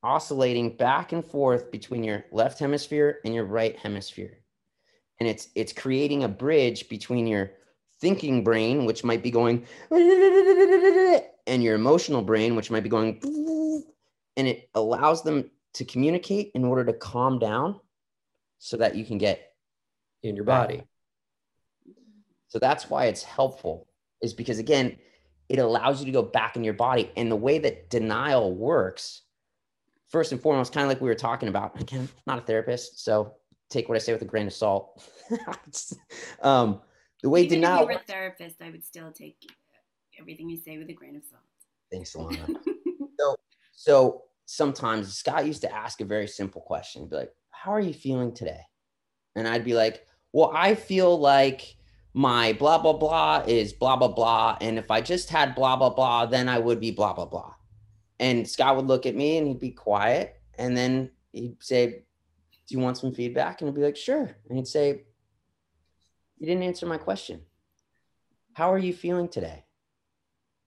oscillating 0.03 0.77
back 0.77 1.13
and 1.13 1.25
forth 1.25 1.71
between 1.71 2.05
your 2.05 2.25
left 2.31 2.59
hemisphere 2.59 3.21
and 3.25 3.35
your 3.35 3.45
right 3.45 3.77
hemisphere. 3.77 4.39
And 5.19 5.29
it's 5.29 5.49
it's 5.55 5.73
creating 5.73 6.25
a 6.25 6.29
bridge 6.29 6.89
between 6.89 7.27
your 7.27 7.53
thinking 8.01 8.45
brain, 8.45 8.85
which 8.85 9.05
might 9.05 9.23
be 9.23 9.31
going, 9.31 9.67
and 9.91 11.63
your 11.63 11.75
emotional 11.75 12.23
brain, 12.23 12.57
which 12.57 12.71
might 12.71 12.83
be 12.83 12.89
going, 12.89 13.21
and 14.37 14.47
it 14.49 14.69
allows 14.75 15.23
them 15.23 15.51
to 15.75 15.85
communicate 15.85 16.51
in 16.55 16.65
order 16.65 16.85
to 16.85 16.93
calm 16.93 17.39
down 17.39 17.81
so 18.59 18.77
that 18.77 18.97
you 18.97 19.05
can 19.05 19.19
get 19.19 19.53
in 20.23 20.37
your 20.37 20.45
body. 20.45 20.83
So 22.49 22.59
that's 22.59 22.89
why 22.89 23.07
it's 23.07 23.23
helpful, 23.23 23.87
is 24.23 24.33
because 24.33 24.59
again, 24.59 24.97
it 25.49 25.59
allows 25.59 26.01
you 26.01 26.07
to 26.07 26.13
go 26.13 26.23
back 26.23 26.57
in 26.57 26.65
your 26.65 26.75
body. 26.75 27.11
And 27.17 27.31
the 27.31 27.37
way 27.37 27.59
that 27.59 27.91
denial 27.91 28.55
works 28.55 29.23
first 30.09 30.33
and 30.33 30.41
foremost, 30.41 30.73
kind 30.73 30.85
of 30.85 30.89
like 30.89 31.01
we 31.01 31.09
were 31.09 31.15
talking 31.15 31.49
about, 31.49 31.81
again, 31.81 32.01
I'm 32.01 32.09
not 32.27 32.39
a 32.39 32.43
therapist, 32.43 33.05
so 33.05 33.35
take 33.69 33.89
what 33.89 33.97
I 33.97 33.99
say 33.99 34.13
with 34.13 34.23
a 34.23 34.27
grain 34.27 34.47
of 34.47 34.53
salt. 34.53 35.03
um, 36.43 36.81
the 37.23 37.31
way 37.31 37.43
Even 37.43 37.61
denial. 37.61 37.77
If 37.77 37.81
you 37.81 37.87
were 37.87 38.01
a 38.01 38.05
therapist, 38.05 38.57
I 38.63 38.71
would 38.71 38.85
still 38.85 39.11
take 39.11 39.39
everything 40.19 40.49
you 40.49 40.57
say 40.57 40.79
with 40.79 40.89
a 40.91 40.93
grain 40.93 41.17
of 41.17 41.25
salt. 41.25 41.43
Thanks, 41.91 42.15
Ileana. 42.15 42.57
so, 43.19 43.37
so 43.73 44.23
sometimes 44.47 45.15
Scott 45.15 45.47
used 45.47 45.63
to 45.63 45.75
ask 45.75 46.01
a 46.01 46.05
very 46.05 46.29
simple 46.29 46.61
question. 46.61 47.03
He'd 47.03 47.11
be 47.11 47.17
like, 47.17 47.33
"How 47.51 47.73
are 47.73 47.81
you 47.81 47.95
feeling 47.95 48.35
today?" 48.35 48.61
And 49.35 49.47
I'd 49.47 49.65
be 49.65 49.75
like, 49.75 50.07
"Well, 50.33 50.53
I 50.55 50.75
feel 50.75 51.19
like." 51.19 51.77
my 52.19 52.55
blah 52.55 52.79
blah 52.79 52.95
blah 52.95 53.45
is 53.47 53.75
blah 53.75 53.95
blah 53.95 54.09
blah 54.09 54.57
and 54.63 54.79
if 54.79 54.91
i 54.91 55.03
just 55.03 55.29
had 55.29 55.55
blah 55.55 55.77
blah 55.77 55.91
blah 55.91 56.25
then 56.25 56.49
i 56.49 56.59
would 56.59 56.81
be 56.81 56.91
blah 56.91 57.13
blah 57.13 57.27
blah 57.27 57.53
and 58.19 58.49
Scott 58.49 58.77
would 58.77 58.87
look 58.87 59.07
at 59.07 59.15
me 59.15 59.39
and 59.39 59.47
he'd 59.47 59.61
be 59.61 59.71
quiet. 59.71 60.41
And 60.59 60.77
then 60.77 61.11
he'd 61.33 61.63
say, 61.63 61.87
Do 61.87 62.75
you 62.75 62.79
want 62.79 62.99
some 62.99 63.13
feedback? 63.13 63.61
And 63.61 63.69
I'd 63.69 63.75
be 63.75 63.83
like, 63.83 63.97
Sure. 63.97 64.37
And 64.49 64.57
he'd 64.57 64.69
say, 64.69 65.03
You 66.39 66.47
didn't 66.47 66.65
answer 66.65 66.87
my 66.87 66.99
question. 66.99 67.41
How 68.53 68.73
are 68.73 68.79
you 68.79 68.93
feeling 68.93 69.29
today? 69.29 69.65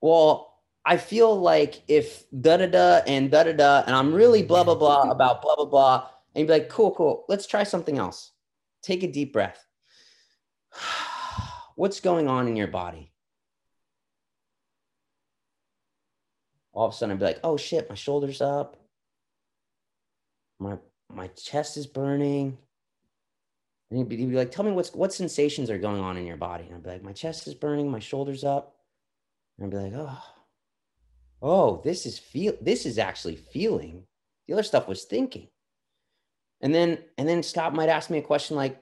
Well, 0.00 0.58
I 0.84 0.96
feel 0.96 1.38
like 1.38 1.82
if 1.88 2.24
da 2.30 2.56
da 2.56 2.66
da 2.66 3.00
and 3.06 3.30
da 3.30 3.44
da 3.44 3.52
da, 3.52 3.82
and 3.86 3.94
I'm 3.94 4.12
really 4.14 4.42
blah 4.42 4.64
blah 4.64 4.74
blah 4.74 5.10
about 5.10 5.42
blah 5.42 5.56
blah 5.56 5.66
blah, 5.66 6.08
and 6.34 6.40
you'd 6.40 6.46
be 6.46 6.52
like, 6.52 6.68
Cool, 6.68 6.92
cool. 6.94 7.24
Let's 7.28 7.46
try 7.46 7.64
something 7.64 7.98
else. 7.98 8.32
Take 8.82 9.02
a 9.02 9.10
deep 9.10 9.32
breath. 9.32 9.64
What's 11.76 12.00
going 12.00 12.28
on 12.28 12.48
in 12.48 12.56
your 12.56 12.68
body? 12.68 13.10
all 16.72 16.86
of 16.86 16.94
a 16.94 16.96
sudden 16.96 17.12
I'd 17.12 17.18
be 17.18 17.24
like, 17.24 17.40
oh 17.44 17.56
shit, 17.56 17.88
my 17.88 17.94
shoulder's 17.94 18.40
up. 18.40 18.76
My 20.58 20.78
my 21.12 21.28
chest 21.28 21.76
is 21.76 21.86
burning. 21.86 22.58
And 23.90 23.98
he'd 23.98 24.08
be, 24.08 24.16
he'd 24.16 24.30
be 24.30 24.36
like, 24.36 24.52
tell 24.52 24.64
me 24.64 24.72
what's 24.72 24.94
what 24.94 25.12
sensations 25.12 25.68
are 25.68 25.78
going 25.78 26.00
on 26.00 26.16
in 26.16 26.26
your 26.26 26.36
body. 26.36 26.64
And 26.64 26.76
I'd 26.76 26.82
be 26.82 26.90
like, 26.90 27.02
my 27.02 27.12
chest 27.12 27.48
is 27.48 27.54
burning, 27.54 27.90
my 27.90 27.98
shoulders 27.98 28.44
up. 28.44 28.76
And 29.58 29.66
I'd 29.66 29.70
be 29.70 29.76
like, 29.76 29.92
oh, 29.94 30.22
oh, 31.42 31.80
this 31.84 32.06
is 32.06 32.18
feel 32.18 32.54
this 32.60 32.86
is 32.86 32.98
actually 32.98 33.36
feeling. 33.36 34.04
The 34.46 34.54
other 34.54 34.62
stuff 34.62 34.88
was 34.88 35.04
thinking. 35.04 35.48
And 36.60 36.74
then 36.74 36.98
and 37.18 37.28
then 37.28 37.42
Scott 37.42 37.74
might 37.74 37.88
ask 37.88 38.10
me 38.10 38.18
a 38.18 38.22
question 38.22 38.56
like, 38.56 38.80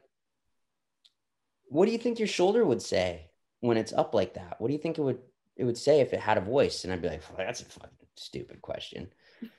what 1.67 1.87
do 1.87 1.93
you 1.93 1.99
think 1.99 2.19
your 2.19 2.29
shoulder 2.29 2.65
would 2.65 2.83
say 2.83 3.31
when 3.61 3.77
it's 3.77 3.93
up 3.93 4.15
like 4.15 4.35
that? 4.35 4.61
What 4.61 4.69
do 4.69 4.75
you 4.75 4.81
think 4.81 4.99
it 4.99 5.03
would 5.03 5.21
it 5.57 5.65
would 5.65 5.79
say 5.79 6.01
if 6.01 6.13
it 6.13 6.21
had 6.21 6.39
a 6.39 6.43
voice? 6.43 6.85
And 6.85 6.93
I'd 6.93 7.03
be 7.03 7.09
like, 7.09 7.23
well, 7.31 7.47
that's 7.47 7.63
a 7.63 7.65
fucking 7.65 7.93
stupid 8.17 8.61
question. 8.61 9.09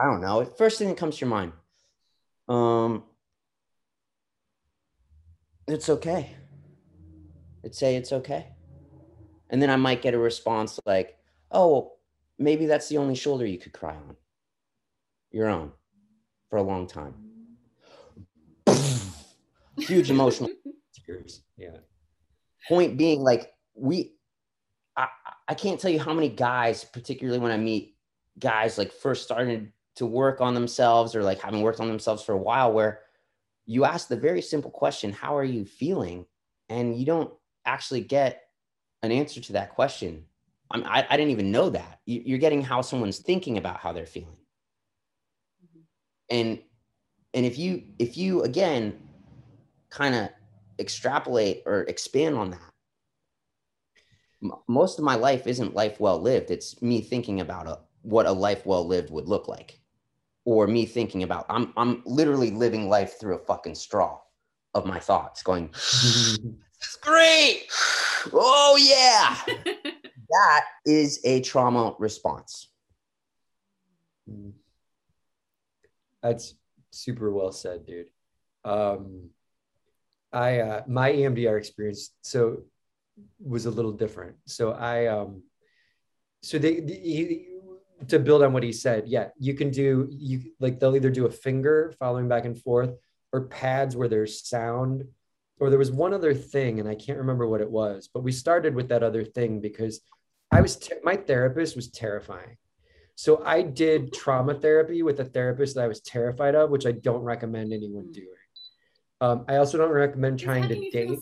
I 0.00 0.04
don't 0.04 0.20
know. 0.20 0.44
First 0.44 0.78
thing 0.78 0.88
that 0.88 0.96
comes 0.96 1.16
to 1.16 1.26
your 1.26 1.30
mind. 1.30 1.52
Um, 2.48 3.02
it's 5.68 5.88
okay. 5.88 6.34
It'd 7.62 7.74
say 7.74 7.96
it's 7.96 8.12
okay. 8.12 8.48
And 9.50 9.62
then 9.62 9.70
I 9.70 9.76
might 9.76 10.02
get 10.02 10.14
a 10.14 10.18
response 10.18 10.78
like, 10.86 11.18
oh, 11.50 11.92
maybe 12.38 12.66
that's 12.66 12.88
the 12.88 12.98
only 12.98 13.14
shoulder 13.14 13.46
you 13.46 13.58
could 13.58 13.72
cry 13.72 13.94
on. 13.94 14.16
Your 15.30 15.48
own 15.48 15.72
for 16.48 16.56
a 16.56 16.62
long 16.62 16.86
time. 16.86 17.14
Huge 19.78 20.10
emotional 20.10 20.50
tears. 21.06 21.42
Yeah. 21.56 21.76
Point 22.66 22.96
being, 22.98 23.22
like, 23.22 23.52
we, 23.74 24.14
I, 24.96 25.08
I 25.46 25.54
can't 25.54 25.80
tell 25.80 25.90
you 25.90 26.00
how 26.00 26.12
many 26.12 26.28
guys, 26.28 26.84
particularly 26.84 27.38
when 27.38 27.52
I 27.52 27.56
meet 27.56 27.96
guys 28.38 28.78
like 28.78 28.92
first 28.92 29.24
starting 29.24 29.72
to 29.96 30.06
work 30.06 30.40
on 30.40 30.54
themselves 30.54 31.14
or 31.14 31.22
like 31.22 31.40
having 31.40 31.60
worked 31.62 31.80
on 31.80 31.88
themselves 31.88 32.22
for 32.22 32.32
a 32.32 32.38
while, 32.38 32.72
where 32.72 33.00
you 33.68 33.84
ask 33.84 34.08
the 34.08 34.16
very 34.16 34.40
simple 34.40 34.70
question, 34.70 35.12
How 35.12 35.36
are 35.36 35.44
you 35.44 35.64
feeling? 35.64 36.24
And 36.70 36.98
you 36.98 37.06
don't 37.06 37.32
actually 37.64 38.00
get 38.00 38.42
an 39.02 39.12
answer 39.12 39.40
to 39.42 39.52
that 39.52 39.70
question. 39.74 40.24
I, 40.70 40.80
I, 40.80 41.06
I 41.10 41.16
didn't 41.16 41.32
even 41.32 41.52
know 41.52 41.70
that. 41.70 42.00
You're 42.06 42.38
getting 42.38 42.62
how 42.62 42.80
someone's 42.80 43.18
thinking 43.18 43.58
about 43.58 43.76
how 43.78 43.92
they're 43.92 44.06
feeling. 44.06 44.36
Mm-hmm. 45.64 45.80
And 46.30 46.58
and 47.34 47.44
if 47.46 47.58
you 47.58 47.84
if 47.98 48.16
you 48.16 48.42
again 48.42 48.98
kind 49.90 50.14
of 50.14 50.30
extrapolate 50.78 51.62
or 51.66 51.82
expand 51.82 52.36
on 52.36 52.50
that 52.50 52.60
most 54.68 54.98
of 54.98 55.04
my 55.04 55.16
life 55.16 55.46
isn't 55.46 55.74
life 55.74 55.98
well 55.98 56.20
lived 56.20 56.50
it's 56.50 56.80
me 56.80 57.00
thinking 57.00 57.40
about 57.40 57.66
a, 57.66 57.80
what 58.02 58.26
a 58.26 58.32
life 58.32 58.64
well 58.64 58.86
lived 58.86 59.10
would 59.10 59.28
look 59.28 59.48
like 59.48 59.77
or 60.48 60.66
me 60.66 60.86
thinking 60.86 61.24
about 61.24 61.44
I'm 61.50 61.74
I'm 61.76 62.02
literally 62.06 62.50
living 62.50 62.88
life 62.88 63.20
through 63.20 63.34
a 63.34 63.44
fucking 63.44 63.74
straw 63.74 64.18
of 64.72 64.86
my 64.86 64.98
thoughts 64.98 65.42
going 65.42 65.68
this 65.72 66.38
is 66.38 66.98
great. 67.02 67.66
Oh 68.32 68.78
yeah. 68.80 69.36
That 70.30 70.64
is 70.84 71.20
a 71.24 71.40
trauma 71.40 71.94
response. 71.98 72.68
That's 76.22 76.54
super 76.90 77.32
well 77.32 77.52
said 77.52 77.86
dude. 77.86 78.10
Um 78.64 79.30
i 80.32 80.60
uh 80.60 80.82
my 80.86 81.10
emdr 81.12 81.56
experience 81.58 82.10
so 82.20 82.62
was 83.38 83.66
a 83.66 83.70
little 83.70 83.92
different. 83.92 84.36
So 84.46 84.72
i 84.72 85.06
um 85.06 85.42
so 86.42 86.58
they, 86.58 86.80
they 86.80 87.48
to 88.06 88.18
build 88.18 88.42
on 88.42 88.52
what 88.52 88.62
he 88.62 88.72
said, 88.72 89.08
yeah, 89.08 89.28
you 89.38 89.54
can 89.54 89.70
do 89.70 90.08
you 90.10 90.52
like 90.60 90.78
they'll 90.78 90.94
either 90.94 91.10
do 91.10 91.26
a 91.26 91.30
finger 91.30 91.92
following 91.98 92.28
back 92.28 92.44
and 92.44 92.60
forth 92.60 92.94
or 93.32 93.48
pads 93.48 93.96
where 93.96 94.08
there's 94.08 94.46
sound. 94.48 95.04
Or 95.60 95.70
there 95.70 95.78
was 95.78 95.90
one 95.90 96.14
other 96.14 96.34
thing, 96.34 96.78
and 96.78 96.88
I 96.88 96.94
can't 96.94 97.18
remember 97.18 97.48
what 97.48 97.60
it 97.60 97.68
was, 97.68 98.08
but 98.14 98.22
we 98.22 98.30
started 98.30 98.76
with 98.76 98.90
that 98.90 99.02
other 99.02 99.24
thing 99.24 99.60
because 99.60 100.00
I 100.52 100.60
was 100.60 100.76
te- 100.76 100.94
my 101.02 101.16
therapist 101.16 101.74
was 101.74 101.90
terrifying. 101.90 102.56
So 103.16 103.42
I 103.44 103.62
did 103.62 104.12
trauma 104.12 104.54
therapy 104.54 105.02
with 105.02 105.18
a 105.18 105.24
therapist 105.24 105.74
that 105.74 105.82
I 105.82 105.88
was 105.88 106.00
terrified 106.00 106.54
of, 106.54 106.70
which 106.70 106.86
I 106.86 106.92
don't 106.92 107.22
recommend 107.22 107.72
anyone 107.72 108.04
hmm. 108.04 108.12
doing. 108.12 108.28
Um, 109.20 109.44
I 109.48 109.56
also 109.56 109.78
don't 109.78 109.90
recommend 109.90 110.38
trying 110.38 110.68
to 110.68 110.90
date. 110.90 111.18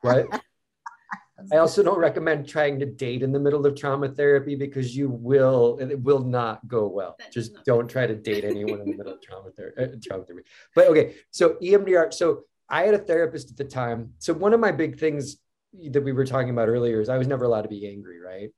What? 0.00 0.42
I 1.50 1.56
also 1.58 1.82
don't 1.82 1.98
recommend 1.98 2.48
trying 2.48 2.78
to 2.80 2.86
date 2.86 3.22
in 3.22 3.32
the 3.32 3.40
middle 3.40 3.64
of 3.66 3.74
trauma 3.74 4.08
therapy 4.08 4.54
because 4.54 4.96
you 4.96 5.08
will, 5.08 5.78
it 5.80 6.00
will 6.00 6.20
not 6.20 6.66
go 6.68 6.86
well. 6.86 7.16
That 7.18 7.32
Just 7.32 7.64
don't 7.64 7.88
try 7.88 8.06
to 8.06 8.14
date 8.14 8.44
anyone 8.44 8.80
in 8.80 8.88
the 8.88 8.96
middle 8.96 9.14
of 9.14 9.22
trauma, 9.22 9.50
ther- 9.50 9.74
uh, 9.78 9.96
trauma 10.02 10.24
therapy. 10.24 10.48
But 10.74 10.88
okay, 10.88 11.14
so 11.30 11.56
EMDR. 11.62 12.12
So 12.12 12.44
I 12.68 12.82
had 12.82 12.94
a 12.94 12.98
therapist 12.98 13.50
at 13.50 13.56
the 13.56 13.64
time. 13.64 14.12
So 14.18 14.32
one 14.32 14.54
of 14.54 14.60
my 14.60 14.72
big 14.72 14.98
things 14.98 15.36
that 15.90 16.02
we 16.02 16.12
were 16.12 16.26
talking 16.26 16.50
about 16.50 16.68
earlier 16.68 17.00
is 17.00 17.08
I 17.08 17.18
was 17.18 17.26
never 17.26 17.44
allowed 17.44 17.62
to 17.62 17.68
be 17.68 17.88
angry, 17.88 18.20
right? 18.20 18.50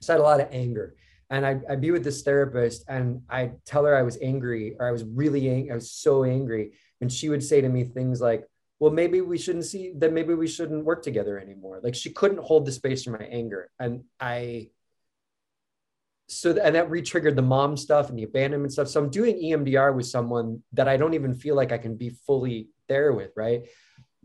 So 0.00 0.12
I 0.12 0.16
had 0.16 0.20
a 0.20 0.24
lot 0.24 0.40
of 0.40 0.48
anger. 0.50 0.94
And 1.30 1.46
I, 1.46 1.60
I'd 1.68 1.80
be 1.80 1.92
with 1.92 2.02
this 2.02 2.22
therapist 2.22 2.84
and 2.88 3.22
I'd 3.28 3.64
tell 3.64 3.84
her 3.84 3.96
I 3.96 4.02
was 4.02 4.18
angry 4.20 4.74
or 4.78 4.88
I 4.88 4.90
was 4.90 5.04
really 5.04 5.48
angry. 5.48 5.70
I 5.70 5.74
was 5.74 5.92
so 5.92 6.24
angry. 6.24 6.72
And 7.00 7.10
she 7.10 7.28
would 7.28 7.42
say 7.42 7.60
to 7.60 7.68
me 7.68 7.84
things 7.84 8.20
like, 8.20 8.44
well 8.80 8.90
maybe 8.90 9.20
we 9.20 9.38
shouldn't 9.38 9.66
see 9.66 9.92
that 9.96 10.12
maybe 10.12 10.34
we 10.34 10.48
shouldn't 10.48 10.84
work 10.84 11.02
together 11.02 11.38
anymore. 11.38 11.80
Like 11.82 11.94
she 11.94 12.10
couldn't 12.10 12.40
hold 12.40 12.66
the 12.66 12.72
space 12.72 13.04
for 13.04 13.10
my 13.10 13.24
anger. 13.24 13.70
And 13.78 14.04
i 14.18 14.70
so 16.26 16.56
and 16.56 16.76
that 16.76 16.90
re-triggered 16.90 17.34
the 17.34 17.42
mom 17.42 17.76
stuff 17.76 18.08
and 18.08 18.18
the 18.18 18.22
abandonment 18.22 18.72
stuff. 18.72 18.88
So 18.88 19.00
i'm 19.00 19.10
doing 19.10 19.36
emdr 19.36 19.94
with 19.94 20.06
someone 20.06 20.62
that 20.72 20.88
i 20.88 20.96
don't 20.96 21.14
even 21.14 21.34
feel 21.34 21.54
like 21.54 21.72
i 21.72 21.78
can 21.78 21.96
be 21.96 22.10
fully 22.26 22.68
there 22.88 23.12
with 23.12 23.30
right? 23.36 23.62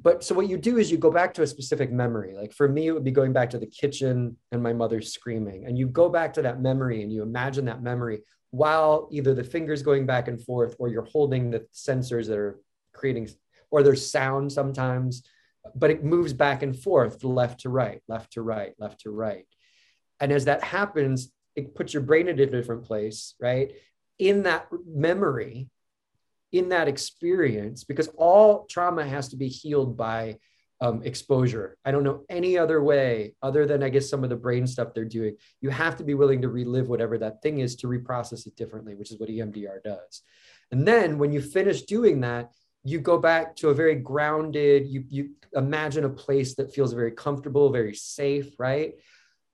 But 0.02 0.24
so 0.26 0.36
what 0.36 0.50
you 0.50 0.58
do 0.58 0.78
is 0.78 0.92
you 0.92 0.98
go 0.98 1.10
back 1.12 1.34
to 1.36 1.42
a 1.42 1.48
specific 1.48 1.90
memory. 1.92 2.34
Like 2.36 2.54
for 2.54 2.68
me 2.68 2.88
it 2.88 2.92
would 2.92 3.04
be 3.04 3.12
going 3.12 3.34
back 3.34 3.50
to 3.52 3.58
the 3.58 3.66
kitchen 3.66 4.38
and 4.52 4.64
my 4.64 4.74
mother 4.74 5.02
screaming. 5.02 5.66
And 5.66 5.78
you 5.78 5.88
go 5.88 6.10
back 6.10 6.34
to 6.34 6.42
that 6.44 6.62
memory 6.62 7.02
and 7.02 7.12
you 7.12 7.24
imagine 7.24 7.66
that 7.66 7.82
memory 7.82 8.22
while 8.52 9.10
either 9.12 9.34
the 9.34 9.44
fingers 9.44 9.82
going 9.82 10.06
back 10.06 10.28
and 10.28 10.42
forth 10.42 10.76
or 10.80 10.88
you're 10.88 11.06
holding 11.12 11.50
the 11.50 11.66
sensors 11.74 12.28
that 12.28 12.38
are 12.38 12.60
creating 12.94 13.28
or 13.72 13.84
there's 13.84 14.10
sound 14.10 14.52
sometimes, 14.52 15.24
but 15.76 15.92
it 15.92 16.04
moves 16.04 16.34
back 16.34 16.64
and 16.64 16.78
forth, 16.78 17.24
left 17.24 17.62
to 17.62 17.70
right, 17.70 18.02
left 18.08 18.34
to 18.34 18.42
right, 18.42 18.74
left 18.78 19.02
to 19.02 19.12
right. 19.12 19.46
And 20.20 20.32
as 20.32 20.46
that 20.46 20.64
happens, 20.64 21.32
it 21.56 21.76
puts 21.76 21.94
your 21.94 22.04
brain 22.04 22.28
in 22.28 22.40
a 22.40 22.46
different 22.46 22.84
place, 22.84 23.34
right? 23.40 23.74
In 24.20 24.44
that 24.44 24.68
memory, 24.88 25.70
in 26.52 26.70
that 26.70 26.88
experience, 26.88 27.84
because 27.84 28.08
all 28.16 28.66
trauma 28.70 29.06
has 29.06 29.30
to 29.30 29.38
be 29.38 29.48
healed 29.48 29.98
by 29.98 30.38
um, 30.82 31.04
exposure. 31.04 31.78
I 31.86 31.92
don't 31.92 32.04
know 32.04 32.24
any 32.30 32.58
other 32.58 32.84
way 32.84 33.34
other 33.42 33.66
than 33.66 33.82
I 33.82 33.90
guess 33.90 34.10
some 34.10 34.24
of 34.24 34.30
the 34.30 34.36
brain 34.36 34.68
stuff 34.68 34.94
they're 34.94 35.06
doing. 35.06 35.38
You 35.62 35.70
have 35.70 35.98
to 35.98 36.04
be 36.04 36.14
willing 36.14 36.42
to 36.42 36.50
relive 36.50 36.90
whatever 36.90 37.18
that 37.20 37.42
thing 37.42 37.60
is 37.60 37.76
to 37.78 37.88
reprocess 37.88 38.46
it 38.46 38.56
differently, 38.56 38.96
which 38.96 39.12
is 39.12 39.20
what 39.20 39.30
EMDR 39.30 39.84
does. 39.84 40.22
And 40.72 40.88
then 40.88 41.18
when 41.18 41.32
you 41.32 41.42
finish 41.42 41.84
doing 41.84 42.22
that, 42.22 42.52
you 42.86 43.00
go 43.00 43.18
back 43.18 43.56
to 43.58 43.70
a 43.70 43.74
very 43.74 43.96
grounded 43.96 44.88
you 44.88 45.04
you 45.10 45.32
imagine 45.54 46.06
a 46.06 46.10
place 46.10 46.56
that 46.56 46.74
feels 46.74 46.94
very 46.94 47.12
comfortable 47.12 47.72
very 47.72 47.96
safe 47.96 48.54
right? 48.58 48.94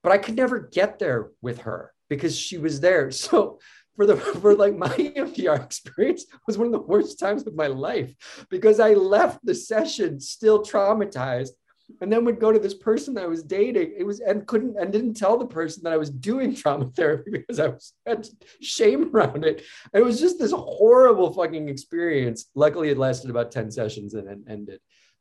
But 0.03 0.11
i 0.11 0.17
could 0.17 0.35
never 0.35 0.59
get 0.59 0.99
there 0.99 1.31
with 1.41 1.59
her 1.59 1.93
because 2.11 2.37
she 2.37 2.57
was 2.59 2.81
there. 2.81 3.09
So 3.25 3.59
for 3.95 4.05
the 4.05 4.17
for 4.17 4.55
like 4.55 4.75
my 4.75 4.87
EMDR 4.89 5.63
experience 5.63 6.25
was 6.47 6.57
one 6.57 6.67
of 6.67 6.73
the 6.73 6.87
worst 6.93 7.19
times 7.19 7.45
of 7.47 7.55
my 7.55 7.67
life 7.67 8.13
because 8.49 8.79
I 8.79 8.93
left 8.93 9.39
the 9.43 9.55
session 9.55 10.19
still 10.19 10.63
traumatized 10.63 11.51
and 11.99 12.11
then 12.11 12.25
would 12.25 12.39
go 12.39 12.51
to 12.51 12.59
this 12.59 12.73
person 12.73 13.13
that 13.15 13.23
I 13.23 13.27
was 13.27 13.43
dating. 13.43 13.93
It 13.97 14.03
was 14.03 14.19
and 14.19 14.45
couldn't 14.47 14.77
and 14.77 14.91
didn't 14.91 15.15
tell 15.15 15.37
the 15.37 15.45
person 15.45 15.83
that 15.83 15.93
I 15.93 15.97
was 15.97 16.09
doing 16.09 16.55
trauma 16.55 16.89
therapy 16.95 17.31
because 17.31 17.59
I 17.59 17.67
was 17.67 17.93
had 18.05 18.27
shame 18.61 19.13
around 19.13 19.43
it. 19.43 19.63
And 19.93 20.01
it 20.01 20.05
was 20.05 20.19
just 20.19 20.39
this 20.39 20.51
horrible 20.51 21.33
fucking 21.33 21.69
experience. 21.69 22.45
Luckily, 22.55 22.89
it 22.89 22.97
lasted 22.97 23.29
about 23.29 23.51
10 23.51 23.71
sessions 23.71 24.13
and 24.13 24.27
then 24.27 24.45
ended. 24.47 24.79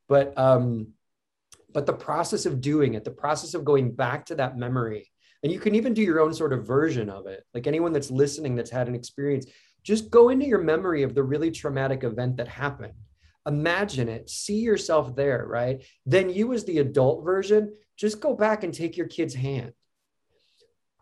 But 0.08 0.36
um, 0.38 0.88
but 1.72 1.86
the 1.86 1.92
process 1.92 2.46
of 2.46 2.60
doing 2.60 2.94
it, 2.94 3.04
the 3.04 3.10
process 3.10 3.54
of 3.54 3.64
going 3.64 3.92
back 3.92 4.26
to 4.26 4.34
that 4.36 4.58
memory, 4.58 5.10
and 5.42 5.52
you 5.52 5.60
can 5.60 5.74
even 5.74 5.94
do 5.94 6.02
your 6.02 6.20
own 6.20 6.34
sort 6.34 6.52
of 6.52 6.66
version 6.66 7.08
of 7.08 7.26
it. 7.26 7.44
Like 7.54 7.66
anyone 7.66 7.92
that's 7.92 8.10
listening 8.10 8.56
that's 8.56 8.70
had 8.70 8.88
an 8.88 8.94
experience, 8.94 9.46
just 9.82 10.10
go 10.10 10.28
into 10.28 10.46
your 10.46 10.60
memory 10.60 11.02
of 11.02 11.14
the 11.14 11.22
really 11.22 11.50
traumatic 11.50 12.04
event 12.04 12.36
that 12.36 12.48
happened 12.48 12.94
imagine 13.46 14.08
it, 14.08 14.28
see 14.28 14.60
yourself 14.60 15.14
there, 15.16 15.44
right? 15.46 15.84
Then 16.06 16.30
you, 16.30 16.52
as 16.52 16.64
the 16.64 16.78
adult 16.78 17.24
version, 17.24 17.74
just 17.96 18.20
go 18.20 18.34
back 18.34 18.64
and 18.64 18.72
take 18.72 18.96
your 18.96 19.08
kid's 19.08 19.34
hand. 19.34 19.72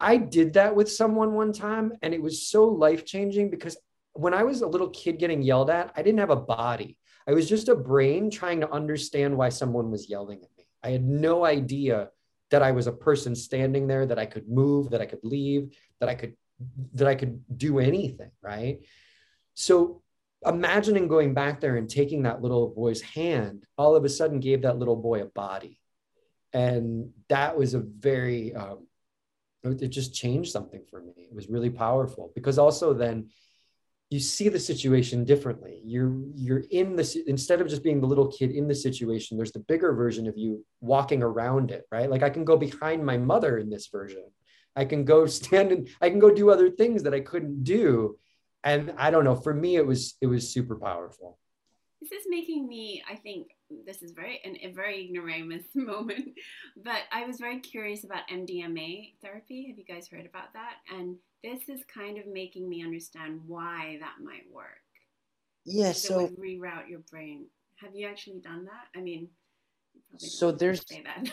I 0.00 0.16
did 0.16 0.54
that 0.54 0.76
with 0.76 0.90
someone 0.90 1.32
one 1.32 1.52
time, 1.52 1.92
and 2.02 2.14
it 2.14 2.22
was 2.22 2.46
so 2.46 2.64
life 2.64 3.04
changing 3.04 3.50
because 3.50 3.76
when 4.12 4.34
I 4.34 4.44
was 4.44 4.62
a 4.62 4.66
little 4.66 4.90
kid 4.90 5.18
getting 5.18 5.42
yelled 5.42 5.70
at, 5.70 5.92
I 5.96 6.02
didn't 6.02 6.20
have 6.20 6.30
a 6.30 6.36
body. 6.36 6.96
I 7.26 7.32
was 7.32 7.48
just 7.48 7.68
a 7.68 7.74
brain 7.74 8.30
trying 8.30 8.60
to 8.60 8.72
understand 8.72 9.36
why 9.36 9.48
someone 9.48 9.90
was 9.90 10.08
yelling 10.08 10.38
at 10.38 10.50
me. 10.56 10.64
I 10.82 10.90
had 10.90 11.04
no 11.04 11.44
idea 11.44 12.10
that 12.50 12.62
I 12.62 12.72
was 12.72 12.86
a 12.86 12.92
person 12.92 13.34
standing 13.34 13.86
there, 13.86 14.06
that 14.06 14.18
I 14.18 14.26
could 14.26 14.48
move, 14.48 14.90
that 14.90 15.02
I 15.02 15.06
could 15.06 15.22
leave, 15.22 15.76
that 16.00 16.08
I 16.08 16.14
could 16.14 16.34
that 16.94 17.06
I 17.06 17.14
could 17.14 17.44
do 17.56 17.78
anything, 17.78 18.32
right? 18.42 18.80
So 19.54 20.02
imagining 20.44 21.08
going 21.08 21.34
back 21.34 21.60
there 21.60 21.76
and 21.76 21.88
taking 21.88 22.22
that 22.22 22.42
little 22.42 22.68
boy's 22.68 23.00
hand 23.00 23.64
all 23.76 23.96
of 23.96 24.04
a 24.04 24.08
sudden 24.08 24.40
gave 24.40 24.62
that 24.62 24.78
little 24.78 24.96
boy 24.96 25.22
a 25.22 25.26
body. 25.26 25.80
And 26.52 27.10
that 27.28 27.58
was 27.58 27.74
a 27.74 27.80
very 27.80 28.54
um, 28.54 28.86
it 29.64 29.88
just 29.88 30.14
changed 30.14 30.52
something 30.52 30.82
for 30.88 31.00
me. 31.00 31.12
It 31.16 31.34
was 31.34 31.48
really 31.48 31.70
powerful 31.70 32.32
because 32.34 32.58
also 32.58 32.94
then 32.94 33.28
you 34.10 34.20
see 34.20 34.48
the 34.48 34.60
situation 34.60 35.24
differently. 35.24 35.80
You're 35.84 36.14
you're 36.34 36.64
in 36.70 36.96
this 36.96 37.16
instead 37.16 37.60
of 37.60 37.68
just 37.68 37.82
being 37.82 38.00
the 38.00 38.06
little 38.06 38.28
kid 38.28 38.52
in 38.52 38.68
the 38.68 38.74
situation 38.74 39.36
there's 39.36 39.52
the 39.52 39.58
bigger 39.58 39.92
version 39.92 40.26
of 40.26 40.38
you 40.38 40.64
walking 40.80 41.22
around 41.22 41.70
it 41.70 41.84
right? 41.90 42.10
Like 42.10 42.22
i 42.22 42.30
can 42.30 42.44
go 42.44 42.56
behind 42.56 43.04
my 43.04 43.18
mother 43.18 43.58
in 43.58 43.68
this 43.68 43.88
version. 43.88 44.24
I 44.76 44.84
can 44.84 45.04
go 45.04 45.26
stand 45.38 45.72
and 45.72 45.88
i 46.00 46.08
can 46.08 46.20
go 46.20 46.30
do 46.30 46.50
other 46.50 46.70
things 46.70 47.02
that 47.02 47.14
i 47.14 47.20
couldn't 47.20 47.64
do 47.64 48.16
and 48.64 48.92
i 48.96 49.10
don't 49.10 49.24
know 49.24 49.36
for 49.36 49.54
me 49.54 49.76
it 49.76 49.86
was 49.86 50.16
it 50.20 50.26
was 50.26 50.52
super 50.52 50.76
powerful. 50.76 51.38
This 52.00 52.12
is 52.12 52.26
making 52.28 52.68
me 52.68 53.02
i 53.10 53.16
think 53.16 53.48
this 53.84 54.02
is 54.02 54.12
very 54.12 54.40
an, 54.44 54.56
a 54.62 54.72
very 54.72 55.04
ignoramus 55.04 55.64
moment 55.74 56.30
but 56.76 57.02
i 57.12 57.24
was 57.24 57.38
very 57.38 57.60
curious 57.60 58.04
about 58.04 58.28
mdma 58.32 59.12
therapy. 59.22 59.66
Have 59.68 59.78
you 59.78 59.84
guys 59.84 60.08
heard 60.08 60.26
about 60.26 60.52
that? 60.54 60.76
And 60.94 61.16
this 61.42 61.68
is 61.68 61.82
kind 61.92 62.18
of 62.18 62.26
making 62.26 62.68
me 62.68 62.82
understand 62.82 63.40
why 63.46 63.98
that 64.00 64.24
might 64.24 64.50
work. 64.52 64.66
Yeah 65.64 65.92
so 65.92 66.20
it 66.20 66.30
would 66.30 66.38
reroute 66.38 66.88
your 66.88 67.00
brain. 67.10 67.46
Have 67.76 67.94
you 67.94 68.06
actually 68.06 68.40
done 68.40 68.64
that? 68.64 68.98
I 68.98 69.02
mean 69.02 69.28
so 70.16 70.50
there's 70.50 70.84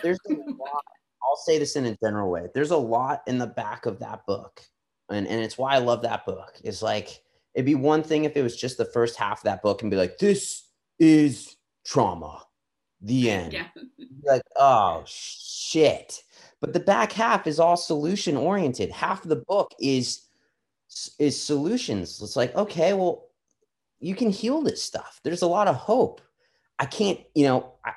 there's 0.04 0.20
a 0.30 0.34
lot 0.34 0.84
i'll 1.24 1.38
say 1.46 1.58
this 1.58 1.76
in 1.76 1.86
a 1.86 1.98
general 2.04 2.30
way 2.30 2.48
there's 2.54 2.72
a 2.72 2.78
lot 2.78 3.22
in 3.28 3.38
the 3.38 3.48
back 3.48 3.86
of 3.86 4.00
that 4.00 4.26
book 4.26 4.62
and, 5.10 5.28
and 5.28 5.42
it's 5.42 5.58
why 5.58 5.76
i 5.76 5.78
love 5.78 6.02
that 6.04 6.26
book. 6.26 6.56
Is 6.64 6.82
like 6.82 7.22
it'd 7.54 7.66
be 7.66 7.76
one 7.76 8.04
thing 8.04 8.26
if 8.26 8.36
it 8.36 8.44
was 8.44 8.56
just 8.56 8.78
the 8.78 8.86
first 8.86 9.16
half 9.16 9.40
of 9.40 9.44
that 9.44 9.62
book 9.62 9.82
and 9.82 9.92
be 9.92 9.98
like 9.98 10.18
this 10.18 10.64
is 11.00 11.56
trauma. 11.86 12.42
The 13.02 13.30
end. 13.30 13.54
Yeah. 13.54 13.68
like 14.24 14.42
oh 14.58 15.04
shit. 15.06 16.22
But 16.62 16.74
the 16.74 16.80
back 16.80 17.12
half 17.12 17.48
is 17.48 17.60
all 17.60 17.78
solution 17.78 18.38
oriented. 18.38 18.92
Half 18.92 19.24
of 19.24 19.30
the 19.30 19.44
book 19.48 19.72
is 19.80 20.22
is 21.20 21.42
solutions. 21.42 22.22
It's 22.22 22.36
like 22.36 22.56
okay 22.56 22.94
well 22.94 23.26
you 24.00 24.16
can 24.16 24.30
heal 24.30 24.62
this 24.62 24.84
stuff. 24.84 25.20
There's 25.24 25.42
a 25.42 25.48
lot 25.48 25.68
of 25.68 25.76
hope. 25.76 26.22
I 26.80 26.86
can't 26.86 27.20
you 27.34 27.46
know 27.46 27.74
I, 27.86 27.92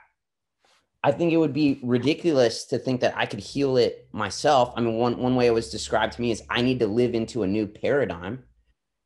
I 1.04 1.12
think 1.12 1.32
it 1.32 1.36
would 1.36 1.52
be 1.52 1.78
ridiculous 1.82 2.64
to 2.66 2.78
think 2.78 3.00
that 3.00 3.16
I 3.16 3.26
could 3.26 3.38
heal 3.38 3.76
it 3.76 4.08
myself. 4.12 4.72
I 4.76 4.80
mean, 4.80 4.94
one, 4.94 5.16
one 5.18 5.36
way 5.36 5.46
it 5.46 5.54
was 5.54 5.70
described 5.70 6.14
to 6.14 6.20
me 6.20 6.32
is 6.32 6.42
I 6.50 6.60
need 6.60 6.80
to 6.80 6.86
live 6.86 7.14
into 7.14 7.44
a 7.44 7.46
new 7.46 7.66
paradigm 7.66 8.42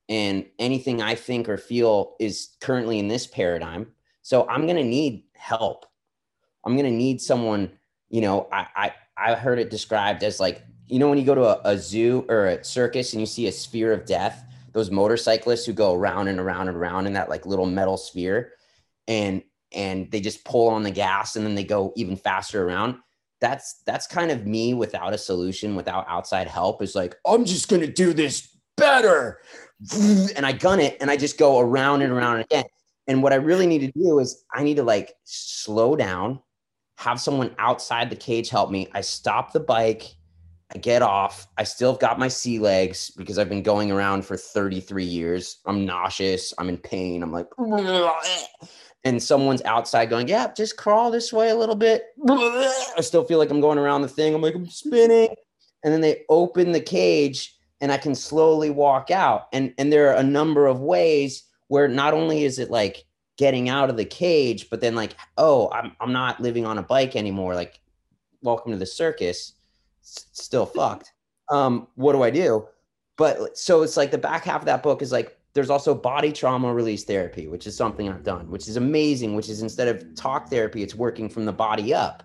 and 0.09 0.47
anything 0.59 1.03
I 1.03 1.15
think 1.15 1.49
or 1.49 1.59
feel 1.59 2.17
is 2.19 2.57
currently 2.61 2.99
in 2.99 3.09
this 3.09 3.27
paradigm. 3.27 3.89
So 4.23 4.49
I'm 4.49 4.67
to 4.77 4.85
need 4.85 5.25
help. 5.35 5.85
I'm 6.65 6.77
to 6.77 6.91
need 6.91 7.21
someone, 7.21 7.71
you 8.09 8.23
know, 8.23 8.49
I, 8.51 8.67
I, 8.75 8.95
I 9.17 9.35
heard 9.35 9.59
it 9.59 9.71
described 9.71 10.23
as 10.23 10.41
like, 10.41 10.63
you 10.87 10.99
know, 10.99 11.09
when 11.09 11.19
you 11.19 11.25
go 11.25 11.35
to 11.35 11.45
a, 11.45 11.73
a 11.73 11.79
zoo 11.79 12.25
or 12.29 12.47
a 12.47 12.65
circus 12.65 13.13
and 13.13 13.21
you 13.21 13.27
see 13.27 13.49
a 13.49 13.53
sphere 13.53 13.93
of 13.93 14.07
death, 14.07 14.45
those 14.73 14.91
motorcyclists 14.91 15.67
who 15.67 15.73
go 15.75 15.95
around 15.95 16.29
and 16.29 16.41
around 16.41 16.69
and 16.69 16.77
around 16.77 17.07
in 17.07 17.13
that 17.13 17.29
like 17.29 17.45
little 17.45 17.67
metal 17.67 17.99
sphere 17.99 18.53
and, 19.07 19.43
and 19.75 20.11
they 20.11 20.21
just 20.21 20.45
pull 20.45 20.69
on 20.69 20.83
the 20.83 20.91
gas 20.91 21.37
and 21.37 21.45
then 21.47 21.55
they 21.55 21.65
go 21.65 21.93
even 21.97 22.17
faster 22.17 22.67
around 22.67 22.97
that's 23.41 23.83
that's 23.87 24.07
kind 24.07 24.31
of 24.31 24.47
me 24.47 24.73
without 24.73 25.13
a 25.13 25.19
solution 25.19 25.75
without 25.75 26.07
outside 26.09 26.47
help 26.47 26.81
is 26.83 26.95
like 26.95 27.17
i'm 27.27 27.45
just 27.45 27.69
going 27.69 27.83
to 27.83 27.93
do 27.93 28.13
this 28.13 28.57
better 28.77 29.41
and 30.37 30.47
I 30.47 30.53
gun 30.53 30.81
it 30.81 30.97
and 31.01 31.11
I 31.11 31.17
just 31.17 31.39
go 31.39 31.59
around 31.59 32.03
and 32.03 32.13
around 32.13 32.41
again. 32.41 32.65
And 33.09 33.23
what 33.23 33.33
I 33.33 33.37
really 33.37 33.67
need 33.67 33.81
to 33.81 33.93
do 33.99 34.19
is 34.21 34.45
I 34.53 34.63
need 34.63 34.77
to 34.77 34.83
like 34.83 35.15
slow 35.25 35.97
down, 35.97 36.41
have 36.99 37.21
someone 37.21 37.55
outside 37.59 38.11
the 38.11 38.17
cage 38.17 38.49
help 38.49 38.71
me. 38.71 38.89
I 38.93 39.01
stop 39.01 39.53
the 39.53 39.61
bike, 39.61 40.15
I 40.73 40.79
get 40.79 41.03
off. 41.03 41.49
I 41.59 41.65
still 41.65 41.93
have 41.93 42.01
got 42.01 42.19
my 42.19 42.29
sea 42.29 42.59
legs 42.59 43.11
because 43.11 43.39
I've 43.39 43.49
been 43.49 43.63
going 43.63 43.91
around 43.91 44.25
for 44.25 44.37
33 44.37 45.05
years. 45.05 45.59
I'm 45.67 45.85
nauseous, 45.85 46.55
I'm 46.59 46.69
in 46.69 46.79
pain. 46.79 47.23
I'm 47.23 47.33
like, 47.33 47.49
and 49.05 49.23
someone's 49.23 49.63
outside 49.63 50.11
going, 50.11 50.29
Yeah, 50.29 50.53
just 50.57 50.77
crawl 50.77 51.11
this 51.11 51.33
way 51.33 51.51
a 51.51 51.57
little 51.57 51.75
bit. 51.75 52.05
I 52.29 53.01
still 53.01 53.25
feel 53.25 53.39
like 53.39 53.51
I'm 53.51 53.61
going 53.61 53.79
around 53.79 54.03
the 54.03 54.09
thing. 54.09 54.35
I'm 54.35 54.43
like, 54.43 54.55
I'm 54.55 54.69
spinning. 54.69 55.35
And 55.85 55.93
then 55.93 56.01
they 56.01 56.23
open 56.29 56.73
the 56.73 56.81
cage 56.81 57.57
and 57.81 57.91
I 57.91 57.97
can 57.97 58.15
slowly 58.15 58.71
walk 58.71 59.11
out. 59.11 59.49
And 59.53 59.75
and 59.79 59.93
there 59.93 60.11
are 60.11 60.17
a 60.17 60.23
number 60.23 60.67
of 60.67 60.81
ways 60.81 61.45
where 61.69 61.89
not 61.89 62.15
only 62.15 62.45
is 62.45 62.59
it 62.59 62.71
like 62.71 63.05
getting 63.37 63.69
out 63.69 63.91
of 63.91 63.97
the 63.97 64.05
cage, 64.05 64.71
but 64.71 64.81
then 64.81 64.95
like, 64.95 65.17
oh, 65.37 65.69
I'm 65.73 65.97
I'm 66.01 66.13
not 66.13 66.41
living 66.41 66.65
on 66.65 66.79
a 66.79 66.83
bike 66.83 67.17
anymore. 67.17 67.55
Like, 67.55 67.81
welcome 68.43 68.73
to 68.73 68.79
the 68.79 68.87
circus. 68.87 69.55
Still 70.03 70.67
fucked. 70.67 71.13
Um, 71.51 71.89
what 71.97 72.13
do 72.13 72.23
I 72.23 72.31
do? 72.31 72.69
But 73.17 73.59
so 73.59 73.83
it's 73.83 73.97
like 73.97 74.11
the 74.11 74.19
back 74.19 74.45
half 74.45 74.63
of 74.63 74.67
that 74.67 74.83
book 74.83 75.03
is 75.03 75.13
like 75.13 75.37
there's 75.55 75.71
also 75.71 75.95
body 75.95 76.33
trauma 76.33 76.73
release 76.73 77.05
therapy, 77.05 77.49
which 77.49 77.67
is 77.67 77.77
something 77.77 78.09
I've 78.09 78.25
done, 78.25 78.51
which 78.51 78.69
is 78.69 78.77
amazing. 78.77 79.35
Which 79.35 79.49
is 79.49 79.63
instead 79.63 79.89
of 79.89 80.15
talk 80.15 80.49
therapy, 80.49 80.83
it's 80.83 80.95
working 80.95 81.29
from 81.29 81.45
the 81.45 81.53
body 81.53 81.93
up. 81.93 82.23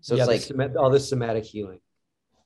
So 0.00 0.14
yeah, 0.14 0.26
it's 0.30 0.50
like 0.50 0.76
all 0.76 0.90
this 0.90 1.08
somatic 1.08 1.44
healing 1.44 1.80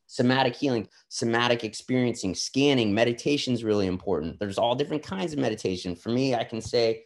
somatic 0.06 0.54
healing, 0.54 0.88
somatic 1.08 1.64
experiencing, 1.64 2.34
scanning, 2.34 2.94
meditation 2.94 3.54
is 3.54 3.64
really 3.64 3.86
important. 3.86 4.38
There's 4.38 4.58
all 4.58 4.74
different 4.74 5.02
kinds 5.02 5.32
of 5.32 5.38
meditation. 5.38 5.96
For 5.96 6.10
me, 6.10 6.34
I 6.34 6.44
can 6.44 6.60
say, 6.60 7.04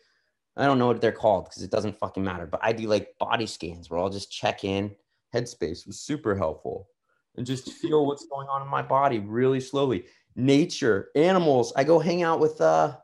I 0.56 0.66
don't 0.66 0.78
know 0.78 0.86
what 0.86 1.00
they're 1.00 1.12
called 1.12 1.44
because 1.44 1.62
it 1.62 1.70
doesn't 1.70 1.98
fucking 1.98 2.24
matter, 2.24 2.46
but 2.46 2.60
I 2.62 2.72
do 2.72 2.88
like 2.88 3.16
body 3.18 3.46
scans 3.46 3.88
where 3.88 4.00
I'll 4.00 4.10
just 4.10 4.30
check 4.30 4.64
in. 4.64 4.94
Headspace 5.34 5.86
was 5.86 6.00
super 6.00 6.34
helpful 6.34 6.88
and 7.36 7.46
just 7.46 7.72
feel 7.72 8.06
what's 8.06 8.26
going 8.26 8.48
on 8.48 8.62
in 8.62 8.68
my 8.68 8.82
body 8.82 9.20
really 9.20 9.60
slowly. 9.60 10.06
Nature, 10.34 11.10
animals. 11.14 11.72
I 11.76 11.84
go 11.84 11.98
hang 11.98 12.22
out 12.22 12.40
with 12.40 12.60
uh, 12.60 12.96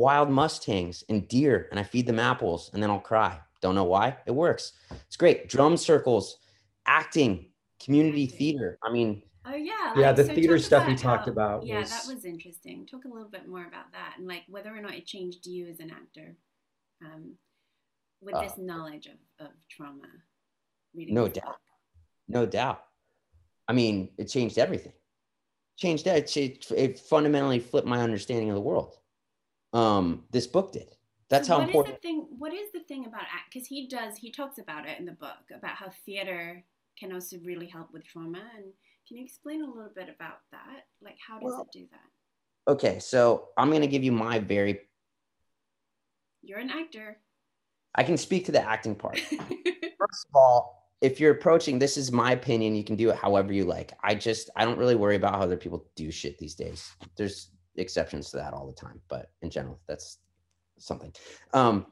wild 0.00 0.30
mustangs 0.30 1.04
and 1.10 1.28
deer 1.28 1.68
and 1.70 1.78
I 1.78 1.82
feed 1.82 2.06
them 2.06 2.18
apples 2.18 2.70
and 2.72 2.82
then 2.82 2.90
I'll 2.90 2.98
cry. 2.98 3.38
Don't 3.60 3.74
know 3.74 3.84
why. 3.84 4.16
It 4.24 4.30
works. 4.30 4.72
It's 5.06 5.16
great. 5.16 5.50
Drum 5.50 5.76
circles, 5.76 6.38
acting, 6.86 7.50
community 7.84 8.26
theater. 8.26 8.78
I 8.82 8.90
mean, 8.90 9.22
oh 9.44 9.54
yeah, 9.54 9.92
yeah, 9.94 10.12
the 10.12 10.24
so 10.24 10.34
theater 10.34 10.58
stuff 10.58 10.88
we 10.88 10.96
talked 10.96 11.26
how, 11.26 11.32
about. 11.32 11.66
Yeah, 11.66 11.80
was... 11.80 11.90
that 11.90 12.06
was 12.06 12.24
interesting. 12.24 12.86
Talk 12.86 13.04
a 13.04 13.08
little 13.08 13.28
bit 13.28 13.46
more 13.46 13.66
about 13.66 13.92
that 13.92 14.14
and 14.16 14.26
like 14.26 14.44
whether 14.48 14.74
or 14.74 14.80
not 14.80 14.94
it 14.94 15.04
changed 15.04 15.46
you 15.46 15.68
as 15.68 15.80
an 15.80 15.90
actor 15.90 16.34
um, 17.04 17.34
with 18.22 18.34
uh, 18.34 18.40
this 18.40 18.54
knowledge 18.56 19.06
of, 19.06 19.46
of 19.46 19.52
trauma. 19.70 20.08
no 20.94 21.28
doubt, 21.28 21.44
book. 21.44 21.56
no 22.26 22.46
doubt. 22.46 22.82
I 23.68 23.74
mean, 23.74 24.08
it 24.16 24.28
changed 24.28 24.56
everything. 24.56 24.94
Changed 25.76 26.06
that. 26.06 26.34
It, 26.38 26.66
it 26.74 26.98
fundamentally 26.98 27.58
flipped 27.58 27.86
my 27.86 28.00
understanding 28.00 28.48
of 28.48 28.54
the 28.54 28.62
world. 28.62 28.99
Um, 29.72 30.24
this 30.30 30.46
book 30.46 30.72
did. 30.72 30.94
That's 31.28 31.46
so 31.46 31.56
how 31.56 31.62
important. 31.62 31.94
Is 31.94 32.00
the 32.02 32.08
thing, 32.08 32.26
what 32.38 32.52
is 32.52 32.72
the 32.72 32.80
thing 32.80 33.06
about 33.06 33.22
act? 33.22 33.52
Because 33.52 33.68
he 33.68 33.86
does, 33.86 34.16
he 34.16 34.32
talks 34.32 34.58
about 34.58 34.88
it 34.88 34.98
in 34.98 35.06
the 35.06 35.12
book 35.12 35.38
about 35.54 35.76
how 35.76 35.90
theater 36.04 36.64
can 36.98 37.12
also 37.12 37.36
really 37.44 37.66
help 37.66 37.92
with 37.92 38.04
trauma. 38.04 38.42
And 38.56 38.64
can 39.06 39.16
you 39.16 39.24
explain 39.24 39.62
a 39.62 39.66
little 39.66 39.92
bit 39.94 40.08
about 40.14 40.38
that? 40.50 40.86
Like, 41.00 41.16
how 41.24 41.38
does 41.38 41.44
well, 41.44 41.62
it 41.62 41.78
do 41.78 41.86
that? 41.92 42.72
Okay, 42.72 42.98
so 42.98 43.48
I'm 43.56 43.70
going 43.70 43.82
to 43.82 43.88
give 43.88 44.02
you 44.02 44.12
my 44.12 44.40
very. 44.40 44.80
You're 46.42 46.58
an 46.58 46.70
actor. 46.70 47.18
I 47.94 48.02
can 48.02 48.16
speak 48.16 48.46
to 48.46 48.52
the 48.52 48.62
acting 48.62 48.94
part. 48.94 49.18
First 49.30 50.26
of 50.28 50.34
all, 50.34 50.80
if 51.00 51.20
you're 51.20 51.32
approaching, 51.32 51.78
this 51.78 51.96
is 51.96 52.12
my 52.12 52.32
opinion. 52.32 52.74
You 52.74 52.84
can 52.84 52.96
do 52.96 53.10
it 53.10 53.16
however 53.16 53.52
you 53.52 53.64
like. 53.64 53.92
I 54.02 54.14
just, 54.14 54.50
I 54.56 54.64
don't 54.64 54.78
really 54.78 54.96
worry 54.96 55.16
about 55.16 55.34
how 55.34 55.42
other 55.42 55.56
people 55.56 55.86
do 55.96 56.10
shit 56.10 56.38
these 56.38 56.54
days. 56.54 56.90
There's 57.16 57.50
exceptions 57.76 58.30
to 58.30 58.36
that 58.36 58.52
all 58.52 58.66
the 58.66 58.72
time, 58.72 59.00
but 59.08 59.30
in 59.42 59.50
general, 59.50 59.78
that's 59.86 60.18
something. 60.78 61.12
Um, 61.52 61.86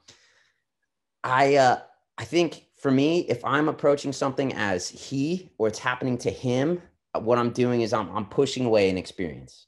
I, 1.25 1.57
uh, 1.57 1.81
I 2.17 2.25
think 2.25 2.67
for 2.77 2.91
me, 2.91 3.21
if 3.29 3.45
I'm 3.45 3.69
approaching 3.69 4.13
something 4.13 4.53
as 4.55 4.89
he 4.89 5.51
or 5.59 5.69
it's 5.69 5.79
happening 5.79 6.19
to 6.19 6.31
him, 6.31 6.81
uh, 7.15 7.21
what 7.21 7.39
I'm 7.39 7.51
doing 7.51 7.83
is 7.83 7.93
I'm, 7.93 8.15
I'm 8.15 8.27
pushing 8.27 8.65
away 8.65 8.89
an 8.91 8.99
experience. 8.99 9.67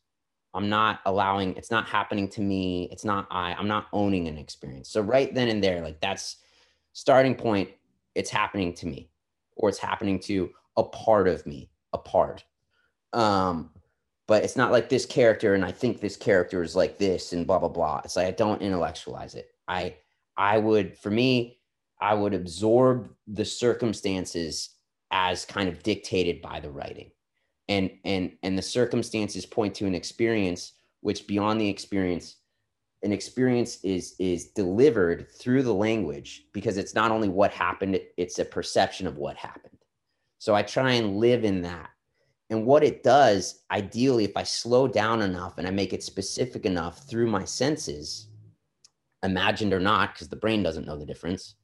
I'm 0.54 0.68
not 0.68 1.00
allowing, 1.06 1.56
it's 1.56 1.70
not 1.70 1.88
happening 1.88 2.28
to 2.30 2.40
me. 2.40 2.88
It's 2.90 3.04
not 3.04 3.26
I, 3.30 3.54
I'm 3.54 3.68
not 3.68 3.86
owning 3.92 4.26
an 4.26 4.36
experience. 4.36 4.88
So 4.88 5.00
right 5.00 5.32
then 5.32 5.48
and 5.48 5.62
there, 5.62 5.80
like 5.80 6.00
that's 6.00 6.36
starting 6.92 7.34
point, 7.34 7.70
it's 8.14 8.30
happening 8.30 8.74
to 8.74 8.86
me 8.86 9.10
or 9.56 9.68
it's 9.68 9.78
happening 9.78 10.18
to 10.20 10.50
a 10.76 10.82
part 10.82 11.28
of 11.28 11.46
me, 11.46 11.70
a 11.92 11.98
part. 11.98 12.44
Um, 13.12 13.70
but 14.30 14.44
it's 14.44 14.56
not 14.56 14.70
like 14.70 14.88
this 14.88 15.06
character 15.06 15.54
and 15.54 15.64
I 15.64 15.72
think 15.72 16.00
this 16.00 16.16
character 16.16 16.62
is 16.62 16.76
like 16.76 16.98
this 16.98 17.32
and 17.32 17.44
blah, 17.44 17.58
blah, 17.58 17.68
blah. 17.68 18.00
It's 18.04 18.14
like 18.14 18.28
I 18.28 18.30
don't 18.30 18.62
intellectualize 18.62 19.34
it. 19.34 19.48
I, 19.66 19.96
I 20.36 20.56
would, 20.56 20.96
for 20.96 21.10
me, 21.10 21.58
I 22.00 22.14
would 22.14 22.32
absorb 22.32 23.10
the 23.26 23.44
circumstances 23.44 24.76
as 25.10 25.44
kind 25.44 25.68
of 25.68 25.82
dictated 25.82 26.40
by 26.42 26.60
the 26.60 26.70
writing. 26.70 27.10
And 27.68 27.90
and 28.04 28.30
and 28.44 28.56
the 28.56 28.62
circumstances 28.62 29.46
point 29.46 29.74
to 29.76 29.86
an 29.86 29.96
experience 29.96 30.74
which 31.00 31.26
beyond 31.26 31.60
the 31.60 31.68
experience 31.68 32.36
an 33.02 33.12
experience 33.12 33.80
is 33.82 34.14
is 34.20 34.50
delivered 34.50 35.26
through 35.40 35.64
the 35.64 35.74
language 35.74 36.44
because 36.52 36.76
it's 36.76 36.94
not 36.94 37.10
only 37.10 37.28
what 37.28 37.50
happened 37.50 38.00
it's 38.16 38.38
a 38.38 38.44
perception 38.44 39.06
of 39.06 39.18
what 39.18 39.36
happened 39.36 39.78
so 40.38 40.52
i 40.52 40.62
try 40.62 40.92
and 40.92 41.16
live 41.16 41.44
in 41.44 41.62
that 41.62 41.89
and 42.50 42.66
what 42.66 42.84
it 42.84 43.02
does 43.02 43.62
ideally 43.70 44.24
if 44.24 44.36
i 44.36 44.42
slow 44.42 44.86
down 44.86 45.22
enough 45.22 45.58
and 45.58 45.66
i 45.66 45.70
make 45.70 45.92
it 45.92 46.02
specific 46.02 46.66
enough 46.66 47.08
through 47.08 47.26
my 47.26 47.44
senses 47.44 48.28
imagined 49.22 49.72
or 49.72 49.80
not 49.80 50.14
because 50.14 50.28
the 50.28 50.36
brain 50.36 50.62
doesn't 50.62 50.86
know 50.86 50.98
the 50.98 51.06
difference 51.06 51.54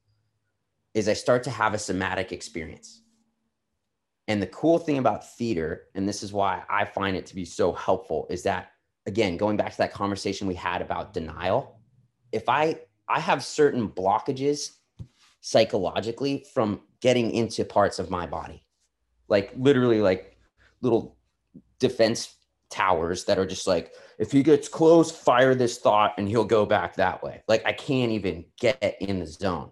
is 0.95 1.09
i 1.09 1.13
start 1.13 1.43
to 1.43 1.51
have 1.51 1.75
a 1.75 1.79
somatic 1.79 2.33
experience. 2.33 3.03
And 4.29 4.43
the 4.43 4.49
cool 4.49 4.79
thing 4.79 4.99
about 4.99 5.37
theater 5.37 5.85
and 5.95 6.09
this 6.09 6.23
is 6.23 6.33
why 6.33 6.63
i 6.69 6.85
find 6.85 7.17
it 7.17 7.27
to 7.27 7.35
be 7.35 7.45
so 7.45 7.73
helpful 7.73 8.27
is 8.29 8.43
that 8.43 8.73
again, 9.07 9.37
going 9.37 9.57
back 9.57 9.73
to 9.73 9.79
that 9.79 9.93
conversation 9.93 10.47
we 10.47 10.55
had 10.55 10.83
about 10.83 11.15
denial, 11.15 11.81
if 12.33 12.49
I 12.49 12.81
I 13.09 13.21
have 13.21 13.45
certain 13.45 13.89
blockages 13.89 14.73
psychologically 15.41 16.45
from 16.53 16.81
getting 17.01 17.31
into 17.31 17.65
parts 17.65 18.01
of 18.01 18.11
my 18.11 18.27
body, 18.27 18.67
like 19.29 19.53
literally 19.57 20.01
like 20.01 20.36
little 20.83 21.17
defense 21.79 22.37
towers 22.71 23.25
that 23.25 23.39
are 23.39 23.47
just 23.47 23.67
like 23.67 23.95
if 24.19 24.33
he 24.33 24.43
gets 24.43 24.69
close 24.69 25.11
fire 25.11 25.55
this 25.55 25.79
thought 25.79 26.15
and 26.19 26.29
he'll 26.29 26.45
go 26.45 26.67
back 26.67 26.97
that 26.97 27.23
way. 27.23 27.43
Like 27.49 27.65
i 27.65 27.73
can't 27.73 28.13
even 28.13 28.45
get 28.61 28.97
in 29.01 29.21
the 29.21 29.27
zone. 29.27 29.71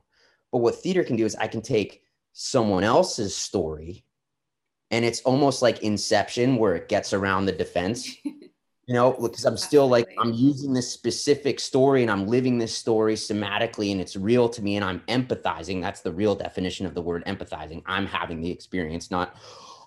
But 0.52 0.58
what 0.58 0.76
theater 0.76 1.04
can 1.04 1.16
do 1.16 1.24
is 1.24 1.34
i 1.36 1.48
can 1.48 1.62
take 1.62 2.02
someone 2.32 2.84
else's 2.84 3.34
story 3.34 4.04
and 4.90 5.04
it's 5.04 5.20
almost 5.22 5.62
like 5.62 5.82
inception 5.82 6.56
where 6.56 6.76
it 6.76 6.88
gets 6.88 7.12
around 7.12 7.46
the 7.46 7.52
defense. 7.52 8.16
You 8.86 8.92
know 8.92 9.12
because 9.12 9.46
i'm 9.46 9.56
still 9.56 9.88
like 9.88 10.14
i'm 10.18 10.34
using 10.34 10.74
this 10.74 10.92
specific 10.92 11.58
story 11.58 12.02
and 12.02 12.10
i'm 12.10 12.26
living 12.26 12.58
this 12.58 12.76
story 12.76 13.14
somatically 13.14 13.92
and 13.92 13.98
it's 13.98 14.14
real 14.14 14.46
to 14.50 14.60
me 14.60 14.76
and 14.76 14.84
i'm 14.84 15.00
empathizing. 15.08 15.80
That's 15.80 16.02
the 16.02 16.12
real 16.12 16.34
definition 16.34 16.84
of 16.84 16.92
the 16.92 17.00
word 17.00 17.24
empathizing. 17.24 17.82
I'm 17.86 18.04
having 18.04 18.42
the 18.42 18.50
experience 18.50 19.10
not 19.10 19.38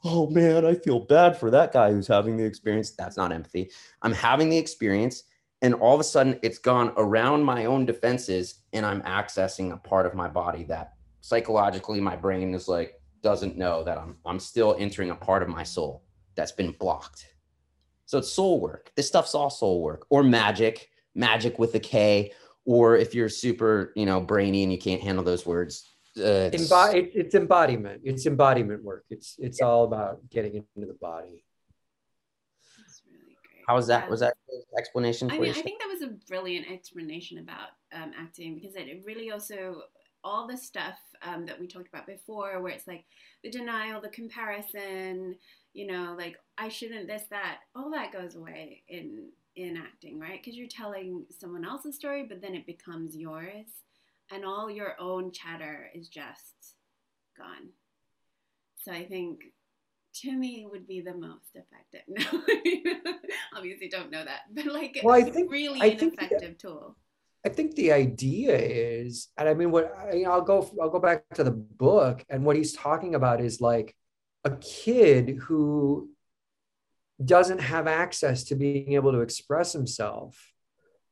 oh 0.03 0.29
man 0.29 0.65
i 0.65 0.73
feel 0.73 0.99
bad 0.99 1.37
for 1.37 1.49
that 1.49 1.71
guy 1.71 1.91
who's 1.91 2.07
having 2.07 2.37
the 2.37 2.43
experience 2.43 2.91
that's 2.91 3.17
not 3.17 3.31
empathy 3.31 3.69
i'm 4.01 4.13
having 4.13 4.49
the 4.49 4.57
experience 4.57 5.23
and 5.61 5.73
all 5.73 5.93
of 5.93 5.99
a 5.99 6.03
sudden 6.03 6.39
it's 6.43 6.59
gone 6.59 6.93
around 6.97 7.43
my 7.43 7.65
own 7.65 7.85
defenses 7.85 8.61
and 8.73 8.85
i'm 8.85 9.01
accessing 9.01 9.73
a 9.73 9.77
part 9.77 10.05
of 10.05 10.13
my 10.13 10.27
body 10.27 10.63
that 10.63 10.93
psychologically 11.21 11.99
my 11.99 12.15
brain 12.15 12.53
is 12.53 12.67
like 12.67 13.01
doesn't 13.23 13.57
know 13.57 13.83
that 13.83 13.97
i'm 13.97 14.15
i'm 14.25 14.39
still 14.39 14.75
entering 14.79 15.09
a 15.09 15.15
part 15.15 15.41
of 15.41 15.49
my 15.49 15.63
soul 15.63 16.03
that's 16.35 16.51
been 16.51 16.71
blocked 16.73 17.27
so 18.07 18.17
it's 18.17 18.31
soul 18.31 18.61
work. 18.61 18.91
This 18.95 19.07
stuff's 19.07 19.35
all 19.35 19.49
soul 19.49 19.81
work 19.81 20.07
or 20.09 20.23
magic, 20.23 20.89
magic 21.13 21.59
with 21.59 21.75
a 21.75 21.79
K. 21.79 22.31
Or 22.65 22.95
if 22.95 23.13
you're 23.13 23.29
super, 23.29 23.91
you 23.95 24.05
know, 24.05 24.21
brainy 24.21 24.63
and 24.63 24.71
you 24.71 24.77
can't 24.77 25.01
handle 25.01 25.23
those 25.23 25.45
words, 25.45 25.89
uh, 26.17 26.49
it's, 26.53 26.69
Embo- 26.69 27.11
it's 27.13 27.35
embodiment. 27.35 28.01
It's 28.03 28.25
embodiment 28.25 28.83
work. 28.83 29.05
It's 29.09 29.35
it's 29.39 29.59
yeah. 29.59 29.67
all 29.67 29.83
about 29.83 30.19
getting 30.29 30.55
into 30.55 30.87
the 30.87 30.97
body. 30.99 31.43
Really 33.09 33.35
How 33.67 33.75
was 33.75 33.87
that? 33.87 34.09
Was 34.09 34.21
that 34.21 34.35
explanation? 34.77 35.29
I 35.31 35.39
mean, 35.39 35.51
I 35.51 35.53
think 35.53 35.79
that 35.79 35.89
was 35.89 36.01
a 36.01 36.13
brilliant 36.27 36.69
explanation 36.71 37.39
about 37.39 37.69
um, 37.93 38.11
acting 38.17 38.55
because 38.55 38.75
it 38.75 39.03
really 39.05 39.31
also 39.31 39.83
all 40.23 40.47
the 40.47 40.57
stuff 40.57 40.97
um, 41.21 41.45
that 41.45 41.59
we 41.59 41.67
talked 41.67 41.87
about 41.87 42.05
before, 42.05 42.61
where 42.61 42.73
it's 42.73 42.87
like 42.87 43.05
the 43.43 43.49
denial, 43.49 44.01
the 44.01 44.09
comparison, 44.09 45.35
you 45.73 45.87
know, 45.87 46.15
like 46.17 46.37
I 46.57 46.69
shouldn't 46.69 47.07
this 47.07 47.23
that, 47.29 47.59
all 47.75 47.89
that 47.91 48.11
goes 48.11 48.35
away 48.35 48.83
in 48.87 49.29
in 49.55 49.75
acting, 49.77 50.19
right? 50.19 50.39
Because 50.39 50.57
you're 50.57 50.67
telling 50.67 51.25
someone 51.39 51.65
else's 51.65 51.95
story, 51.95 52.25
but 52.27 52.41
then 52.41 52.53
it 52.53 52.65
becomes 52.67 53.15
yours, 53.15 53.65
and 54.31 54.45
all 54.45 54.69
your 54.69 54.95
own 54.99 55.31
chatter 55.31 55.89
is 55.93 56.09
just 56.09 56.75
gone. 57.37 57.69
So 58.79 58.91
I 58.91 59.05
think 59.05 59.41
to 60.21 60.31
me 60.31 60.67
would 60.69 60.87
be 60.87 61.01
the 61.01 61.13
most 61.13 61.55
effective. 61.55 62.01
No, 63.55 63.59
obviously 63.59 63.89
don't 63.89 64.11
know 64.11 64.23
that, 64.23 64.41
but 64.51 64.65
like 64.65 64.99
well, 65.03 65.15
I 65.15 65.23
think, 65.23 65.51
really 65.51 65.81
I 65.81 65.87
an 65.87 65.97
think 65.97 66.13
effective 66.13 66.57
tool. 66.57 66.95
I 67.45 67.49
think 67.49 67.75
the 67.75 67.91
idea 67.91 68.55
is, 68.57 69.29
and 69.37 69.47
I 69.47 69.53
mean, 69.53 69.71
what 69.71 69.93
I, 69.97 70.23
I'll 70.23 70.41
go, 70.41 70.69
I'll 70.81 70.89
go 70.89 70.99
back 70.99 71.23
to 71.35 71.43
the 71.43 71.51
book, 71.51 72.23
and 72.29 72.43
what 72.43 72.55
he's 72.55 72.73
talking 72.73 73.15
about 73.15 73.41
is 73.41 73.61
like 73.61 73.95
a 74.43 74.51
kid 74.57 75.37
who 75.41 76.09
doesn't 77.23 77.59
have 77.59 77.87
access 77.87 78.43
to 78.45 78.55
being 78.55 78.93
able 78.93 79.11
to 79.11 79.21
express 79.21 79.73
himself 79.73 80.51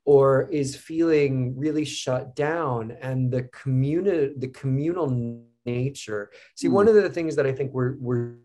or 0.05 0.47
is 0.51 0.75
feeling 0.75 1.57
really 1.57 1.83
shut 1.83 2.35
down 2.35 2.95
and 3.01 3.31
the 3.31 3.43
community 3.43 4.33
the 4.37 4.47
communal 4.47 5.43
nature 5.65 6.31
see 6.55 6.67
mm. 6.67 6.71
one 6.71 6.87
of 6.87 6.93
the 6.95 7.09
things 7.09 7.35
that 7.35 7.45
i 7.45 7.51
think 7.51 7.73
we're 7.73 7.95
we're 7.99 8.35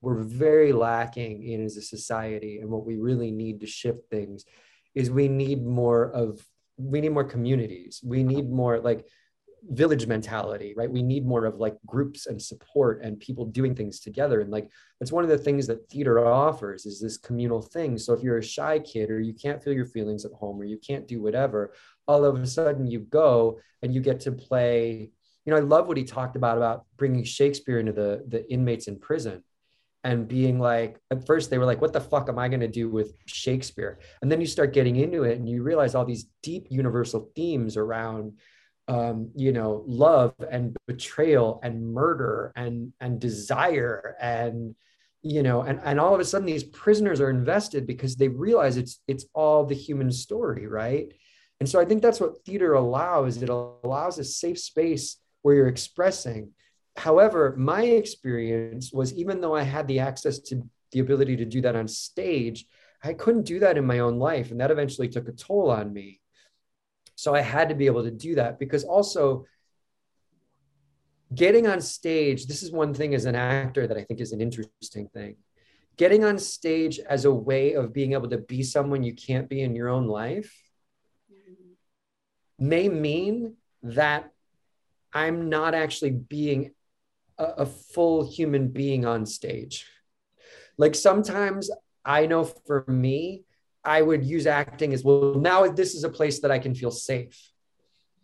we're 0.00 0.22
very 0.22 0.72
lacking 0.72 1.42
in 1.42 1.64
as 1.64 1.76
a 1.76 1.82
society 1.82 2.58
and 2.60 2.70
what 2.70 2.86
we 2.86 2.96
really 2.96 3.30
need 3.30 3.60
to 3.60 3.66
shift 3.66 3.98
things 4.10 4.44
is 4.94 5.10
we 5.10 5.28
need 5.28 5.64
more 5.64 6.10
of 6.12 6.44
we 6.76 7.00
need 7.00 7.12
more 7.12 7.24
communities 7.24 8.00
we 8.04 8.22
need 8.22 8.48
more 8.48 8.78
like 8.78 9.06
village 9.70 10.06
mentality 10.06 10.74
right? 10.76 10.90
We 10.90 11.02
need 11.02 11.26
more 11.26 11.44
of 11.44 11.56
like 11.56 11.76
groups 11.86 12.26
and 12.26 12.40
support 12.40 13.02
and 13.02 13.18
people 13.18 13.44
doing 13.44 13.74
things 13.74 14.00
together. 14.00 14.40
And 14.40 14.50
like 14.50 14.68
that's 14.98 15.12
one 15.12 15.24
of 15.24 15.30
the 15.30 15.38
things 15.38 15.66
that 15.66 15.88
theater 15.88 16.24
offers 16.24 16.86
is 16.86 17.00
this 17.00 17.16
communal 17.16 17.62
thing. 17.62 17.98
So 17.98 18.12
if 18.12 18.22
you're 18.22 18.38
a 18.38 18.42
shy 18.42 18.78
kid 18.78 19.10
or 19.10 19.20
you 19.20 19.34
can't 19.34 19.62
feel 19.62 19.72
your 19.72 19.86
feelings 19.86 20.24
at 20.24 20.32
home 20.32 20.60
or 20.60 20.64
you 20.64 20.78
can't 20.78 21.08
do 21.08 21.22
whatever 21.22 21.72
all 22.06 22.24
of 22.24 22.36
a 22.40 22.46
sudden 22.46 22.86
you 22.86 23.00
go 23.00 23.60
and 23.82 23.94
you 23.94 24.00
get 24.00 24.20
to 24.20 24.32
play 24.32 25.10
you 25.44 25.52
know 25.52 25.56
i 25.58 25.60
love 25.60 25.86
what 25.86 25.96
he 25.96 26.04
talked 26.04 26.36
about 26.36 26.56
about 26.56 26.86
bringing 26.96 27.22
shakespeare 27.22 27.78
into 27.78 27.92
the 27.92 28.24
the 28.28 28.50
inmates 28.50 28.88
in 28.88 28.98
prison 28.98 29.44
and 30.04 30.28
being 30.28 30.58
like 30.58 30.98
at 31.10 31.26
first 31.26 31.50
they 31.50 31.58
were 31.58 31.66
like 31.66 31.80
what 31.80 31.92
the 31.92 32.00
fuck 32.00 32.28
am 32.28 32.38
i 32.38 32.48
going 32.48 32.60
to 32.60 32.68
do 32.68 32.88
with 32.88 33.12
shakespeare? 33.26 33.98
And 34.22 34.30
then 34.30 34.40
you 34.40 34.46
start 34.46 34.72
getting 34.72 34.96
into 34.96 35.24
it 35.24 35.38
and 35.38 35.48
you 35.48 35.62
realize 35.62 35.94
all 35.94 36.04
these 36.04 36.26
deep 36.42 36.66
universal 36.70 37.30
themes 37.34 37.76
around 37.76 38.34
um, 38.88 39.30
you 39.36 39.52
know, 39.52 39.84
love 39.86 40.34
and 40.50 40.76
betrayal 40.86 41.60
and 41.62 41.92
murder 41.92 42.52
and 42.56 42.92
and 43.00 43.20
desire 43.20 44.16
and 44.20 44.74
you 45.22 45.42
know, 45.42 45.62
and 45.62 45.80
and 45.84 46.00
all 46.00 46.14
of 46.14 46.20
a 46.20 46.24
sudden 46.24 46.46
these 46.46 46.64
prisoners 46.64 47.20
are 47.20 47.30
invested 47.30 47.86
because 47.86 48.16
they 48.16 48.28
realize 48.28 48.76
it's 48.76 49.00
it's 49.06 49.26
all 49.34 49.64
the 49.64 49.74
human 49.74 50.10
story, 50.10 50.66
right? 50.66 51.12
And 51.60 51.68
so 51.68 51.80
I 51.80 51.84
think 51.84 52.02
that's 52.02 52.20
what 52.20 52.44
theater 52.44 52.74
allows. 52.74 53.42
It 53.42 53.48
allows 53.48 54.18
a 54.18 54.24
safe 54.24 54.58
space 54.58 55.16
where 55.42 55.54
you're 55.54 55.68
expressing. 55.68 56.52
However, 56.96 57.54
my 57.56 57.82
experience 57.82 58.92
was 58.92 59.12
even 59.14 59.40
though 59.40 59.54
I 59.54 59.62
had 59.62 59.86
the 59.86 60.00
access 60.00 60.38
to 60.40 60.62
the 60.92 61.00
ability 61.00 61.36
to 61.36 61.44
do 61.44 61.60
that 61.62 61.76
on 61.76 61.88
stage, 61.88 62.64
I 63.02 63.12
couldn't 63.12 63.42
do 63.42 63.58
that 63.60 63.76
in 63.76 63.84
my 63.84 63.98
own 64.00 64.18
life. 64.18 64.50
And 64.50 64.60
that 64.60 64.70
eventually 64.70 65.08
took 65.08 65.28
a 65.28 65.32
toll 65.32 65.70
on 65.70 65.92
me. 65.92 66.20
So 67.18 67.34
I 67.34 67.40
had 67.40 67.70
to 67.70 67.74
be 67.74 67.86
able 67.86 68.04
to 68.04 68.12
do 68.12 68.36
that 68.36 68.60
because 68.60 68.84
also 68.84 69.44
getting 71.34 71.66
on 71.66 71.80
stage, 71.80 72.46
this 72.46 72.62
is 72.62 72.70
one 72.70 72.94
thing 72.94 73.12
as 73.12 73.24
an 73.24 73.34
actor 73.34 73.88
that 73.88 73.96
I 73.96 74.04
think 74.04 74.20
is 74.20 74.30
an 74.30 74.40
interesting 74.40 75.08
thing. 75.08 75.34
Getting 75.96 76.22
on 76.22 76.38
stage 76.38 77.00
as 77.00 77.24
a 77.24 77.34
way 77.34 77.72
of 77.72 77.92
being 77.92 78.12
able 78.12 78.28
to 78.28 78.38
be 78.38 78.62
someone 78.62 79.02
you 79.02 79.14
can't 79.14 79.48
be 79.48 79.62
in 79.62 79.74
your 79.74 79.88
own 79.88 80.06
life 80.06 80.54
may 82.56 82.88
mean 82.88 83.56
that 83.82 84.30
I'm 85.12 85.48
not 85.48 85.74
actually 85.74 86.12
being 86.12 86.70
a, 87.36 87.44
a 87.44 87.66
full 87.66 88.30
human 88.30 88.68
being 88.68 89.04
on 89.04 89.26
stage. 89.26 89.86
Like 90.76 90.94
sometimes 90.94 91.68
I 92.04 92.26
know 92.26 92.44
for 92.44 92.84
me, 92.86 93.42
I 93.88 94.02
would 94.02 94.24
use 94.24 94.46
acting 94.46 94.92
as 94.92 95.02
well. 95.02 95.34
Now 95.34 95.66
this 95.66 95.94
is 95.94 96.04
a 96.04 96.08
place 96.08 96.40
that 96.40 96.50
I 96.50 96.58
can 96.58 96.74
feel 96.74 96.90
safe. 96.90 97.50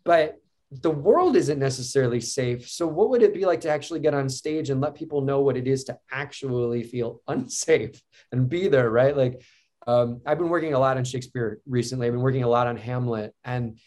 But 0.04 0.36
the 0.70 0.90
world 0.90 1.36
isn't 1.36 1.58
necessarily 1.58 2.20
safe. 2.20 2.68
So 2.68 2.86
what 2.86 3.08
would 3.10 3.22
it 3.22 3.32
be 3.32 3.46
like 3.46 3.60
to 3.62 3.70
actually 3.70 4.00
get 4.00 4.12
on 4.12 4.28
stage 4.28 4.70
and 4.70 4.80
let 4.80 4.94
people 4.94 5.20
know 5.22 5.40
what 5.40 5.56
it 5.56 5.66
is 5.66 5.84
to 5.84 5.98
actually 6.10 6.82
feel 6.82 7.22
unsafe 7.28 8.00
and 8.32 8.48
be 8.48 8.68
there, 8.68 8.90
right? 8.90 9.16
Like 9.16 9.42
um, 9.86 10.20
I've 10.26 10.38
been 10.38 10.48
working 10.48 10.74
a 10.74 10.78
lot 10.78 10.96
on 10.96 11.04
Shakespeare 11.04 11.60
recently. 11.66 12.06
I've 12.06 12.12
been 12.12 12.22
working 12.22 12.42
a 12.42 12.48
lot 12.48 12.66
on 12.66 12.76
Hamlet, 12.76 13.34
and 13.44 13.78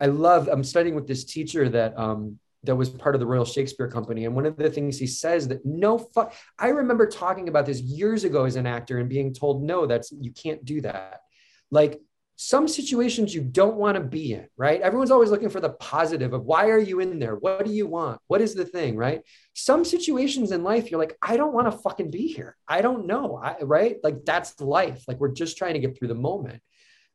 I 0.00 0.06
love. 0.06 0.48
I'm 0.48 0.64
studying 0.64 0.94
with 0.94 1.06
this 1.06 1.24
teacher 1.24 1.66
that 1.70 1.98
um, 1.98 2.38
that 2.64 2.76
was 2.76 2.90
part 2.90 3.14
of 3.14 3.20
the 3.20 3.26
Royal 3.26 3.44
Shakespeare 3.44 3.88
Company. 3.88 4.26
And 4.26 4.34
one 4.34 4.44
of 4.44 4.56
the 4.56 4.70
things 4.70 4.98
he 4.98 5.06
says 5.06 5.48
that 5.48 5.64
no 5.64 5.98
fuck, 5.98 6.34
I 6.58 6.68
remember 6.68 7.06
talking 7.06 7.48
about 7.48 7.64
this 7.66 7.80
years 7.80 8.24
ago 8.24 8.44
as 8.44 8.56
an 8.56 8.66
actor 8.66 8.98
and 8.98 9.08
being 9.08 9.32
told, 9.32 9.62
no, 9.62 9.86
that's, 9.86 10.12
you 10.12 10.32
can't 10.32 10.64
do 10.64 10.80
that. 10.82 11.20
Like 11.70 12.00
some 12.36 12.68
situations 12.68 13.34
you 13.34 13.40
don't 13.40 13.76
want 13.76 13.96
to 13.96 14.02
be 14.02 14.34
in, 14.34 14.46
right? 14.58 14.80
Everyone's 14.82 15.10
always 15.10 15.30
looking 15.30 15.48
for 15.48 15.60
the 15.60 15.70
positive 15.70 16.34
of 16.34 16.44
why 16.44 16.68
are 16.68 16.78
you 16.78 17.00
in 17.00 17.18
there? 17.18 17.34
What 17.34 17.64
do 17.64 17.72
you 17.72 17.86
want? 17.86 18.20
What 18.26 18.42
is 18.42 18.54
the 18.54 18.66
thing, 18.66 18.94
right? 18.94 19.22
Some 19.54 19.86
situations 19.86 20.52
in 20.52 20.62
life, 20.62 20.90
you're 20.90 21.00
like, 21.00 21.16
I 21.22 21.38
don't 21.38 21.54
want 21.54 21.70
to 21.70 21.78
fucking 21.78 22.10
be 22.10 22.26
here. 22.28 22.54
I 22.68 22.82
don't 22.82 23.06
know, 23.06 23.40
I, 23.42 23.56
right? 23.62 23.96
Like 24.04 24.26
that's 24.26 24.60
life. 24.60 25.02
Like 25.08 25.18
we're 25.18 25.32
just 25.32 25.56
trying 25.56 25.74
to 25.74 25.80
get 25.80 25.98
through 25.98 26.08
the 26.08 26.14
moment. 26.14 26.62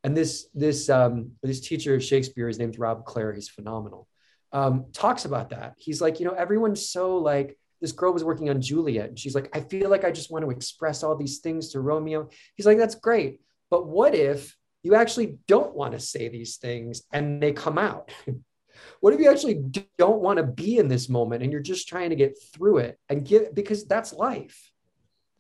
And 0.03 0.17
this 0.17 0.47
this 0.55 0.89
um, 0.89 1.33
this 1.43 1.61
teacher 1.61 1.93
of 1.93 2.03
Shakespeare, 2.03 2.47
his 2.47 2.57
name's 2.57 2.79
Rob 2.79 3.05
Clare. 3.05 3.33
He's 3.33 3.49
phenomenal. 3.49 4.07
Um, 4.51 4.85
talks 4.91 5.25
about 5.25 5.51
that. 5.51 5.75
He's 5.77 6.01
like, 6.01 6.19
you 6.19 6.25
know, 6.25 6.33
everyone's 6.33 6.89
so 6.89 7.17
like 7.17 7.57
this 7.79 7.91
girl 7.91 8.11
was 8.11 8.23
working 8.23 8.49
on 8.49 8.61
Juliet, 8.61 9.09
and 9.09 9.19
she's 9.19 9.35
like, 9.35 9.55
I 9.55 9.59
feel 9.59 9.91
like 9.91 10.03
I 10.03 10.11
just 10.11 10.31
want 10.31 10.43
to 10.43 10.49
express 10.51 11.03
all 11.03 11.15
these 11.15 11.37
things 11.39 11.69
to 11.69 11.79
Romeo. 11.79 12.29
He's 12.55 12.65
like, 12.65 12.79
that's 12.79 12.95
great, 12.95 13.41
but 13.71 13.87
what 13.87 14.13
if 14.13 14.55
you 14.83 14.93
actually 14.93 15.37
don't 15.47 15.73
want 15.73 15.93
to 15.93 15.99
say 15.99 16.27
these 16.27 16.57
things 16.57 17.03
and 17.11 17.41
they 17.41 17.53
come 17.53 17.79
out? 17.79 18.11
what 18.99 19.13
if 19.13 19.19
you 19.19 19.31
actually 19.31 19.63
don't 19.97 20.21
want 20.21 20.37
to 20.37 20.43
be 20.43 20.77
in 20.77 20.87
this 20.87 21.09
moment 21.09 21.41
and 21.41 21.51
you're 21.51 21.61
just 21.61 21.87
trying 21.87 22.11
to 22.11 22.15
get 22.15 22.37
through 22.53 22.77
it 22.79 22.99
and 23.09 23.25
get 23.25 23.55
because 23.55 23.85
that's 23.85 24.13
life. 24.13 24.69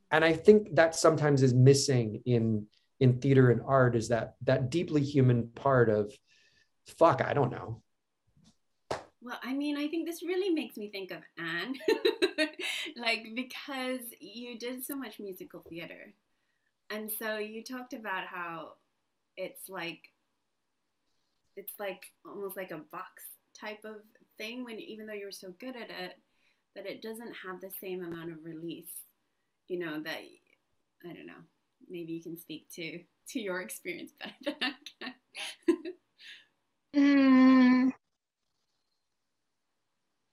And 0.09 0.25
i 0.25 0.33
think 0.33 0.75
that 0.75 0.95
sometimes 0.95 1.43
is 1.43 1.53
missing 1.53 2.21
in 2.25 2.67
in 2.99 3.19
theater 3.19 3.51
and 3.51 3.61
art 3.65 3.95
is 3.95 4.09
that 4.09 4.35
that 4.43 4.69
deeply 4.69 5.01
human 5.01 5.49
part 5.49 5.89
of 5.89 6.11
fuck 6.97 7.21
i 7.21 7.33
don't 7.33 7.51
know. 7.51 7.81
Well 9.21 9.39
i 9.43 9.53
mean 9.53 9.77
i 9.77 9.87
think 9.87 10.07
this 10.07 10.23
really 10.23 10.49
makes 10.49 10.77
me 10.77 10.89
think 10.89 11.11
of 11.11 11.21
anne. 11.37 11.75
Like 12.95 13.27
because 13.35 14.01
you 14.19 14.57
did 14.57 14.83
so 14.83 14.95
much 14.95 15.19
musical 15.19 15.63
theater 15.69 16.13
and 16.91 17.09
so 17.17 17.37
you 17.37 17.63
talked 17.63 17.93
about 17.93 18.25
how 18.25 18.73
it's 19.37 19.69
like 19.69 20.01
it's 21.55 21.73
like 21.79 22.03
almost 22.25 22.57
like 22.57 22.71
a 22.71 22.81
box 22.91 23.23
type 23.59 23.83
of 23.85 23.95
thing 24.37 24.63
when 24.63 24.79
even 24.79 25.05
though 25.05 25.13
you're 25.13 25.31
so 25.31 25.53
good 25.59 25.75
at 25.75 25.89
it 25.89 26.13
that 26.75 26.85
it 26.85 27.01
doesn't 27.01 27.33
have 27.45 27.59
the 27.61 27.71
same 27.81 28.03
amount 28.03 28.31
of 28.31 28.37
release 28.43 28.91
you 29.67 29.79
know 29.79 30.01
that 30.01 30.19
i 31.03 31.13
don't 31.13 31.25
know 31.25 31.33
maybe 31.89 32.13
you 32.13 32.21
can 32.21 32.37
speak 32.37 32.67
to 32.73 32.99
to 33.27 33.39
your 33.39 33.61
experience 33.61 34.11
better 34.19 34.57
than 34.61 34.73
i 35.03 35.13
can 36.93 36.95
mm, 36.95 37.91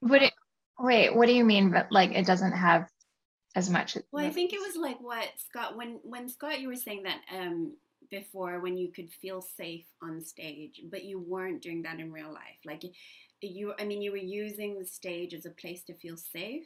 would 0.01 0.21
it 0.21 0.33
wait 0.79 1.15
what 1.15 1.27
do 1.27 1.33
you 1.33 1.43
mean 1.43 1.71
but 1.71 1.87
like 1.91 2.11
it 2.11 2.25
doesn't 2.25 2.53
have 2.53 2.87
as 3.59 3.69
much 3.69 3.97
well 4.11 4.25
i 4.25 4.29
think 4.29 4.53
it 4.53 4.59
was 4.59 4.75
like 4.75 4.99
what 4.99 5.27
scott 5.37 5.77
when 5.77 5.99
when 6.03 6.27
scott 6.27 6.59
you 6.59 6.67
were 6.67 6.75
saying 6.75 7.03
that 7.03 7.19
um 7.37 7.73
before 8.09 8.59
when 8.59 8.77
you 8.77 8.89
could 8.89 9.11
feel 9.11 9.41
safe 9.41 9.85
on 10.01 10.21
stage, 10.21 10.81
but 10.89 11.03
you 11.03 11.19
weren't 11.19 11.61
doing 11.61 11.81
that 11.83 11.99
in 11.99 12.11
real 12.11 12.31
life. 12.31 12.59
Like 12.65 12.83
you, 13.41 13.73
I 13.79 13.85
mean, 13.85 14.01
you 14.01 14.11
were 14.11 14.17
using 14.17 14.77
the 14.77 14.85
stage 14.85 15.33
as 15.33 15.45
a 15.45 15.51
place 15.51 15.83
to 15.83 15.93
feel 15.93 16.17
safe, 16.17 16.65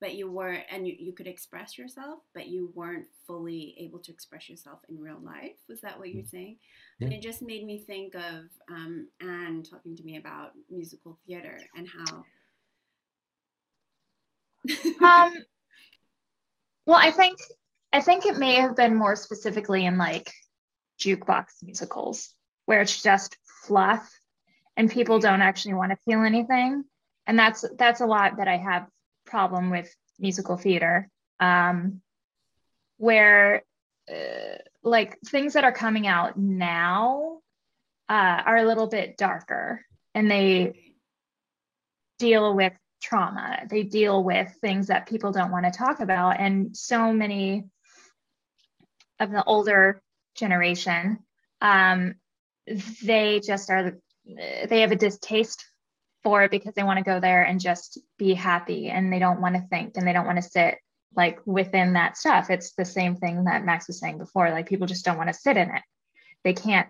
but 0.00 0.14
you 0.14 0.30
weren't, 0.30 0.64
and 0.70 0.86
you, 0.86 0.94
you 0.98 1.12
could 1.12 1.26
express 1.26 1.76
yourself, 1.76 2.20
but 2.34 2.46
you 2.48 2.70
weren't 2.74 3.06
fully 3.26 3.74
able 3.78 3.98
to 4.00 4.12
express 4.12 4.48
yourself 4.48 4.80
in 4.88 4.98
real 4.98 5.20
life. 5.22 5.56
Was 5.68 5.80
that 5.82 5.98
what 5.98 6.10
you're 6.10 6.22
mm. 6.22 6.30
saying? 6.30 6.56
Yeah. 6.98 7.06
And 7.06 7.14
it 7.14 7.22
just 7.22 7.42
made 7.42 7.64
me 7.64 7.78
think 7.78 8.14
of 8.14 8.44
um, 8.70 9.08
Anne 9.20 9.62
talking 9.62 9.96
to 9.96 10.02
me 10.02 10.16
about 10.16 10.52
musical 10.70 11.18
theater 11.26 11.58
and 11.76 11.88
how. 11.88 12.24
um, 15.04 15.34
well, 16.88 16.98
I 16.98 17.10
think 17.10 17.38
I 17.92 18.00
think 18.00 18.24
it 18.24 18.38
may 18.38 18.54
have 18.54 18.74
been 18.74 18.94
more 18.96 19.14
specifically 19.14 19.84
in 19.84 19.98
like 19.98 20.32
jukebox 20.98 21.44
musicals 21.62 22.32
where 22.64 22.80
it's 22.80 23.02
just 23.02 23.36
fluff 23.66 24.10
and 24.74 24.90
people 24.90 25.18
don't 25.18 25.42
actually 25.42 25.74
want 25.74 25.92
to 25.92 25.98
feel 26.06 26.22
anything. 26.22 26.84
And 27.26 27.38
that's 27.38 27.62
that's 27.76 28.00
a 28.00 28.06
lot 28.06 28.38
that 28.38 28.48
I 28.48 28.56
have 28.56 28.88
problem 29.26 29.68
with 29.68 29.94
musical 30.18 30.56
theater, 30.56 31.10
um, 31.40 32.00
where 32.96 33.64
uh, 34.10 34.56
like 34.82 35.18
things 35.26 35.52
that 35.52 35.64
are 35.64 35.72
coming 35.72 36.06
out 36.06 36.38
now 36.38 37.40
uh, 38.08 38.42
are 38.46 38.56
a 38.56 38.66
little 38.66 38.86
bit 38.86 39.18
darker 39.18 39.84
and 40.14 40.30
they 40.30 40.94
deal 42.18 42.54
with 42.54 42.72
trauma. 43.00 43.60
They 43.68 43.82
deal 43.82 44.22
with 44.22 44.52
things 44.60 44.88
that 44.88 45.08
people 45.08 45.32
don't 45.32 45.50
want 45.50 45.66
to 45.66 45.76
talk 45.76 46.00
about. 46.00 46.40
And 46.40 46.76
so 46.76 47.12
many 47.12 47.64
of 49.20 49.30
the 49.30 49.44
older 49.44 50.02
generation, 50.34 51.18
um, 51.60 52.14
they 53.02 53.40
just 53.40 53.70
are, 53.70 53.98
they 54.26 54.80
have 54.80 54.92
a 54.92 54.96
distaste 54.96 55.64
for 56.22 56.44
it 56.44 56.50
because 56.50 56.74
they 56.74 56.82
want 56.82 56.98
to 56.98 57.04
go 57.04 57.20
there 57.20 57.42
and 57.42 57.60
just 57.60 57.98
be 58.18 58.34
happy 58.34 58.88
and 58.88 59.12
they 59.12 59.18
don't 59.18 59.40
want 59.40 59.54
to 59.54 59.66
think 59.70 59.96
and 59.96 60.06
they 60.06 60.12
don't 60.12 60.26
want 60.26 60.36
to 60.36 60.42
sit 60.42 60.76
like 61.16 61.38
within 61.46 61.94
that 61.94 62.16
stuff. 62.16 62.50
It's 62.50 62.74
the 62.74 62.84
same 62.84 63.16
thing 63.16 63.44
that 63.44 63.64
Max 63.64 63.86
was 63.86 63.98
saying 63.98 64.18
before. 64.18 64.50
Like 64.50 64.68
people 64.68 64.86
just 64.86 65.04
don't 65.04 65.16
want 65.16 65.28
to 65.28 65.34
sit 65.34 65.56
in 65.56 65.70
it. 65.70 65.82
They 66.44 66.52
can't 66.52 66.88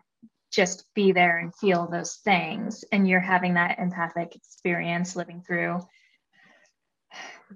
just 0.51 0.85
be 0.95 1.13
there 1.13 1.39
and 1.39 1.55
feel 1.55 1.87
those 1.87 2.17
things. 2.17 2.85
And 2.91 3.09
you're 3.09 3.21
having 3.21 3.55
that 3.55 3.79
empathic 3.79 4.35
experience 4.35 5.15
living 5.15 5.43
through 5.47 5.81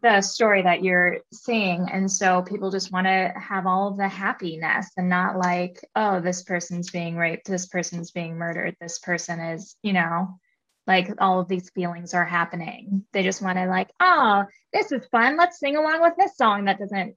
the 0.01 0.20
story 0.22 0.62
that 0.62 0.82
you're 0.82 1.18
seeing. 1.32 1.88
And 1.90 2.11
so 2.11 2.43
people 2.43 2.70
just 2.70 2.93
want 2.93 3.07
to 3.07 3.32
have 3.36 3.66
all 3.66 3.88
of 3.88 3.97
the 3.97 4.09
happiness 4.09 4.90
and 4.97 5.09
not 5.09 5.36
like, 5.36 5.84
oh, 5.95 6.20
this 6.20 6.43
person's 6.43 6.90
being 6.90 7.16
raped, 7.16 7.47
this 7.47 7.66
person's 7.66 8.11
being 8.11 8.36
murdered, 8.36 8.76
this 8.80 8.99
person 8.99 9.40
is, 9.40 9.76
you 9.82 9.93
know, 9.93 10.38
like 10.86 11.11
all 11.18 11.40
of 11.40 11.49
these 11.49 11.70
feelings 11.70 12.14
are 12.14 12.24
happening. 12.24 13.05
They 13.12 13.22
just 13.22 13.43
want 13.43 13.59
to 13.59 13.66
like, 13.66 13.90
oh, 14.01 14.45
this 14.72 14.90
is 14.93 15.07
fun. 15.11 15.36
Let's 15.36 15.59
sing 15.59 15.76
along 15.76 16.01
with 16.01 16.14
this 16.18 16.36
song 16.36 16.64
that 16.64 16.78
doesn't 16.78 17.14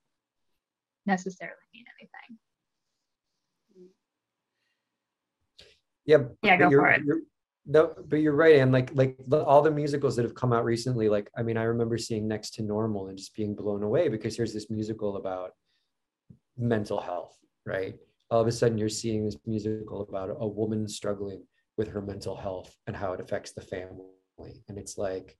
necessarily 1.05 1.55
mean 1.73 1.86
anything. 1.99 2.39
Yeah. 6.05 6.17
Yeah, 6.43 6.57
go 6.57 6.69
for 6.69 6.89
it 6.89 7.01
no, 7.66 7.93
but 8.07 8.18
you're 8.18 8.36
right, 8.36 8.57
and 8.57 8.72
like 8.72 8.91
like 8.93 9.18
the, 9.28 9.43
all 9.43 9.61
the 9.61 9.72
musicals 9.72 10.16
that 10.16 10.24
have 10.24 10.36
come 10.36 10.53
out 10.53 10.66
recently, 10.66 11.09
like 11.09 11.32
I 11.36 11.41
mean, 11.41 11.57
I 11.57 11.63
remember 11.63 11.97
seeing 11.97 12.28
Next 12.28 12.53
to 12.55 12.63
Normal 12.63 13.07
and 13.07 13.18
just 13.18 13.36
being 13.36 13.55
blown 13.55 13.82
away 13.82 14.07
because 14.07 14.36
here's 14.36 14.53
this 14.53 14.70
musical 14.70 15.18
about 15.18 15.51
mental 16.57 17.01
health, 17.01 17.36
right? 17.66 17.95
All 18.30 18.41
of 18.41 18.47
a 18.47 18.51
sudden, 18.51 18.78
you're 18.78 18.89
seeing 18.89 19.26
this 19.26 19.38
musical 19.45 20.01
about 20.01 20.36
a 20.39 20.47
woman 20.47 20.88
struggling 20.88 21.43
with 21.78 21.88
her 21.89 22.01
mental 22.01 22.36
health 22.36 22.74
and 22.86 22.95
how 22.95 23.13
it 23.13 23.20
affects 23.20 23.51
the 23.53 23.61
family, 23.61 24.63
and 24.70 24.78
it's 24.78 24.97
like, 24.97 25.36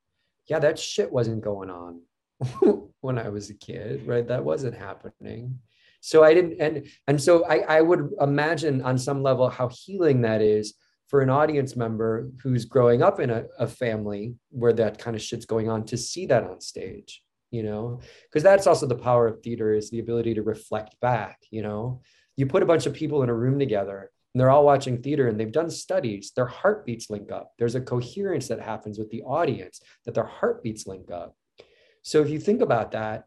yeah, 0.47 0.59
that 0.59 0.80
shit 0.80 1.11
wasn't 1.11 1.43
going 1.43 1.69
on 1.69 2.01
when 3.01 3.19
I 3.19 3.30
was 3.30 3.51
a 3.51 3.55
kid, 3.55 4.07
right? 4.07 4.28
That 4.28 4.43
wasn't 4.43 4.76
happening. 4.76 5.59
So 6.01 6.23
I 6.23 6.34
didn't, 6.34 6.59
and 6.59 6.88
and 7.07 7.21
so 7.21 7.45
I 7.45 7.59
I 7.78 7.82
would 7.82 8.09
imagine 8.19 8.82
on 8.82 8.97
some 8.97 9.21
level 9.21 9.47
how 9.47 9.69
healing 9.69 10.21
that 10.21 10.41
is 10.41 10.73
for 11.08 11.22
an 11.22 11.30
audience 11.30 11.76
member 11.76 12.30
who's 12.41 12.66
growing 12.66 13.01
up 13.01 13.20
in 13.20 13.30
a, 13.30 13.45
a 13.60 13.68
family 13.68 14.36
where 14.49 14.74
that 14.74 14.97
kind 14.97 15.16
of 15.16 15.22
shit's 15.22 15.45
going 15.45 15.70
on 15.70 15.86
to 15.86 15.97
see 15.97 16.26
that 16.28 16.43
on 16.43 16.62
stage 16.62 17.22
you 17.51 17.64
know? 17.64 18.01
Because 18.24 18.43
that's 18.43 18.68
also 18.68 18.86
the 18.86 18.95
power 18.95 19.28
of 19.28 19.41
theater 19.41 19.74
is 19.74 19.89
the 19.89 19.99
ability 19.99 20.34
to 20.34 20.41
reflect 20.41 20.99
back 20.99 21.39
you 21.51 21.62
know? 21.62 22.01
You 22.36 22.47
put 22.47 22.64
a 22.64 22.66
bunch 22.66 22.86
of 22.86 22.93
people 22.93 23.24
in 23.24 23.30
a 23.30 23.34
room 23.34 23.58
together 23.60 24.12
and 24.34 24.41
they're 24.41 24.49
all 24.49 24.66
watching 24.66 25.01
theater 25.01 25.30
and 25.30 25.39
they've 25.39 25.51
done 25.51 25.70
studies 25.70 26.34
their 26.36 26.47
heartbeats 26.47 27.10
link 27.10 27.32
up. 27.32 27.53
There's 27.58 27.76
a 27.76 27.82
coherence 27.82 28.49
that 28.49 28.60
happens 28.60 28.99
with 28.99 29.10
the 29.10 29.22
audience 29.22 29.80
that 30.03 30.14
their 30.14 30.26
heartbeats 30.26 30.86
link 30.86 31.10
up. 31.10 31.38
So 32.01 32.22
if 32.22 32.30
you 32.30 32.39
think 32.39 32.62
about 32.62 32.91
that 32.91 33.24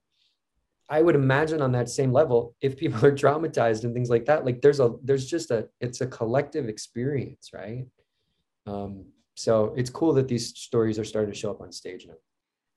I 0.91 1.03
would 1.03 1.15
imagine 1.15 1.61
on 1.61 1.73
that 1.73 1.91
same 1.91 2.13
level, 2.13 2.57
if 2.61 2.77
people 2.77 3.05
are 3.05 3.13
traumatized 3.25 3.85
and 3.85 3.93
things 3.93 4.11
like 4.11 4.25
that, 4.27 4.45
like 4.45 4.63
there's 4.63 4.81
a 4.81 4.95
there's 5.03 5.27
just 5.27 5.51
a 5.51 5.69
it's 5.81 6.01
a 6.01 6.07
collective 6.07 6.69
experience, 6.69 7.51
right? 7.53 7.87
Um, 8.67 9.07
so 9.35 9.75
it's 9.77 9.91
cool 9.91 10.15
that 10.15 10.29
these 10.29 10.57
stories 10.59 10.99
are 10.99 11.05
starting 11.05 11.33
to 11.33 11.39
show 11.39 11.51
up 11.51 11.61
on 11.61 11.73
stage 11.73 12.07
now. 12.07 12.15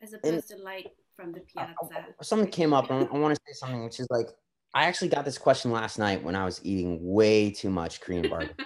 As 0.02 0.14
opposed 0.14 0.52
and, 0.52 0.60
to 0.60 0.64
light 0.64 0.92
from 1.16 1.32
the 1.32 1.42
piazza. 1.42 2.06
Something 2.22 2.50
came 2.50 2.74
up, 2.74 2.90
and 2.90 3.08
I 3.12 3.18
want 3.18 3.36
to 3.36 3.42
say 3.48 3.54
something, 3.54 3.84
which 3.84 4.00
is 4.00 4.08
like 4.10 4.30
I 4.74 4.86
actually 4.86 5.10
got 5.10 5.26
this 5.26 5.38
question 5.38 5.72
last 5.72 6.00
night 6.00 6.24
when 6.24 6.36
I 6.36 6.46
was 6.46 6.60
eating 6.64 7.00
way 7.02 7.52
too 7.52 7.70
much 7.70 8.02
Korean 8.02 8.30
barbecue. 8.30 8.66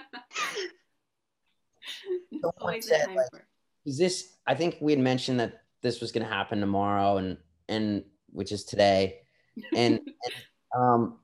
said, 2.80 3.14
like, 3.14 3.26
is 3.84 3.98
this? 3.98 4.32
I 4.46 4.54
think 4.54 4.78
we 4.80 4.92
had 4.92 5.00
mentioned 5.00 5.40
that 5.40 5.62
this 5.82 6.00
was 6.00 6.12
going 6.12 6.26
to 6.26 6.32
happen 6.32 6.60
tomorrow, 6.60 7.18
and 7.18 7.38
and 7.68 8.04
which 8.32 8.52
is 8.52 8.64
today 8.64 9.20
and, 9.74 10.00
and 10.00 10.34
um, 10.74 11.18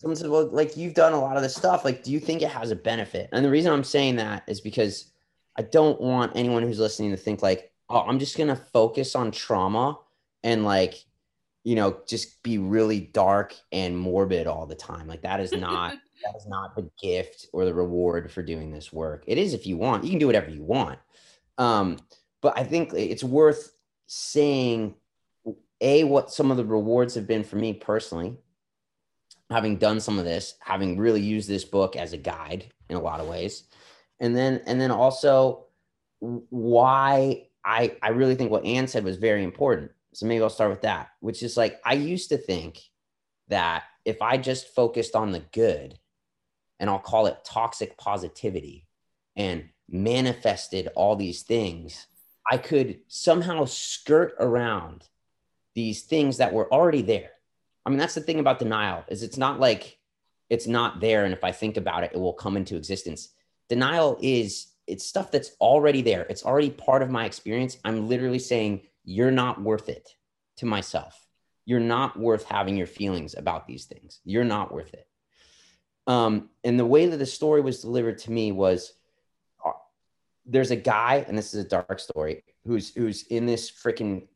someone 0.00 0.16
said, 0.16 0.30
well, 0.30 0.46
like 0.46 0.76
you've 0.76 0.94
done 0.94 1.12
a 1.12 1.20
lot 1.20 1.36
of 1.36 1.42
this 1.42 1.54
stuff. 1.54 1.84
Like, 1.84 2.02
do 2.02 2.10
you 2.10 2.20
think 2.20 2.42
it 2.42 2.50
has 2.50 2.70
a 2.70 2.76
benefit? 2.76 3.28
And 3.32 3.44
the 3.44 3.50
reason 3.50 3.72
I'm 3.72 3.84
saying 3.84 4.16
that 4.16 4.44
is 4.46 4.60
because 4.60 5.10
I 5.56 5.62
don't 5.62 6.00
want 6.00 6.32
anyone 6.34 6.62
who's 6.62 6.78
listening 6.78 7.10
to 7.10 7.16
think 7.16 7.42
like, 7.42 7.70
oh, 7.88 8.00
I'm 8.00 8.18
just 8.18 8.38
gonna 8.38 8.56
focus 8.56 9.14
on 9.14 9.30
trauma 9.30 9.98
and 10.42 10.64
like, 10.64 10.94
you 11.64 11.74
know, 11.74 11.98
just 12.06 12.42
be 12.42 12.56
really 12.56 13.00
dark 13.00 13.54
and 13.72 13.98
morbid 13.98 14.46
all 14.46 14.64
the 14.64 14.74
time. 14.74 15.06
Like 15.06 15.22
that 15.22 15.40
is 15.40 15.52
not 15.52 15.92
that 16.24 16.36
is 16.36 16.46
not 16.46 16.74
the 16.76 16.88
gift 17.02 17.48
or 17.52 17.64
the 17.64 17.74
reward 17.74 18.32
for 18.32 18.42
doing 18.42 18.70
this 18.70 18.92
work. 18.92 19.24
It 19.26 19.36
is 19.36 19.52
if 19.52 19.66
you 19.66 19.76
want. 19.76 20.04
You 20.04 20.10
can 20.10 20.18
do 20.18 20.26
whatever 20.26 20.50
you 20.50 20.62
want. 20.62 20.98
Um, 21.58 21.98
but 22.40 22.58
I 22.58 22.64
think 22.64 22.92
it's 22.94 23.24
worth 23.24 23.72
saying 24.06 24.94
a 25.80 26.04
what 26.04 26.30
some 26.30 26.50
of 26.50 26.56
the 26.56 26.64
rewards 26.64 27.14
have 27.14 27.26
been 27.26 27.44
for 27.44 27.56
me 27.56 27.72
personally 27.72 28.36
having 29.50 29.76
done 29.76 30.00
some 30.00 30.18
of 30.18 30.24
this, 30.24 30.54
having 30.60 30.96
really 30.96 31.20
used 31.20 31.48
this 31.48 31.64
book 31.64 31.96
as 31.96 32.12
a 32.12 32.16
guide 32.16 32.66
in 32.88 32.96
a 32.96 33.00
lot 33.00 33.20
of 33.20 33.28
ways. 33.28 33.64
And 34.20 34.36
then 34.36 34.62
and 34.66 34.80
then 34.80 34.90
also 34.90 35.66
why 36.20 37.48
I 37.64 37.96
I 38.02 38.10
really 38.10 38.36
think 38.36 38.50
what 38.50 38.64
Anne 38.64 38.86
said 38.86 39.04
was 39.04 39.16
very 39.16 39.42
important. 39.42 39.90
So 40.12 40.26
maybe 40.26 40.42
I'll 40.42 40.50
start 40.50 40.70
with 40.70 40.82
that, 40.82 41.10
which 41.20 41.42
is 41.42 41.56
like 41.56 41.80
I 41.84 41.94
used 41.94 42.28
to 42.30 42.36
think 42.36 42.80
that 43.48 43.84
if 44.04 44.22
I 44.22 44.36
just 44.36 44.74
focused 44.74 45.16
on 45.16 45.32
the 45.32 45.40
good 45.52 45.98
and 46.78 46.88
I'll 46.88 46.98
call 46.98 47.26
it 47.26 47.44
toxic 47.44 47.96
positivity 47.98 48.86
and 49.36 49.68
manifested 49.88 50.88
all 50.94 51.16
these 51.16 51.42
things, 51.42 52.06
I 52.50 52.58
could 52.58 53.00
somehow 53.08 53.64
skirt 53.64 54.34
around 54.38 55.08
these 55.74 56.02
things 56.02 56.38
that 56.38 56.52
were 56.52 56.72
already 56.72 57.02
there. 57.02 57.30
I 57.84 57.90
mean, 57.90 57.98
that's 57.98 58.14
the 58.14 58.20
thing 58.20 58.40
about 58.40 58.58
denial 58.58 59.04
is 59.08 59.22
it's 59.22 59.38
not 59.38 59.60
like 59.60 59.98
it's 60.48 60.66
not 60.66 61.00
there 61.00 61.24
and 61.24 61.32
if 61.32 61.44
I 61.44 61.52
think 61.52 61.76
about 61.76 62.04
it, 62.04 62.12
it 62.12 62.18
will 62.18 62.32
come 62.32 62.56
into 62.56 62.76
existence. 62.76 63.30
Denial 63.68 64.18
is 64.20 64.68
it's 64.86 65.06
stuff 65.06 65.30
that's 65.30 65.52
already 65.60 66.02
there. 66.02 66.26
It's 66.28 66.44
already 66.44 66.70
part 66.70 67.02
of 67.02 67.10
my 67.10 67.24
experience. 67.24 67.78
I'm 67.84 68.08
literally 68.08 68.40
saying 68.40 68.82
you're 69.04 69.30
not 69.30 69.62
worth 69.62 69.88
it 69.88 70.14
to 70.56 70.66
myself. 70.66 71.26
You're 71.64 71.80
not 71.80 72.18
worth 72.18 72.44
having 72.44 72.76
your 72.76 72.88
feelings 72.88 73.34
about 73.36 73.66
these 73.66 73.84
things. 73.84 74.20
You're 74.24 74.44
not 74.44 74.72
worth 74.72 74.92
it. 74.92 75.06
Um, 76.06 76.50
and 76.64 76.78
the 76.78 76.86
way 76.86 77.06
that 77.06 77.18
the 77.18 77.26
story 77.26 77.60
was 77.60 77.80
delivered 77.80 78.18
to 78.18 78.32
me 78.32 78.50
was 78.50 78.94
uh, 79.64 79.70
there's 80.44 80.72
a 80.72 80.76
guy, 80.76 81.24
and 81.28 81.38
this 81.38 81.54
is 81.54 81.64
a 81.64 81.68
dark 81.68 82.00
story, 82.00 82.42
who's 82.66 82.92
who's 82.94 83.22
in 83.28 83.46
this 83.46 83.70
freaking 83.70 84.26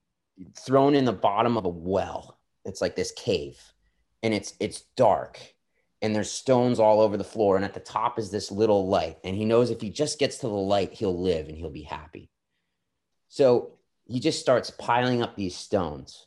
thrown 0.59 0.95
in 0.95 1.05
the 1.05 1.13
bottom 1.13 1.57
of 1.57 1.65
a 1.65 1.69
well. 1.71 2.39
It's 2.65 2.81
like 2.81 2.97
this 2.97 3.13
cave, 3.13 3.61
and 4.23 4.33
it's 4.33 4.55
it's 4.61 4.83
dark, 4.97 5.39
and 6.03 6.15
there's 6.15 6.31
stones 6.31 6.79
all 6.79 7.01
over 7.01 7.17
the 7.17 7.25
floor, 7.25 7.57
and 7.57 7.65
at 7.65 7.75
the 7.75 7.81
top 7.81 8.19
is 8.19 8.31
this 8.31 8.51
little 8.51 8.89
light, 8.89 9.19
and 9.25 9.37
he 9.37 9.45
knows 9.45 9.71
if 9.71 9.81
he 9.81 9.91
just 9.91 10.19
gets 10.19 10.39
to 10.39 10.49
the 10.49 10.55
light, 10.55 10.93
he'll 10.93 11.21
live 11.21 11.49
and 11.49 11.59
he'll 11.59 11.71
be 11.71 11.83
happy. 11.83 12.31
So 13.29 13.79
he 14.07 14.21
just 14.21 14.41
starts 14.41 14.71
piling 14.71 15.23
up 15.23 15.37
these 15.37 15.57
stones. 15.57 16.27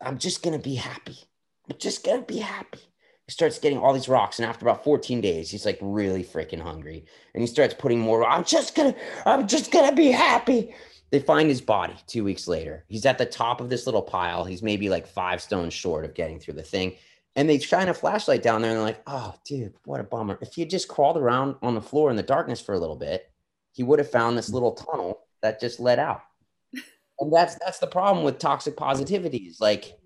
I'm 0.00 0.18
just 0.18 0.42
gonna 0.42 0.58
be 0.58 0.74
happy. 0.74 1.16
I'm 1.70 1.78
just 1.78 2.04
gonna 2.04 2.22
be 2.22 2.38
happy 2.38 2.80
he 3.26 3.32
starts 3.32 3.58
getting 3.58 3.78
all 3.78 3.92
these 3.92 4.08
rocks 4.08 4.38
and 4.38 4.48
after 4.48 4.64
about 4.64 4.84
14 4.84 5.20
days 5.20 5.50
he's 5.50 5.66
like 5.66 5.78
really 5.80 6.24
freaking 6.24 6.60
hungry 6.60 7.04
and 7.34 7.42
he 7.42 7.46
starts 7.46 7.74
putting 7.74 8.00
more 8.00 8.24
i'm 8.26 8.44
just 8.44 8.74
gonna 8.74 8.94
i'm 9.24 9.46
just 9.46 9.70
gonna 9.70 9.94
be 9.94 10.10
happy 10.10 10.74
they 11.10 11.20
find 11.20 11.48
his 11.48 11.60
body 11.60 11.94
two 12.06 12.24
weeks 12.24 12.48
later 12.48 12.84
he's 12.88 13.06
at 13.06 13.18
the 13.18 13.26
top 13.26 13.60
of 13.60 13.68
this 13.68 13.86
little 13.86 14.02
pile 14.02 14.44
he's 14.44 14.62
maybe 14.62 14.88
like 14.88 15.06
five 15.06 15.40
stones 15.40 15.72
short 15.72 16.04
of 16.04 16.14
getting 16.14 16.38
through 16.38 16.54
the 16.54 16.62
thing 16.62 16.94
and 17.34 17.48
they 17.48 17.58
shine 17.58 17.88
a 17.88 17.94
flashlight 17.94 18.42
down 18.42 18.62
there 18.62 18.70
and 18.70 18.78
they're 18.78 18.86
like 18.86 19.02
oh 19.06 19.34
dude 19.44 19.74
what 19.84 20.00
a 20.00 20.04
bummer 20.04 20.38
if 20.40 20.54
he 20.54 20.62
had 20.62 20.70
just 20.70 20.88
crawled 20.88 21.16
around 21.16 21.54
on 21.62 21.74
the 21.74 21.80
floor 21.80 22.10
in 22.10 22.16
the 22.16 22.22
darkness 22.22 22.60
for 22.60 22.74
a 22.74 22.78
little 22.78 22.96
bit 22.96 23.30
he 23.72 23.82
would 23.82 23.98
have 23.98 24.10
found 24.10 24.36
this 24.36 24.50
little 24.50 24.72
tunnel 24.72 25.20
that 25.42 25.60
just 25.60 25.80
led 25.80 25.98
out 25.98 26.22
and 27.20 27.32
that's 27.32 27.56
that's 27.56 27.78
the 27.78 27.86
problem 27.86 28.24
with 28.24 28.38
toxic 28.38 28.76
positivity 28.76 29.38
is 29.38 29.60
like 29.60 29.98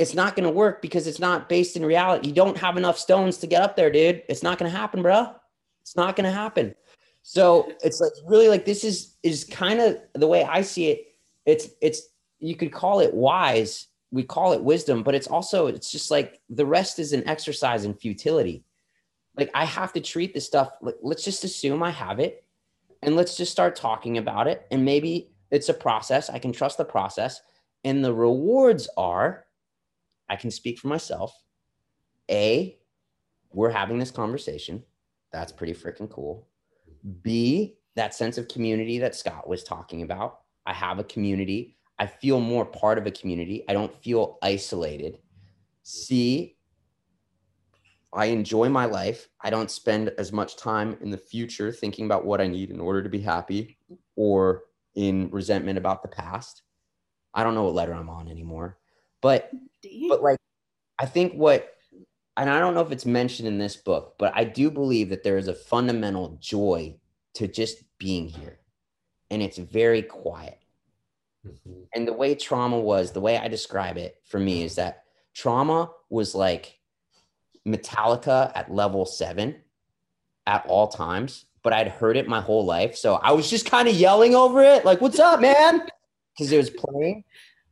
it's 0.00 0.14
not 0.14 0.34
going 0.34 0.48
to 0.48 0.50
work 0.50 0.80
because 0.80 1.06
it's 1.06 1.18
not 1.18 1.46
based 1.46 1.76
in 1.76 1.84
reality. 1.84 2.28
You 2.28 2.34
don't 2.34 2.56
have 2.56 2.78
enough 2.78 2.98
stones 2.98 3.36
to 3.36 3.46
get 3.46 3.60
up 3.60 3.76
there, 3.76 3.90
dude. 3.90 4.22
It's 4.30 4.42
not 4.42 4.56
going 4.56 4.70
to 4.70 4.76
happen, 4.76 5.02
bro. 5.02 5.34
It's 5.82 5.94
not 5.94 6.16
going 6.16 6.24
to 6.24 6.30
happen. 6.30 6.74
So 7.22 7.72
it's 7.82 8.00
like 8.00 8.12
really 8.26 8.48
like 8.48 8.64
this 8.64 8.84
is 8.84 9.16
is 9.22 9.44
kind 9.44 9.80
of 9.80 9.98
the 10.14 10.26
way 10.26 10.44
I 10.44 10.62
see 10.62 10.88
it. 10.88 11.06
It's 11.46 11.68
it's 11.80 12.02
you 12.38 12.56
could 12.56 12.72
call 12.72 13.00
it 13.00 13.12
wise, 13.12 13.88
we 14.10 14.22
call 14.22 14.52
it 14.52 14.62
wisdom, 14.62 15.02
but 15.02 15.14
it's 15.14 15.26
also 15.26 15.66
it's 15.66 15.90
just 15.90 16.10
like 16.10 16.40
the 16.48 16.66
rest 16.66 16.98
is 16.98 17.12
an 17.12 17.26
exercise 17.28 17.84
in 17.84 17.94
futility. 17.94 18.64
Like 19.36 19.50
I 19.54 19.64
have 19.64 19.92
to 19.92 20.00
treat 20.00 20.34
this 20.34 20.46
stuff. 20.46 20.70
Let's 21.02 21.24
just 21.24 21.44
assume 21.44 21.82
I 21.82 21.90
have 21.90 22.20
it, 22.20 22.44
and 23.02 23.16
let's 23.16 23.36
just 23.36 23.52
start 23.52 23.76
talking 23.76 24.18
about 24.18 24.48
it. 24.48 24.66
And 24.70 24.84
maybe 24.84 25.30
it's 25.50 25.68
a 25.68 25.74
process. 25.74 26.30
I 26.30 26.38
can 26.38 26.52
trust 26.52 26.78
the 26.78 26.84
process, 26.84 27.40
and 27.84 28.04
the 28.04 28.14
rewards 28.14 28.88
are 28.96 29.46
I 30.28 30.36
can 30.36 30.50
speak 30.50 30.78
for 30.78 30.88
myself. 30.88 31.32
A, 32.30 32.78
we're 33.52 33.70
having 33.70 33.98
this 33.98 34.12
conversation. 34.12 34.84
That's 35.32 35.52
pretty 35.52 35.74
freaking 35.74 36.08
cool. 36.08 36.46
B, 37.22 37.76
that 37.96 38.14
sense 38.14 38.38
of 38.38 38.48
community 38.48 38.98
that 38.98 39.14
Scott 39.14 39.48
was 39.48 39.64
talking 39.64 40.02
about. 40.02 40.40
I 40.66 40.72
have 40.72 40.98
a 40.98 41.04
community. 41.04 41.76
I 41.98 42.06
feel 42.06 42.40
more 42.40 42.64
part 42.64 42.98
of 42.98 43.06
a 43.06 43.10
community. 43.10 43.64
I 43.68 43.72
don't 43.72 43.94
feel 44.02 44.38
isolated. 44.42 45.18
C, 45.82 46.56
I 48.12 48.26
enjoy 48.26 48.68
my 48.68 48.86
life. 48.86 49.28
I 49.40 49.50
don't 49.50 49.70
spend 49.70 50.12
as 50.18 50.32
much 50.32 50.56
time 50.56 50.96
in 51.00 51.10
the 51.10 51.18
future 51.18 51.70
thinking 51.70 52.06
about 52.06 52.24
what 52.24 52.40
I 52.40 52.48
need 52.48 52.70
in 52.70 52.80
order 52.80 53.02
to 53.02 53.08
be 53.08 53.20
happy 53.20 53.78
or 54.16 54.64
in 54.94 55.30
resentment 55.30 55.78
about 55.78 56.02
the 56.02 56.08
past. 56.08 56.62
I 57.32 57.44
don't 57.44 57.54
know 57.54 57.64
what 57.64 57.74
letter 57.74 57.94
I'm 57.94 58.10
on 58.10 58.28
anymore. 58.28 58.78
But 59.20 59.50
but 60.08 60.22
like 60.22 60.38
I 60.98 61.06
think 61.06 61.34
what 61.34 61.72
and 62.40 62.48
I 62.48 62.58
don't 62.58 62.72
know 62.72 62.80
if 62.80 62.90
it's 62.90 63.04
mentioned 63.04 63.46
in 63.46 63.58
this 63.58 63.76
book, 63.76 64.14
but 64.18 64.32
I 64.34 64.44
do 64.44 64.70
believe 64.70 65.10
that 65.10 65.22
there 65.22 65.36
is 65.36 65.46
a 65.46 65.54
fundamental 65.54 66.38
joy 66.40 66.96
to 67.34 67.46
just 67.46 67.84
being 67.98 68.28
here. 68.28 68.58
And 69.30 69.42
it's 69.42 69.58
very 69.58 70.00
quiet. 70.00 70.58
Mm-hmm. 71.46 71.82
And 71.94 72.08
the 72.08 72.14
way 72.14 72.34
trauma 72.34 72.80
was, 72.80 73.12
the 73.12 73.20
way 73.20 73.36
I 73.36 73.48
describe 73.48 73.98
it 73.98 74.16
for 74.24 74.40
me 74.40 74.62
is 74.62 74.76
that 74.76 75.04
trauma 75.34 75.90
was 76.08 76.34
like 76.34 76.78
Metallica 77.68 78.50
at 78.54 78.72
level 78.72 79.04
seven 79.04 79.56
at 80.46 80.64
all 80.66 80.88
times, 80.88 81.44
but 81.62 81.74
I'd 81.74 81.88
heard 81.88 82.16
it 82.16 82.26
my 82.26 82.40
whole 82.40 82.64
life. 82.64 82.96
So 82.96 83.16
I 83.16 83.32
was 83.32 83.50
just 83.50 83.70
kind 83.70 83.86
of 83.86 83.94
yelling 83.94 84.34
over 84.34 84.62
it, 84.62 84.86
like, 84.86 85.02
what's 85.02 85.18
up, 85.18 85.42
man? 85.42 85.82
Because 86.34 86.50
it 86.52 86.56
was 86.56 86.70
playing. 86.70 87.24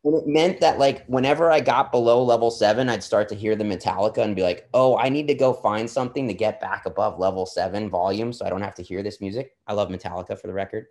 And 0.04 0.14
it 0.14 0.26
meant 0.26 0.60
that 0.60 0.78
like 0.78 1.04
whenever 1.06 1.50
I 1.50 1.60
got 1.60 1.90
below 1.90 2.22
level 2.22 2.50
seven, 2.50 2.88
I'd 2.88 3.02
start 3.02 3.28
to 3.30 3.34
hear 3.34 3.56
the 3.56 3.64
Metallica 3.64 4.18
and 4.18 4.36
be 4.36 4.42
like, 4.42 4.68
oh, 4.72 4.96
I 4.96 5.08
need 5.08 5.26
to 5.28 5.34
go 5.34 5.52
find 5.52 5.90
something 5.90 6.28
to 6.28 6.34
get 6.34 6.60
back 6.60 6.86
above 6.86 7.18
level 7.18 7.46
seven 7.46 7.90
volume 7.90 8.32
so 8.32 8.46
I 8.46 8.50
don't 8.50 8.62
have 8.62 8.76
to 8.76 8.82
hear 8.82 9.02
this 9.02 9.20
music. 9.20 9.56
I 9.66 9.72
love 9.72 9.88
Metallica 9.88 10.40
for 10.40 10.46
the 10.46 10.52
record. 10.52 10.86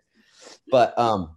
But 0.70 0.98
um 0.98 1.36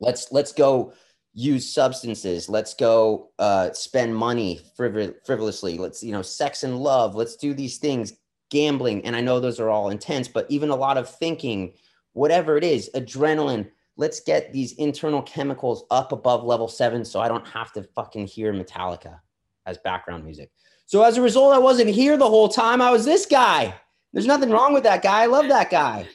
let's 0.00 0.32
let's 0.32 0.52
go 0.52 0.92
use 1.34 1.72
substances. 1.72 2.48
Let's 2.48 2.74
go 2.74 3.30
uh 3.38 3.72
spend 3.72 4.14
money 4.14 4.60
frivol- 4.76 5.14
frivolously. 5.24 5.78
Let's, 5.78 6.02
you 6.02 6.12
know, 6.12 6.22
sex 6.22 6.64
and 6.64 6.78
love. 6.78 7.14
Let's 7.14 7.36
do 7.36 7.54
these 7.54 7.78
things, 7.78 8.12
gambling. 8.50 9.04
And 9.04 9.14
I 9.14 9.20
know 9.20 9.38
those 9.38 9.60
are 9.60 9.70
all 9.70 9.90
intense, 9.90 10.26
but 10.26 10.46
even 10.50 10.70
a 10.70 10.76
lot 10.76 10.98
of 10.98 11.08
thinking, 11.08 11.74
whatever 12.12 12.56
it 12.56 12.64
is, 12.64 12.90
adrenaline 12.94 13.70
let's 13.98 14.20
get 14.20 14.52
these 14.52 14.72
internal 14.74 15.20
chemicals 15.20 15.84
up 15.90 16.12
above 16.12 16.44
level 16.44 16.68
seven 16.68 17.04
so 17.04 17.20
I 17.20 17.28
don't 17.28 17.46
have 17.48 17.72
to 17.72 17.82
fucking 17.82 18.28
hear 18.28 18.54
Metallica 18.54 19.18
as 19.66 19.76
background 19.76 20.24
music. 20.24 20.50
So 20.86 21.02
as 21.02 21.18
a 21.18 21.22
result, 21.22 21.52
I 21.52 21.58
wasn't 21.58 21.90
here 21.90 22.16
the 22.16 22.28
whole 22.28 22.48
time. 22.48 22.80
I 22.80 22.90
was 22.90 23.04
this 23.04 23.26
guy. 23.26 23.74
There's 24.12 24.24
nothing 24.24 24.50
wrong 24.50 24.72
with 24.72 24.84
that 24.84 25.02
guy. 25.02 25.24
I 25.24 25.26
love 25.26 25.48
that 25.48 25.68
guy. 25.68 26.08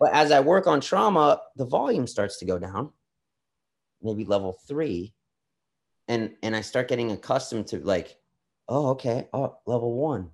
But 0.00 0.14
as 0.14 0.30
I 0.30 0.40
work 0.40 0.66
on 0.66 0.80
trauma, 0.80 1.42
the 1.56 1.66
volume 1.66 2.06
starts 2.06 2.38
to 2.38 2.46
go 2.46 2.58
down, 2.58 2.90
maybe 4.00 4.24
level 4.24 4.56
three. 4.66 5.12
And 6.08 6.34
and 6.42 6.54
I 6.54 6.60
start 6.60 6.88
getting 6.88 7.10
accustomed 7.10 7.66
to 7.68 7.78
like, 7.78 8.16
oh, 8.68 8.90
okay, 8.90 9.28
oh, 9.32 9.58
level 9.66 9.94
one. 9.94 10.30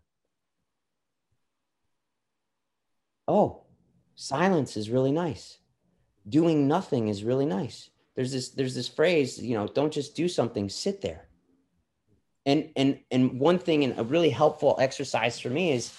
Oh, 3.26 3.64
silence 4.16 4.76
is 4.76 4.90
really 4.90 5.12
nice 5.12 5.60
doing 6.31 6.66
nothing 6.68 7.09
is 7.09 7.24
really 7.24 7.47
nice. 7.47 7.91
There's 8.14 8.33
this 8.33 8.51
there's 8.51 8.74
this 8.74 8.89
phrase, 8.89 9.39
you 9.39 9.55
know, 9.55 9.66
don't 9.66 9.93
just 9.93 10.14
do 10.14 10.28
something, 10.28 10.68
sit 10.68 11.01
there. 11.01 11.28
And 12.47 12.70
and 12.76 13.01
and 13.11 13.39
one 13.39 13.59
thing 13.59 13.85
and 13.85 13.99
a 13.99 14.05
really 14.05 14.31
helpful 14.31 14.76
exercise 14.81 15.39
for 15.39 15.51
me 15.51 15.72
is 15.72 15.93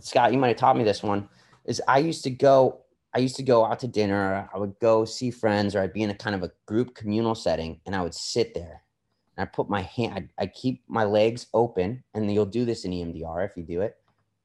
Scott, 0.00 0.32
you 0.32 0.38
might 0.38 0.48
have 0.48 0.56
taught 0.56 0.76
me 0.76 0.84
this 0.84 1.02
one, 1.02 1.28
is 1.64 1.82
I 1.88 1.98
used 1.98 2.24
to 2.24 2.30
go 2.30 2.82
I 3.14 3.18
used 3.18 3.36
to 3.36 3.42
go 3.42 3.64
out 3.64 3.80
to 3.80 3.88
dinner, 3.88 4.48
I 4.52 4.58
would 4.58 4.78
go 4.80 5.04
see 5.04 5.30
friends 5.30 5.74
or 5.74 5.80
I'd 5.80 5.92
be 5.92 6.02
in 6.02 6.10
a 6.10 6.14
kind 6.14 6.36
of 6.36 6.42
a 6.42 6.52
group 6.66 6.94
communal 6.94 7.34
setting 7.34 7.80
and 7.86 7.94
I 7.94 8.02
would 8.02 8.14
sit 8.14 8.54
there. 8.54 8.82
And 9.36 9.42
I 9.42 9.46
put 9.46 9.68
my 9.68 9.82
hand 9.82 10.30
I, 10.38 10.42
I 10.42 10.46
keep 10.46 10.82
my 10.88 11.04
legs 11.04 11.46
open 11.54 12.02
and 12.14 12.32
you'll 12.32 12.46
do 12.46 12.64
this 12.64 12.84
in 12.84 12.92
EMDR 12.92 13.48
if 13.48 13.56
you 13.56 13.62
do 13.62 13.82
it. 13.82 13.96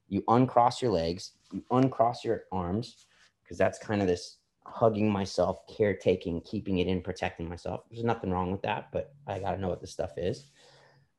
You 0.10 0.24
uncross 0.28 0.82
your 0.82 0.92
legs, 0.92 1.32
you 1.52 1.64
uncross 1.72 2.24
your 2.24 2.44
arms 2.52 3.08
because 3.44 3.58
that's 3.58 3.80
kind 3.80 4.02
of 4.02 4.08
this 4.08 4.38
hugging 4.66 5.12
myself, 5.12 5.68
caretaking, 5.78 6.42
keeping 6.42 6.80
it 6.80 6.88
in, 6.88 7.02
protecting 7.02 7.50
myself. 7.50 7.82
There's 7.92 8.04
nothing 8.04 8.32
wrong 8.32 8.52
with 8.52 8.64
that, 8.64 8.92
but 8.92 9.14
I 9.28 9.40
got 9.40 9.52
to 9.54 9.62
know 9.62 9.70
what 9.70 9.82
this 9.82 9.92
stuff 9.92 10.12
is. 10.18 10.52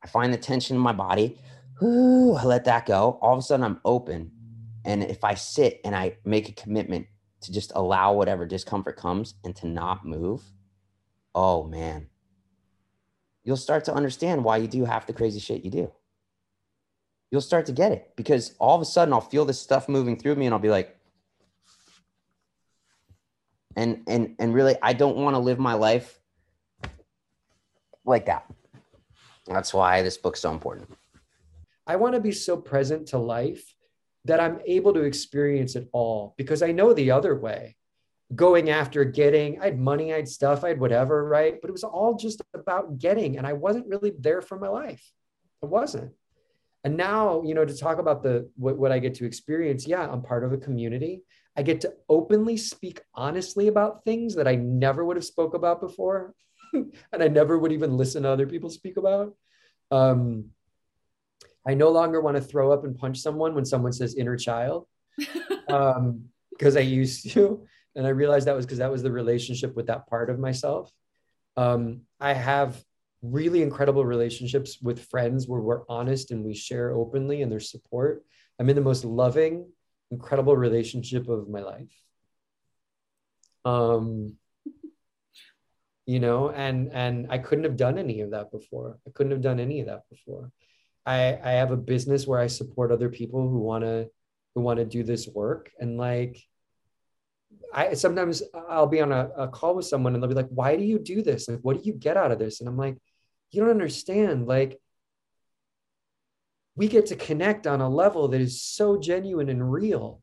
I 0.03 0.07
find 0.07 0.33
the 0.33 0.37
tension 0.37 0.75
in 0.75 0.81
my 0.81 0.93
body. 0.93 1.39
Whoo, 1.81 2.35
I 2.35 2.45
let 2.45 2.65
that 2.65 2.85
go. 2.85 3.19
All 3.21 3.33
of 3.33 3.39
a 3.39 3.41
sudden, 3.43 3.65
I'm 3.65 3.81
open. 3.85 4.31
And 4.85 5.03
if 5.03 5.23
I 5.23 5.35
sit 5.35 5.81
and 5.85 5.95
I 5.95 6.17
make 6.25 6.49
a 6.49 6.53
commitment 6.53 7.07
to 7.41 7.51
just 7.51 7.71
allow 7.75 8.13
whatever 8.13 8.45
discomfort 8.45 8.97
comes 8.97 9.35
and 9.43 9.55
to 9.57 9.67
not 9.67 10.05
move, 10.05 10.43
oh 11.35 11.63
man, 11.65 12.07
you'll 13.43 13.57
start 13.57 13.85
to 13.85 13.93
understand 13.93 14.43
why 14.43 14.57
you 14.57 14.67
do 14.67 14.85
half 14.85 15.07
the 15.07 15.13
crazy 15.13 15.39
shit 15.39 15.65
you 15.65 15.71
do. 15.71 15.91
you'll 17.31 17.41
start 17.41 17.65
to 17.67 17.71
get 17.71 17.91
it 17.91 18.13
because 18.15 18.55
all 18.59 18.75
of 18.75 18.81
a 18.81 18.85
sudden 18.85 19.13
I'll 19.13 19.21
feel 19.21 19.45
this 19.45 19.59
stuff 19.61 19.89
moving 19.89 20.17
through 20.17 20.35
me 20.35 20.45
and 20.45 20.53
I'll 20.53 20.59
be 20.59 20.69
like, 20.69 20.94
and 23.75 24.03
and 24.07 24.35
and 24.39 24.53
really 24.53 24.75
I 24.81 24.93
don't 24.93 25.17
want 25.17 25.35
to 25.35 25.39
live 25.39 25.59
my 25.59 25.73
life 25.73 26.19
like 28.05 28.25
that. 28.27 28.45
That's 29.47 29.73
why 29.73 30.01
this 30.01 30.17
book's 30.17 30.41
so 30.41 30.51
important. 30.51 30.89
I 31.87 31.97
want 31.97 32.15
to 32.15 32.21
be 32.21 32.31
so 32.31 32.57
present 32.57 33.07
to 33.09 33.17
life 33.17 33.75
that 34.25 34.39
I'm 34.39 34.59
able 34.65 34.93
to 34.93 35.01
experience 35.01 35.75
it 35.75 35.87
all 35.91 36.33
because 36.37 36.63
I 36.63 36.71
know 36.71 36.93
the 36.93 37.11
other 37.11 37.35
way. 37.35 37.75
Going 38.33 38.71
after 38.71 39.03
getting, 39.05 39.61
I 39.61 39.65
had 39.65 39.79
money, 39.79 40.11
I 40.11 40.15
had 40.15 40.27
stuff, 40.27 40.63
I 40.63 40.69
had 40.69 40.79
whatever, 40.79 41.23
right? 41.23 41.61
But 41.61 41.69
it 41.69 41.73
was 41.73 41.83
all 41.83 42.15
just 42.15 42.41
about 42.55 42.97
getting, 42.97 43.37
and 43.37 43.45
I 43.45 43.53
wasn't 43.53 43.85
really 43.87 44.13
there 44.17 44.41
for 44.41 44.57
my 44.57 44.67
life. 44.67 45.11
I 45.61 45.67
wasn't. 45.67 46.11
And 46.83 46.97
now, 46.97 47.43
you 47.43 47.53
know, 47.53 47.65
to 47.65 47.77
talk 47.77 47.99
about 47.99 48.23
the 48.23 48.49
what, 48.55 48.77
what 48.77 48.91
I 48.91 48.97
get 48.97 49.13
to 49.15 49.25
experience, 49.25 49.85
yeah, 49.85 50.07
I'm 50.07 50.23
part 50.23 50.43
of 50.43 50.53
a 50.53 50.57
community. 50.57 51.23
I 51.57 51.63
get 51.63 51.81
to 51.81 51.93
openly 52.09 52.57
speak 52.57 53.01
honestly 53.13 53.67
about 53.67 54.03
things 54.03 54.35
that 54.35 54.47
I 54.47 54.55
never 54.55 55.05
would 55.05 55.17
have 55.17 55.25
spoke 55.25 55.53
about 55.53 55.79
before, 55.79 56.33
and 56.73 56.93
I 57.13 57.27
never 57.27 57.57
would 57.57 57.71
even 57.71 57.97
listen 57.97 58.23
to 58.23 58.29
other 58.29 58.47
people 58.47 58.69
speak 58.69 58.97
about. 58.97 59.35
Um, 59.91 60.51
I 61.67 61.73
no 61.73 61.89
longer 61.89 62.21
want 62.21 62.37
to 62.37 62.43
throw 62.43 62.71
up 62.71 62.83
and 62.83 62.97
punch 62.97 63.19
someone 63.19 63.55
when 63.55 63.65
someone 63.65 63.93
says 63.93 64.15
inner 64.15 64.37
child, 64.37 64.87
um, 65.67 66.25
because 66.51 66.75
I 66.77 66.81
used 66.81 67.31
to, 67.31 67.65
and 67.95 68.05
I 68.05 68.09
realized 68.09 68.47
that 68.47 68.55
was 68.55 68.65
because 68.65 68.79
that 68.79 68.91
was 68.91 69.03
the 69.03 69.11
relationship 69.11 69.75
with 69.75 69.87
that 69.87 70.07
part 70.07 70.29
of 70.29 70.39
myself. 70.39 70.91
Um, 71.57 72.01
I 72.19 72.33
have 72.33 72.83
really 73.21 73.61
incredible 73.61 74.05
relationships 74.05 74.79
with 74.81 75.05
friends 75.05 75.47
where 75.47 75.61
we're 75.61 75.83
honest 75.89 76.31
and 76.31 76.43
we 76.43 76.53
share 76.53 76.91
openly 76.91 77.41
and 77.41 77.51
there's 77.51 77.71
support. 77.71 78.23
I'm 78.59 78.69
in 78.69 78.75
the 78.75 78.81
most 78.81 79.03
loving, 79.05 79.71
incredible 80.11 80.55
relationship 80.55 81.27
of 81.27 81.49
my 81.49 81.61
life. 81.61 81.91
Um, 83.63 84.37
you 86.05 86.19
know, 86.19 86.51
and 86.51 86.91
and 86.93 87.27
I 87.29 87.39
couldn't 87.39 87.63
have 87.63 87.77
done 87.77 87.97
any 87.97 88.21
of 88.21 88.31
that 88.31 88.51
before. 88.51 88.99
I 89.07 89.11
couldn't 89.11 89.31
have 89.31 89.41
done 89.41 89.59
any 89.59 89.79
of 89.79 89.87
that 89.87 90.03
before. 90.09 90.51
I 91.05 91.39
I 91.43 91.51
have 91.51 91.71
a 91.71 91.77
business 91.77 92.27
where 92.27 92.39
I 92.39 92.47
support 92.47 92.91
other 92.91 93.09
people 93.09 93.49
who 93.49 93.59
want 93.59 93.83
to 93.83 94.09
who 94.53 94.61
want 94.61 94.79
to 94.79 94.85
do 94.85 95.03
this 95.03 95.27
work 95.27 95.71
and 95.79 95.97
like 95.97 96.41
I 97.73 97.93
sometimes 97.93 98.41
I'll 98.69 98.87
be 98.87 99.01
on 99.01 99.11
a, 99.11 99.29
a 99.37 99.47
call 99.47 99.75
with 99.75 99.85
someone 99.85 100.13
and 100.13 100.23
they'll 100.23 100.29
be 100.29 100.35
like, 100.35 100.49
why 100.49 100.77
do 100.77 100.83
you 100.83 100.97
do 100.99 101.21
this? 101.21 101.49
Like, 101.49 101.59
what 101.61 101.77
do 101.77 101.83
you 101.83 101.93
get 101.93 102.17
out 102.17 102.31
of 102.31 102.39
this? 102.39 102.59
And 102.59 102.69
I'm 102.69 102.77
like, 102.77 102.97
you 103.51 103.61
don't 103.61 103.69
understand. 103.69 104.47
Like, 104.47 104.79
we 106.75 106.87
get 106.87 107.05
to 107.07 107.15
connect 107.15 107.67
on 107.67 107.81
a 107.81 107.89
level 107.89 108.27
that 108.27 108.41
is 108.41 108.61
so 108.61 108.99
genuine 108.99 109.49
and 109.49 109.71
real. 109.71 110.21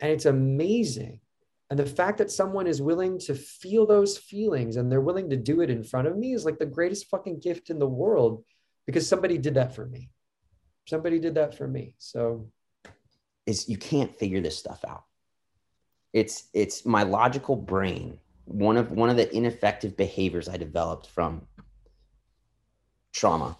And 0.00 0.10
it's 0.10 0.26
amazing. 0.26 1.20
And 1.70 1.78
the 1.78 1.86
fact 1.86 2.18
that 2.18 2.30
someone 2.30 2.66
is 2.66 2.82
willing 2.82 3.18
to 3.20 3.34
feel 3.34 3.86
those 3.86 4.18
feelings 4.18 4.76
and 4.76 4.90
they're 4.90 5.00
willing 5.00 5.30
to 5.30 5.36
do 5.36 5.60
it 5.60 5.70
in 5.70 5.82
front 5.82 6.06
of 6.06 6.16
me 6.16 6.34
is 6.34 6.44
like 6.44 6.58
the 6.58 6.66
greatest 6.66 7.08
fucking 7.08 7.40
gift 7.40 7.70
in 7.70 7.78
the 7.78 7.88
world 7.88 8.44
because 8.86 9.08
somebody 9.08 9.38
did 9.38 9.54
that 9.54 9.74
for 9.74 9.86
me. 9.86 10.10
Somebody 10.86 11.18
did 11.18 11.34
that 11.36 11.56
for 11.56 11.66
me. 11.66 11.94
So 11.98 12.50
is 13.46 13.68
you 13.68 13.78
can't 13.78 14.14
figure 14.14 14.40
this 14.40 14.58
stuff 14.58 14.84
out. 14.86 15.04
It's 16.12 16.48
it's 16.52 16.84
my 16.84 17.04
logical 17.04 17.56
brain. 17.56 18.18
One 18.44 18.76
of 18.76 18.90
one 18.90 19.08
of 19.08 19.16
the 19.16 19.34
ineffective 19.34 19.96
behaviors 19.96 20.48
I 20.48 20.58
developed 20.58 21.06
from 21.08 21.46
trauma 23.12 23.56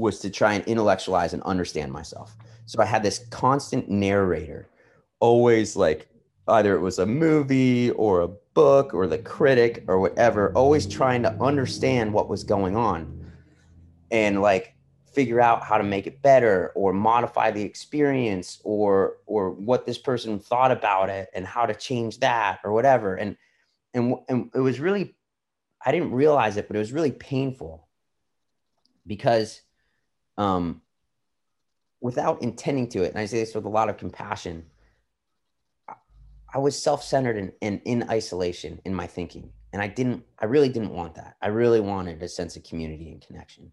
was 0.00 0.18
to 0.20 0.30
try 0.30 0.54
and 0.54 0.64
intellectualize 0.64 1.34
and 1.34 1.42
understand 1.42 1.92
myself. 1.92 2.36
So 2.66 2.80
I 2.80 2.86
had 2.86 3.02
this 3.02 3.26
constant 3.30 3.88
narrator, 3.88 4.68
always 5.20 5.76
like 5.76 6.08
either 6.48 6.74
it 6.74 6.80
was 6.80 6.98
a 6.98 7.06
movie 7.06 7.90
or 7.90 8.22
a 8.22 8.28
book 8.28 8.94
or 8.94 9.06
the 9.06 9.18
critic 9.18 9.84
or 9.86 10.00
whatever, 10.00 10.52
always 10.54 10.86
trying 10.86 11.22
to 11.22 11.32
understand 11.40 12.12
what 12.12 12.28
was 12.28 12.42
going 12.42 12.76
on 12.76 13.30
and 14.10 14.40
like 14.40 14.74
figure 15.12 15.40
out 15.40 15.62
how 15.62 15.76
to 15.76 15.84
make 15.84 16.06
it 16.06 16.22
better 16.22 16.72
or 16.74 16.92
modify 16.92 17.50
the 17.50 17.62
experience 17.62 18.60
or 18.64 19.16
or 19.26 19.50
what 19.50 19.84
this 19.84 19.98
person 19.98 20.38
thought 20.38 20.70
about 20.70 21.10
it 21.10 21.28
and 21.34 21.46
how 21.46 21.66
to 21.66 21.74
change 21.74 22.20
that 22.20 22.60
or 22.64 22.72
whatever 22.72 23.16
and 23.16 23.36
and 23.92 24.14
and 24.28 24.50
it 24.54 24.60
was 24.60 24.78
really 24.78 25.14
I 25.84 25.90
didn't 25.90 26.12
realize 26.12 26.56
it 26.56 26.68
but 26.68 26.76
it 26.76 26.78
was 26.78 26.92
really 26.92 27.10
painful 27.12 27.88
because 29.06 29.60
um 30.40 30.80
without 32.00 32.42
intending 32.42 32.88
to 32.88 33.02
it 33.02 33.10
and 33.10 33.18
I 33.18 33.26
say 33.26 33.40
this 33.40 33.54
with 33.54 33.64
a 33.64 33.68
lot 33.68 33.88
of 33.88 33.96
compassion 33.96 34.64
I 36.52 36.58
was 36.58 36.80
self-centered 36.82 37.36
and, 37.36 37.52
and 37.62 37.80
in 37.84 38.10
isolation 38.10 38.80
in 38.84 38.94
my 38.94 39.06
thinking 39.06 39.52
and 39.72 39.80
I 39.80 39.86
didn't 39.86 40.24
I 40.38 40.46
really 40.46 40.68
didn't 40.68 40.94
want 40.94 41.14
that 41.16 41.36
I 41.40 41.48
really 41.48 41.80
wanted 41.80 42.22
a 42.22 42.28
sense 42.28 42.56
of 42.56 42.64
community 42.64 43.10
and 43.12 43.20
connection 43.20 43.70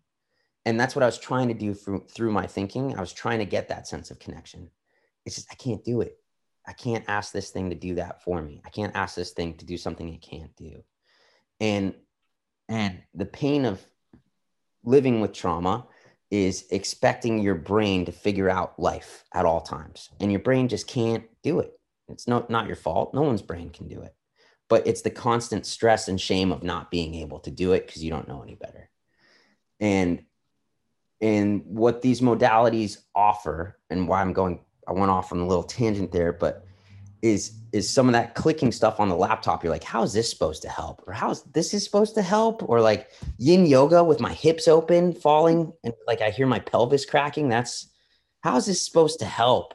and 0.67 0.77
that's 0.77 0.97
what 0.97 1.03
I 1.03 1.05
was 1.05 1.17
trying 1.17 1.47
to 1.47 1.53
do 1.53 1.73
through 1.73 2.03
through 2.09 2.33
my 2.33 2.45
thinking. 2.45 2.93
I 2.97 2.99
was 2.99 3.13
trying 3.13 3.39
to 3.39 3.45
get 3.45 3.69
that 3.69 3.87
sense 3.87 4.11
of 4.11 4.19
connection. 4.19 4.69
It's 5.25 5.35
just 5.35 5.47
I 5.49 5.55
can't 5.55 5.81
do 5.81 6.01
it. 6.01 6.17
I 6.67 6.73
can't 6.73 7.05
ask 7.07 7.31
this 7.31 7.51
thing 7.51 7.69
to 7.69 7.75
do 7.75 7.95
that 7.95 8.21
for 8.21 8.41
me. 8.41 8.61
I 8.65 8.69
can't 8.69 8.93
ask 8.93 9.15
this 9.15 9.31
thing 9.31 9.53
to 9.55 9.65
do 9.65 9.77
something 9.77 10.09
it 10.09 10.21
can't 10.21 10.53
do. 10.57 10.83
And 11.61 11.93
and 12.67 13.01
the 13.13 13.25
pain 13.25 13.63
of 13.63 13.81
living 14.83 15.21
with 15.21 15.31
trauma 15.31 15.87
is 16.29 16.65
expecting 16.71 17.39
your 17.39 17.55
brain 17.55 18.05
to 18.05 18.11
figure 18.11 18.49
out 18.49 18.79
life 18.79 19.23
at 19.33 19.45
all 19.45 19.61
times. 19.61 20.09
And 20.19 20.31
your 20.31 20.41
brain 20.41 20.67
just 20.67 20.87
can't 20.87 21.23
do 21.41 21.59
it. 21.59 21.79
It's 22.09 22.27
not 22.27 22.49
not 22.49 22.67
your 22.67 22.75
fault. 22.75 23.13
No 23.13 23.21
one's 23.21 23.41
brain 23.41 23.69
can 23.69 23.87
do 23.87 24.01
it. 24.01 24.13
But 24.69 24.85
it's 24.85 25.01
the 25.01 25.09
constant 25.09 25.65
stress 25.65 26.09
and 26.09 26.19
shame 26.19 26.51
of 26.51 26.63
not 26.63 26.91
being 26.91 27.15
able 27.15 27.39
to 27.39 27.51
do 27.51 27.71
it 27.71 27.87
because 27.87 28.03
you 28.03 28.09
don't 28.09 28.27
know 28.27 28.41
any 28.41 28.55
better. 28.55 28.89
And 29.79 30.23
and 31.21 31.63
what 31.65 32.01
these 32.01 32.21
modalities 32.21 32.99
offer 33.15 33.77
and 33.89 34.07
why 34.07 34.21
i'm 34.21 34.33
going 34.33 34.59
i 34.87 34.91
went 34.91 35.11
off 35.11 35.31
on 35.31 35.39
a 35.39 35.47
little 35.47 35.63
tangent 35.63 36.11
there 36.11 36.31
but 36.31 36.66
is 37.27 37.53
is 37.73 37.89
some 37.89 38.07
of 38.07 38.13
that 38.13 38.33
clicking 38.33 38.71
stuff 38.71 38.99
on 38.99 39.09
the 39.09 39.15
laptop. 39.15 39.63
You're 39.63 39.73
like 39.73 39.83
how 39.83 40.03
is 40.03 40.13
this 40.13 40.29
supposed 40.29 40.61
to 40.63 40.69
help? 40.69 41.03
or 41.07 41.13
how 41.13 41.31
is 41.31 41.43
this 41.43 41.73
is 41.73 41.83
supposed 41.83 42.15
to 42.15 42.21
help? 42.21 42.67
or 42.67 42.81
like 42.81 43.11
yin 43.37 43.65
yoga 43.65 44.03
with 44.03 44.19
my 44.19 44.33
hips 44.33 44.67
open 44.67 45.13
falling 45.13 45.71
and 45.83 45.93
like 46.07 46.21
i 46.21 46.29
hear 46.29 46.47
my 46.47 46.59
pelvis 46.59 47.05
cracking. 47.05 47.49
That's 47.49 47.89
how 48.41 48.57
is 48.57 48.65
this 48.65 48.83
supposed 48.85 49.19
to 49.19 49.25
help? 49.25 49.73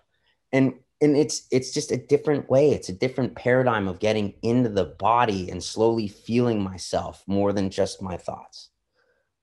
And 0.52 0.74
and 1.02 1.16
it's 1.16 1.48
it's 1.50 1.72
just 1.72 1.90
a 1.90 1.96
different 1.96 2.48
way. 2.48 2.70
It's 2.70 2.88
a 2.88 2.92
different 2.92 3.34
paradigm 3.34 3.88
of 3.88 3.98
getting 3.98 4.34
into 4.42 4.68
the 4.68 4.84
body 4.84 5.50
and 5.50 5.62
slowly 5.62 6.06
feeling 6.06 6.62
myself 6.62 7.24
more 7.26 7.52
than 7.52 7.70
just 7.70 8.00
my 8.00 8.16
thoughts. 8.16 8.70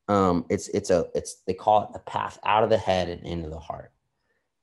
Um, 0.07 0.45
it's 0.49 0.69
it's 0.69 0.89
a 0.89 1.07
it's 1.13 1.41
they 1.45 1.53
call 1.53 1.83
it 1.83 1.93
the 1.93 1.99
path 1.99 2.39
out 2.43 2.63
of 2.63 2.69
the 2.69 2.77
head 2.77 3.09
and 3.09 3.27
into 3.27 3.49
the 3.49 3.59
heart. 3.59 3.91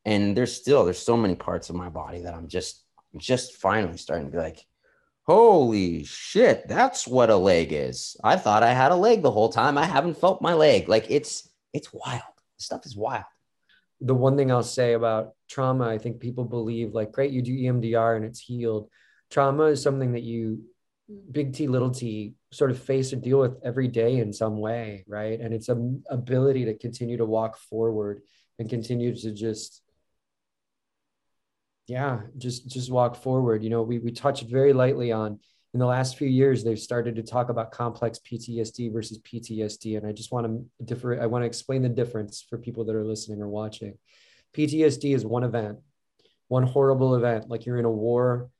And 0.06 0.36
there's 0.36 0.56
still 0.56 0.84
there's 0.84 0.98
so 0.98 1.18
many 1.18 1.34
parts 1.34 1.68
of 1.68 1.76
my 1.76 1.90
body 1.90 2.22
that 2.22 2.34
I'm 2.34 2.48
just 2.48 2.82
just 3.16 3.56
finally 3.56 3.96
starting 3.96 4.26
to 4.26 4.32
be 4.32 4.38
like, 4.38 4.66
holy 5.26 6.04
shit, 6.04 6.68
that's 6.68 7.06
what 7.06 7.30
a 7.30 7.36
leg 7.36 7.72
is. 7.72 8.16
I 8.22 8.36
thought 8.36 8.62
I 8.62 8.72
had 8.72 8.92
a 8.92 8.96
leg 8.96 9.22
the 9.22 9.30
whole 9.30 9.48
time. 9.48 9.76
I 9.76 9.84
haven't 9.84 10.18
felt 10.18 10.42
my 10.42 10.54
leg. 10.54 10.88
Like 10.88 11.06
it's 11.10 11.48
it's 11.72 11.92
wild. 11.92 12.22
Stuff 12.58 12.86
is 12.86 12.96
wild. 12.96 13.24
The 14.00 14.14
one 14.14 14.36
thing 14.36 14.50
I'll 14.50 14.62
say 14.62 14.92
about 14.92 15.32
trauma, 15.48 15.88
I 15.88 15.98
think 15.98 16.20
people 16.20 16.44
believe 16.44 16.94
like, 16.94 17.12
great, 17.12 17.32
you 17.32 17.42
do 17.42 17.52
EMDR 17.52 18.16
and 18.16 18.24
it's 18.24 18.40
healed. 18.40 18.90
Trauma 19.30 19.64
is 19.64 19.82
something 19.82 20.12
that 20.12 20.22
you 20.22 20.64
big 21.30 21.52
T, 21.52 21.66
little 21.68 21.90
t, 21.90 22.34
sort 22.52 22.70
of 22.70 22.78
face 22.78 23.12
or 23.12 23.16
deal 23.16 23.38
with 23.38 23.56
every 23.64 23.88
day 23.88 24.18
in 24.18 24.32
some 24.32 24.58
way, 24.58 25.04
right? 25.06 25.40
And 25.40 25.54
it's 25.54 25.68
a 25.68 25.94
ability 26.10 26.64
to 26.66 26.74
continue 26.74 27.16
to 27.16 27.24
walk 27.24 27.58
forward 27.58 28.22
and 28.58 28.68
continue 28.68 29.14
to 29.14 29.32
just, 29.32 29.82
yeah, 31.86 32.20
just 32.36 32.68
just 32.68 32.90
walk 32.90 33.16
forward. 33.16 33.62
You 33.62 33.70
know, 33.70 33.82
we 33.82 33.98
we 33.98 34.12
touched 34.12 34.44
very 34.44 34.72
lightly 34.72 35.12
on 35.12 35.40
in 35.74 35.80
the 35.80 35.86
last 35.86 36.16
few 36.16 36.28
years 36.28 36.64
they've 36.64 36.78
started 36.78 37.16
to 37.16 37.22
talk 37.22 37.48
about 37.48 37.70
complex 37.70 38.18
PTSD 38.18 38.92
versus 38.92 39.18
PTSD, 39.18 39.96
and 39.96 40.06
I 40.06 40.12
just 40.12 40.32
want 40.32 40.46
to 40.46 40.84
differ. 40.84 41.20
I 41.20 41.26
want 41.26 41.42
to 41.42 41.46
explain 41.46 41.82
the 41.82 41.88
difference 41.88 42.44
for 42.48 42.58
people 42.58 42.84
that 42.84 42.94
are 42.94 43.04
listening 43.04 43.40
or 43.40 43.48
watching. 43.48 43.98
PTSD 44.56 45.14
is 45.14 45.24
one 45.24 45.44
event, 45.44 45.78
one 46.48 46.64
horrible 46.64 47.14
event, 47.14 47.48
like 47.48 47.66
you're 47.66 47.78
in 47.78 47.84
a 47.84 47.90
war 47.90 48.50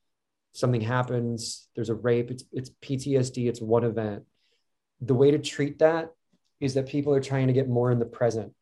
something 0.57 0.81
happens, 0.81 1.69
there's 1.75 1.91
a 1.91 1.95
rape, 1.95 2.31
it's, 2.31 2.45
it's 2.51 2.71
PTSD, 2.83 3.47
it's 3.47 3.61
one 3.61 3.85
event. 3.85 4.25
The 5.03 5.15
way 5.15 5.31
to 5.31 5.39
treat 5.39 5.81
that 5.81 6.13
is 6.61 6.75
that 6.75 6.89
people 6.89 7.15
are 7.15 7.21
trying 7.21 7.49
to 7.49 7.53
get 7.53 7.69
more 7.69 7.91
in 7.91 7.99
the 7.99 8.07
present. 8.07 8.55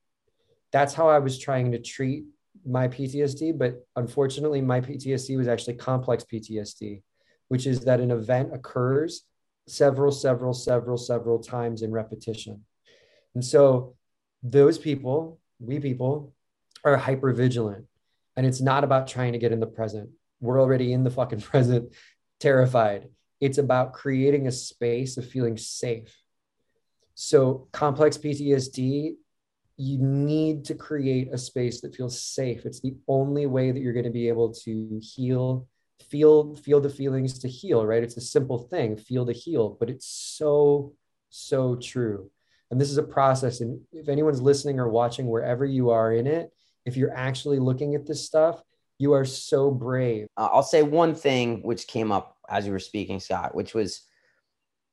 That's 0.72 0.92
how 0.92 1.08
I 1.08 1.20
was 1.20 1.38
trying 1.38 1.70
to 1.72 1.78
treat 1.78 2.24
my 2.66 2.88
PTSD, 2.88 3.56
but 3.56 3.86
unfortunately, 3.96 4.60
my 4.60 4.80
PTSD 4.80 5.36
was 5.36 5.48
actually 5.48 5.74
complex 5.74 6.24
PTSD, 6.24 7.02
which 7.48 7.66
is 7.66 7.80
that 7.80 8.00
an 8.00 8.10
event 8.10 8.54
occurs 8.54 9.22
several, 9.66 10.12
several, 10.12 10.52
several, 10.52 10.96
several 10.96 11.38
times 11.38 11.82
in 11.82 11.92
repetition. 11.92 12.64
And 13.34 13.44
so 13.44 13.96
those 14.42 14.78
people 14.78 15.40
we 15.58 15.80
people 15.80 16.34
are 16.84 16.96
hyper 16.96 17.32
vigilant. 17.32 17.86
And 18.36 18.46
it's 18.46 18.60
not 18.60 18.84
about 18.84 19.06
trying 19.06 19.32
to 19.32 19.38
get 19.38 19.52
in 19.52 19.60
the 19.60 19.66
present. 19.66 20.10
We're 20.40 20.60
already 20.60 20.92
in 20.92 21.04
the 21.04 21.10
fucking 21.10 21.40
present, 21.52 21.94
terrified. 22.40 23.08
It's 23.40 23.58
about 23.58 23.92
creating 23.92 24.46
a 24.46 24.52
space 24.52 25.16
of 25.16 25.28
feeling 25.28 25.56
safe. 25.56 26.16
So, 27.14 27.68
complex 27.72 28.18
PTSD, 28.18 29.14
you 29.76 29.98
need 29.98 30.64
to 30.66 30.74
create 30.74 31.28
a 31.32 31.38
space 31.38 31.80
that 31.80 31.94
feels 31.94 32.20
safe. 32.20 32.64
It's 32.64 32.80
the 32.80 32.94
only 33.08 33.46
way 33.46 33.72
that 33.72 33.80
you're 33.80 33.92
going 33.92 34.04
to 34.04 34.10
be 34.10 34.28
able 34.28 34.52
to 34.64 35.00
heal, 35.02 35.66
feel, 36.08 36.54
feel 36.54 36.80
the 36.80 36.88
feelings 36.88 37.40
to 37.40 37.48
heal, 37.48 37.84
right? 37.84 38.02
It's 38.02 38.16
a 38.16 38.20
simple 38.20 38.58
thing, 38.58 38.96
feel 38.96 39.26
to 39.26 39.32
heal, 39.32 39.76
but 39.80 39.90
it's 39.90 40.06
so, 40.06 40.94
so 41.30 41.76
true. 41.76 42.30
And 42.70 42.80
this 42.80 42.90
is 42.90 42.98
a 42.98 43.02
process. 43.02 43.60
And 43.60 43.80
if 43.92 44.08
anyone's 44.08 44.40
listening 44.40 44.78
or 44.78 44.88
watching, 44.88 45.26
wherever 45.26 45.64
you 45.64 45.90
are 45.90 46.12
in 46.12 46.26
it, 46.26 46.50
if 46.86 46.96
you're 46.96 47.14
actually 47.14 47.58
looking 47.58 47.94
at 47.94 48.06
this 48.06 48.24
stuff, 48.24 48.62
you 48.98 49.12
are 49.12 49.24
so 49.24 49.70
brave. 49.70 50.26
Uh, 50.36 50.48
I'll 50.52 50.62
say 50.62 50.82
one 50.82 51.14
thing 51.14 51.62
which 51.62 51.86
came 51.86 52.12
up 52.12 52.36
as 52.48 52.66
you 52.66 52.72
were 52.72 52.78
speaking, 52.78 53.18
Scott, 53.20 53.54
which 53.54 53.74
was 53.74 54.02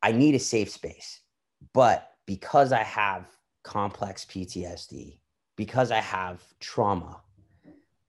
I 0.02 0.12
need 0.12 0.36
a 0.36 0.40
safe 0.40 0.72
space. 0.72 1.22
But 1.74 2.10
because 2.26 2.72
I 2.72 2.84
have 2.84 3.28
complex 3.64 4.26
PTSD, 4.26 5.20
because 5.56 5.92
I 5.92 6.00
have 6.00 6.42
trauma, 6.60 7.22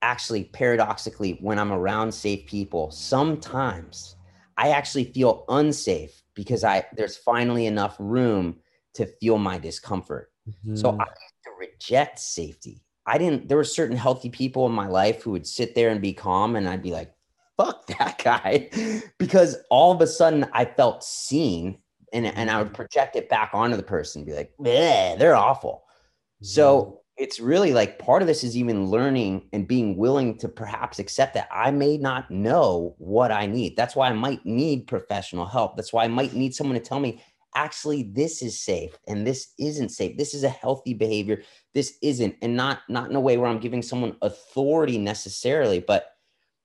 actually, 0.01 0.45
paradoxically, 0.45 1.37
when 1.41 1.59
I'm 1.59 1.71
around 1.71 2.11
safe 2.13 2.45
people, 2.45 2.91
sometimes 2.91 4.15
I 4.57 4.69
actually 4.69 5.05
feel 5.05 5.45
unsafe 5.49 6.21
because 6.35 6.63
I 6.63 6.85
there's 6.95 7.17
finally 7.17 7.65
enough 7.65 7.95
room 7.99 8.57
to 8.95 9.05
feel 9.05 9.37
my 9.37 9.57
discomfort. 9.57 10.31
Mm-hmm. 10.47 10.75
So 10.75 10.91
I 10.99 11.05
to 11.05 11.49
reject 11.59 12.19
safety. 12.19 12.83
I 13.05 13.17
didn't, 13.17 13.47
there 13.47 13.57
were 13.57 13.63
certain 13.63 13.97
healthy 13.97 14.29
people 14.29 14.65
in 14.65 14.71
my 14.71 14.87
life 14.87 15.23
who 15.23 15.31
would 15.31 15.47
sit 15.47 15.75
there 15.75 15.89
and 15.89 16.01
be 16.01 16.13
calm, 16.13 16.55
and 16.55 16.67
I'd 16.67 16.83
be 16.83 16.91
like, 16.91 17.13
fuck 17.57 17.85
that 17.87 18.17
guy. 18.23 18.69
because 19.17 19.57
all 19.69 19.91
of 19.91 20.01
a 20.01 20.07
sudden 20.07 20.47
I 20.53 20.65
felt 20.65 21.03
seen 21.03 21.79
and, 22.13 22.25
and 22.25 22.49
I 22.49 22.59
would 22.59 22.67
mm-hmm. 22.67 22.75
project 22.75 23.15
it 23.15 23.29
back 23.29 23.51
onto 23.53 23.75
the 23.75 23.83
person, 23.83 24.21
and 24.21 24.25
be 24.25 24.33
like, 24.33 24.53
they're 25.17 25.35
awful. 25.35 25.83
So 26.41 27.01
it's 27.15 27.39
really 27.39 27.73
like 27.73 27.99
part 27.99 28.21
of 28.21 28.27
this 28.27 28.43
is 28.43 28.57
even 28.57 28.87
learning 28.87 29.47
and 29.53 29.67
being 29.67 29.95
willing 29.97 30.37
to 30.39 30.49
perhaps 30.49 30.99
accept 30.99 31.35
that 31.35 31.47
I 31.51 31.71
may 31.71 31.97
not 31.97 32.29
know 32.29 32.95
what 32.97 33.31
I 33.31 33.45
need. 33.45 33.77
That's 33.77 33.95
why 33.95 34.09
I 34.09 34.13
might 34.13 34.45
need 34.45 34.87
professional 34.87 35.45
help. 35.45 35.75
That's 35.75 35.93
why 35.93 36.03
I 36.03 36.09
might 36.09 36.33
need 36.33 36.53
someone 36.53 36.77
to 36.77 36.83
tell 36.83 36.99
me, 36.99 37.21
actually 37.55 38.03
this 38.03 38.41
is 38.41 38.59
safe 38.59 38.97
and 39.07 39.25
this 39.25 39.53
isn't 39.59 39.89
safe 39.89 40.17
this 40.17 40.33
is 40.33 40.43
a 40.43 40.49
healthy 40.49 40.93
behavior 40.93 41.41
this 41.73 41.97
isn't 42.01 42.35
and 42.41 42.55
not 42.55 42.79
not 42.89 43.09
in 43.09 43.15
a 43.15 43.19
way 43.19 43.37
where 43.37 43.49
i'm 43.49 43.59
giving 43.59 43.81
someone 43.81 44.15
authority 44.21 44.97
necessarily 44.97 45.79
but 45.79 46.15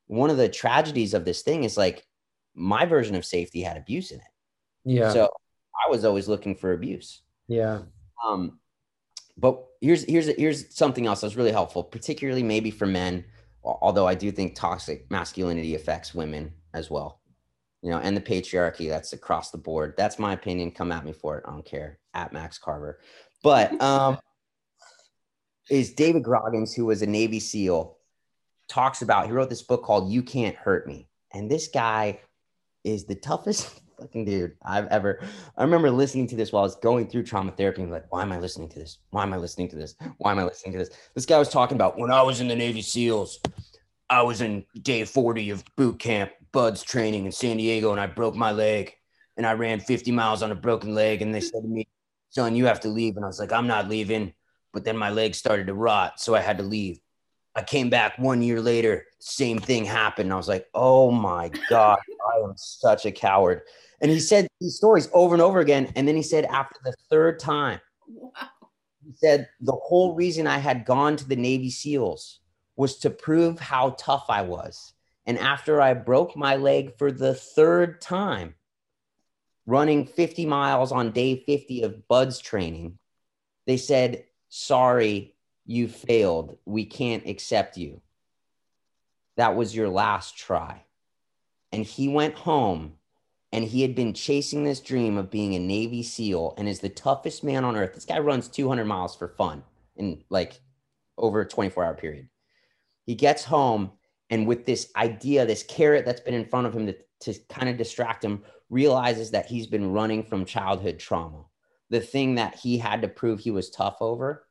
one 0.06 0.30
of 0.30 0.36
the 0.36 0.48
tragedies 0.48 1.14
of 1.14 1.24
this 1.24 1.42
thing 1.42 1.64
is 1.64 1.76
like 1.76 2.06
my 2.54 2.84
version 2.86 3.14
of 3.14 3.24
safety 3.24 3.60
had 3.60 3.76
abuse 3.76 4.10
in 4.10 4.18
it 4.18 4.26
yeah 4.88 5.12
so 5.12 5.28
i 5.86 5.90
was 5.90 6.04
always 6.04 6.28
looking 6.28 6.54
for 6.54 6.72
abuse 6.72 7.22
yeah 7.46 7.80
um 8.26 8.58
but 9.36 9.64
here's 9.80 10.04
here's 10.04 10.26
here's 10.36 10.74
something 10.74 11.06
else 11.06 11.20
that's 11.20 11.36
really 11.36 11.52
helpful 11.52 11.82
particularly 11.82 12.42
maybe 12.42 12.70
for 12.70 12.86
men 12.86 13.24
although 13.64 14.06
i 14.06 14.14
do 14.14 14.30
think 14.30 14.54
toxic 14.54 15.10
masculinity 15.10 15.74
affects 15.74 16.14
women 16.14 16.52
as 16.74 16.90
well 16.90 17.20
you 17.82 17.90
know, 17.90 17.98
and 17.98 18.16
the 18.16 18.20
patriarchy 18.20 18.88
that's 18.88 19.12
across 19.12 19.50
the 19.50 19.58
board. 19.58 19.94
That's 19.96 20.18
my 20.18 20.32
opinion. 20.32 20.72
Come 20.72 20.90
at 20.90 21.04
me 21.04 21.12
for 21.12 21.38
it. 21.38 21.44
I 21.46 21.50
don't 21.50 21.64
care. 21.64 21.98
At 22.14 22.32
Max 22.32 22.58
Carver. 22.58 23.00
But 23.42 23.80
um 23.82 24.18
is 25.70 25.92
David 25.92 26.24
Goggins, 26.24 26.74
who 26.74 26.86
was 26.86 27.02
a 27.02 27.06
Navy 27.06 27.40
SEAL, 27.40 27.98
talks 28.68 29.02
about 29.02 29.26
he 29.26 29.32
wrote 29.32 29.50
this 29.50 29.62
book 29.62 29.82
called 29.82 30.10
You 30.10 30.22
Can't 30.22 30.56
Hurt 30.56 30.86
Me. 30.86 31.08
And 31.32 31.50
this 31.50 31.68
guy 31.68 32.20
is 32.84 33.04
the 33.04 33.14
toughest 33.14 33.80
fucking 34.00 34.24
dude 34.24 34.56
I've 34.62 34.86
ever. 34.88 35.20
I 35.56 35.62
remember 35.62 35.90
listening 35.90 36.26
to 36.28 36.36
this 36.36 36.52
while 36.52 36.62
I 36.62 36.66
was 36.66 36.76
going 36.76 37.08
through 37.08 37.24
trauma 37.24 37.52
therapy 37.52 37.82
and 37.82 37.90
like, 37.90 38.10
why 38.10 38.22
am 38.22 38.32
I 38.32 38.38
listening 38.38 38.68
to 38.70 38.78
this? 38.78 38.98
Why 39.10 39.22
am 39.22 39.32
I 39.32 39.36
listening 39.36 39.68
to 39.70 39.76
this? 39.76 39.94
Why 40.18 40.32
am 40.32 40.38
I 40.38 40.44
listening 40.44 40.72
to 40.72 40.78
this? 40.78 40.90
This 41.14 41.26
guy 41.26 41.38
was 41.38 41.48
talking 41.48 41.76
about 41.76 41.98
when 41.98 42.10
I 42.10 42.22
was 42.22 42.40
in 42.40 42.48
the 42.48 42.56
Navy 42.56 42.82
SEALs, 42.82 43.40
I 44.10 44.22
was 44.22 44.40
in 44.40 44.64
day 44.82 45.04
40 45.04 45.50
of 45.50 45.64
boot 45.76 45.98
camp 45.98 46.30
BUD/S 46.52 46.82
training 46.82 47.26
in 47.26 47.32
San 47.32 47.58
Diego 47.58 47.92
and 47.92 48.00
I 48.00 48.06
broke 48.06 48.34
my 48.34 48.52
leg 48.52 48.94
and 49.36 49.46
I 49.46 49.52
ran 49.52 49.80
50 49.80 50.10
miles 50.12 50.42
on 50.42 50.50
a 50.50 50.54
broken 50.54 50.94
leg. 50.94 51.22
And 51.22 51.34
they 51.34 51.40
said 51.40 51.62
to 51.62 51.68
me, 51.68 51.86
son, 52.30 52.56
you 52.56 52.66
have 52.66 52.80
to 52.80 52.88
leave. 52.88 53.16
And 53.16 53.24
I 53.24 53.28
was 53.28 53.38
like, 53.38 53.52
I'm 53.52 53.66
not 53.66 53.88
leaving. 53.88 54.32
But 54.72 54.84
then 54.84 54.96
my 54.96 55.10
leg 55.10 55.34
started 55.34 55.66
to 55.68 55.74
rot. 55.74 56.20
So 56.20 56.34
I 56.34 56.40
had 56.40 56.58
to 56.58 56.64
leave. 56.64 56.98
I 57.58 57.62
came 57.62 57.90
back 57.90 58.16
one 58.18 58.40
year 58.40 58.60
later, 58.60 59.06
same 59.18 59.58
thing 59.58 59.84
happened. 59.84 60.32
I 60.32 60.36
was 60.36 60.46
like, 60.46 60.68
oh 60.74 61.10
my 61.10 61.50
God, 61.68 61.98
I 62.32 62.38
am 62.44 62.54
such 62.56 63.04
a 63.04 63.10
coward. 63.10 63.62
And 64.00 64.12
he 64.12 64.20
said 64.20 64.46
these 64.60 64.76
stories 64.76 65.08
over 65.12 65.34
and 65.34 65.42
over 65.42 65.58
again. 65.58 65.92
And 65.96 66.06
then 66.06 66.14
he 66.14 66.22
said, 66.22 66.44
after 66.44 66.78
the 66.84 66.94
third 67.10 67.40
time, 67.40 67.80
wow. 68.06 68.30
he 69.04 69.12
said, 69.16 69.48
the 69.60 69.72
whole 69.72 70.14
reason 70.14 70.46
I 70.46 70.58
had 70.58 70.84
gone 70.84 71.16
to 71.16 71.28
the 71.28 71.34
Navy 71.34 71.68
SEALs 71.68 72.38
was 72.76 72.98
to 72.98 73.10
prove 73.10 73.58
how 73.58 73.96
tough 73.98 74.26
I 74.28 74.42
was 74.42 74.92
and 75.26 75.36
after 75.36 75.80
I 75.82 75.94
broke 75.94 76.36
my 76.36 76.54
leg 76.54 76.96
for 76.96 77.10
the 77.10 77.34
third 77.34 78.00
time, 78.00 78.54
running 79.66 80.06
50 80.06 80.46
miles 80.46 80.92
on 80.92 81.10
day 81.10 81.44
50 81.44 81.82
of 81.82 82.06
BUD/S 82.06 82.38
training, 82.38 82.98
they 83.66 83.78
said, 83.78 84.24
Sorry, 84.48 85.34
you 85.68 85.86
failed. 85.86 86.56
We 86.64 86.86
can't 86.86 87.28
accept 87.28 87.76
you. 87.76 88.00
That 89.36 89.54
was 89.54 89.76
your 89.76 89.90
last 89.90 90.36
try. 90.36 90.82
And 91.70 91.84
he 91.84 92.08
went 92.08 92.34
home 92.34 92.94
and 93.52 93.64
he 93.64 93.82
had 93.82 93.94
been 93.94 94.14
chasing 94.14 94.64
this 94.64 94.80
dream 94.80 95.18
of 95.18 95.30
being 95.30 95.54
a 95.54 95.58
Navy 95.58 96.02
SEAL 96.02 96.54
and 96.56 96.66
is 96.66 96.80
the 96.80 96.88
toughest 96.88 97.44
man 97.44 97.66
on 97.66 97.76
earth. 97.76 97.94
This 97.94 98.06
guy 98.06 98.18
runs 98.18 98.48
200 98.48 98.86
miles 98.86 99.14
for 99.14 99.28
fun 99.28 99.62
in 99.94 100.24
like 100.30 100.58
over 101.18 101.42
a 101.42 101.48
24 101.48 101.84
hour 101.84 101.94
period. 101.94 102.30
He 103.04 103.14
gets 103.14 103.44
home 103.44 103.92
and 104.30 104.46
with 104.46 104.64
this 104.64 104.90
idea, 104.96 105.44
this 105.44 105.62
carrot 105.62 106.06
that's 106.06 106.20
been 106.20 106.34
in 106.34 106.46
front 106.46 106.66
of 106.66 106.74
him 106.74 106.86
to, 106.86 106.96
to 107.20 107.38
kind 107.50 107.68
of 107.68 107.76
distract 107.76 108.24
him, 108.24 108.42
realizes 108.70 109.30
that 109.32 109.46
he's 109.46 109.66
been 109.66 109.92
running 109.92 110.22
from 110.22 110.46
childhood 110.46 110.98
trauma. 110.98 111.44
The 111.90 112.00
thing 112.00 112.36
that 112.36 112.54
he 112.54 112.78
had 112.78 113.02
to 113.02 113.08
prove 113.08 113.40
he 113.40 113.50
was 113.50 113.70
tough 113.70 113.98
over, 114.00 114.47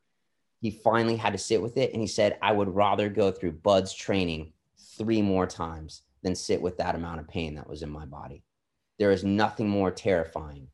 he 0.60 0.72
finally 0.72 1.16
had 1.16 1.34
to 1.34 1.40
sit 1.40 1.62
with 1.62 1.78
it. 1.78 1.94
And 1.94 2.02
he 2.02 2.08
said, 2.08 2.38
I 2.42 2.52
would 2.52 2.74
rather 2.74 3.10
go 3.10 3.32
through 3.32 3.54
BUD/S 3.54 3.94
training 3.94 4.54
three 4.98 5.22
more 5.22 5.46
times 5.46 6.02
than 6.24 6.36
sit 6.36 6.62
with 6.62 6.78
that 6.78 6.96
amount 6.96 7.20
of 7.20 7.28
pain 7.28 7.56
that 7.56 7.70
was 7.70 7.84
in 7.84 7.90
my 7.90 8.06
body. 8.06 8.44
There 8.98 9.12
is 9.12 9.24
nothing 9.24 9.70
more 9.70 9.92
terrifying 9.92 10.68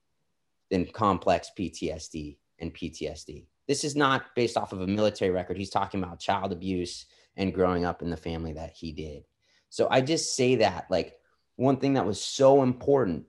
than 0.72 0.86
complex 0.86 1.52
PTSD 1.58 2.38
and 2.60 2.74
PTSD. 2.74 3.46
This 3.68 3.84
is 3.84 3.96
not 3.96 4.36
based 4.36 4.58
off 4.58 4.74
of 4.74 4.82
a 4.82 4.88
military 4.88 5.32
record. 5.32 5.58
He's 5.58 5.70
talking 5.70 6.02
about 6.02 6.20
child 6.20 6.52
abuse 6.52 7.06
and 7.36 7.54
growing 7.54 7.86
up 7.86 8.02
in 8.02 8.10
the 8.10 8.18
family 8.18 8.54
that 8.54 8.72
he 8.72 8.92
did. 8.92 9.24
So 9.70 9.88
I 9.90 10.02
just 10.02 10.36
say 10.36 10.56
that 10.56 10.86
like 10.90 11.16
one 11.56 11.78
thing 11.78 11.94
that 11.94 12.06
was 12.06 12.22
so 12.22 12.64
important 12.64 13.26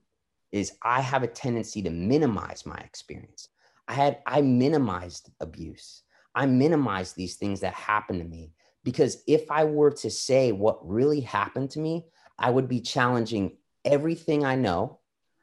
is 0.51 0.73
I 0.81 1.01
have 1.01 1.23
a 1.23 1.27
tendency 1.27 1.81
to 1.81 1.89
minimize 1.89 2.65
my 2.65 2.77
experience. 2.77 3.49
I 3.87 3.93
had 3.93 4.19
I 4.25 4.41
minimized 4.41 5.29
abuse. 5.39 6.03
I 6.35 6.45
minimize 6.45 7.13
these 7.13 7.35
things 7.35 7.61
that 7.61 7.73
happen 7.73 8.19
to 8.19 8.25
me 8.25 8.51
because 8.83 9.23
if 9.25 9.49
I 9.49 9.63
were 9.63 9.91
to 9.91 10.11
say 10.11 10.51
what 10.51 10.87
really 10.87 11.21
happened 11.21 11.71
to 11.71 11.79
me, 11.79 12.05
I 12.37 12.51
would 12.51 12.67
be 12.67 12.81
challenging 12.81 13.57
everything 13.83 14.45
I 14.45 14.55
know. 14.55 14.99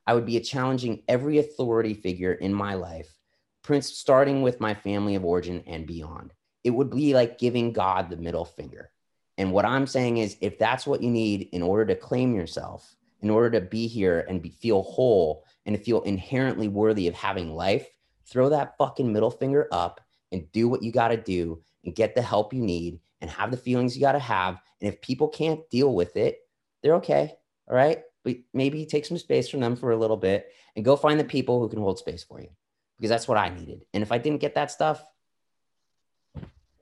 I 0.06 0.14
would 0.14 0.27
be 0.27 0.39
challenging 0.40 1.02
every 1.09 1.39
authority 1.39 1.94
figure 1.94 2.32
in 2.32 2.52
my 2.52 2.74
life, 2.74 3.19
Prince 3.62 3.86
starting 3.86 4.43
with 4.43 4.60
my 4.60 4.74
family 4.74 5.14
of 5.14 5.24
origin 5.24 5.64
and 5.66 5.86
beyond 5.86 6.32
it 6.64 6.70
would 6.70 6.90
be 6.90 7.14
like 7.14 7.39
giving 7.39 7.73
God 7.73 8.09
the 8.09 8.16
middle 8.16 8.44
finger. 8.44 8.90
And 9.39 9.52
what 9.52 9.64
I'm 9.64 9.86
saying 9.86 10.19
is, 10.19 10.36
if 10.40 10.59
that's 10.59 10.86
what 10.86 11.02
you 11.02 11.10
need 11.10 11.48
in 11.52 11.62
order 11.62 11.86
to 11.86 12.01
claim 12.01 12.35
yourself, 12.35 12.94
in 13.20 13.31
order 13.31 13.51
to 13.59 13.60
be 13.60 13.86
here 13.86 14.24
and 14.28 14.43
be, 14.43 14.51
feel 14.51 14.82
whole 14.82 15.44
and 15.66 15.77
to 15.77 15.82
feel 15.82 16.02
inherently 16.02 16.69
worthy 16.69 17.09
of 17.09 17.14
having 17.14 17.55
life, 17.55 17.89
throw 18.27 18.48
that 18.51 18.77
fucking 18.77 19.12
middle 19.12 19.31
finger 19.31 19.69
up 19.73 20.01
and 20.33 20.51
do 20.53 20.69
what 20.69 20.83
you 20.83 20.91
got 20.91 21.09
to 21.09 21.17
do 21.17 21.63
and 21.85 21.95
get 21.95 22.15
the 22.15 22.23
help 22.23 22.53
you 22.53 22.61
need 22.61 22.99
and 23.21 23.31
have 23.31 23.51
the 23.51 23.57
feelings 23.57 23.95
you 23.95 24.01
got 24.01 24.13
to 24.13 24.19
have. 24.19 24.61
And 24.81 24.93
if 24.93 25.01
people 25.01 25.29
can't 25.29 25.69
deal 25.71 25.95
with 25.95 26.17
it, 26.17 26.41
they're 26.83 26.97
okay. 26.97 27.37
All 27.69 27.77
right. 27.77 28.03
But 28.25 28.37
maybe 28.53 28.87
take 28.87 29.07
some 29.07 29.19
space 29.19 29.49
from 29.49 29.61
them 29.61 29.77
for 29.77 29.93
a 29.93 29.97
little 29.97 30.17
bit 30.17 30.53
and 30.75 30.85
go 30.85 30.97
find 30.97 31.19
the 31.21 31.25
people 31.25 31.61
who 31.61 31.69
can 31.69 31.81
hold 31.81 31.99
space 31.99 32.25
for 32.25 32.41
you 32.41 32.49
because 32.97 33.11
that's 33.11 33.29
what 33.29 33.39
I 33.39 33.49
needed. 33.49 33.85
And 33.93 34.03
if 34.03 34.13
I 34.13 34.19
didn't 34.19 34.41
get 34.41 34.55
that 34.55 34.71
stuff, 34.71 35.05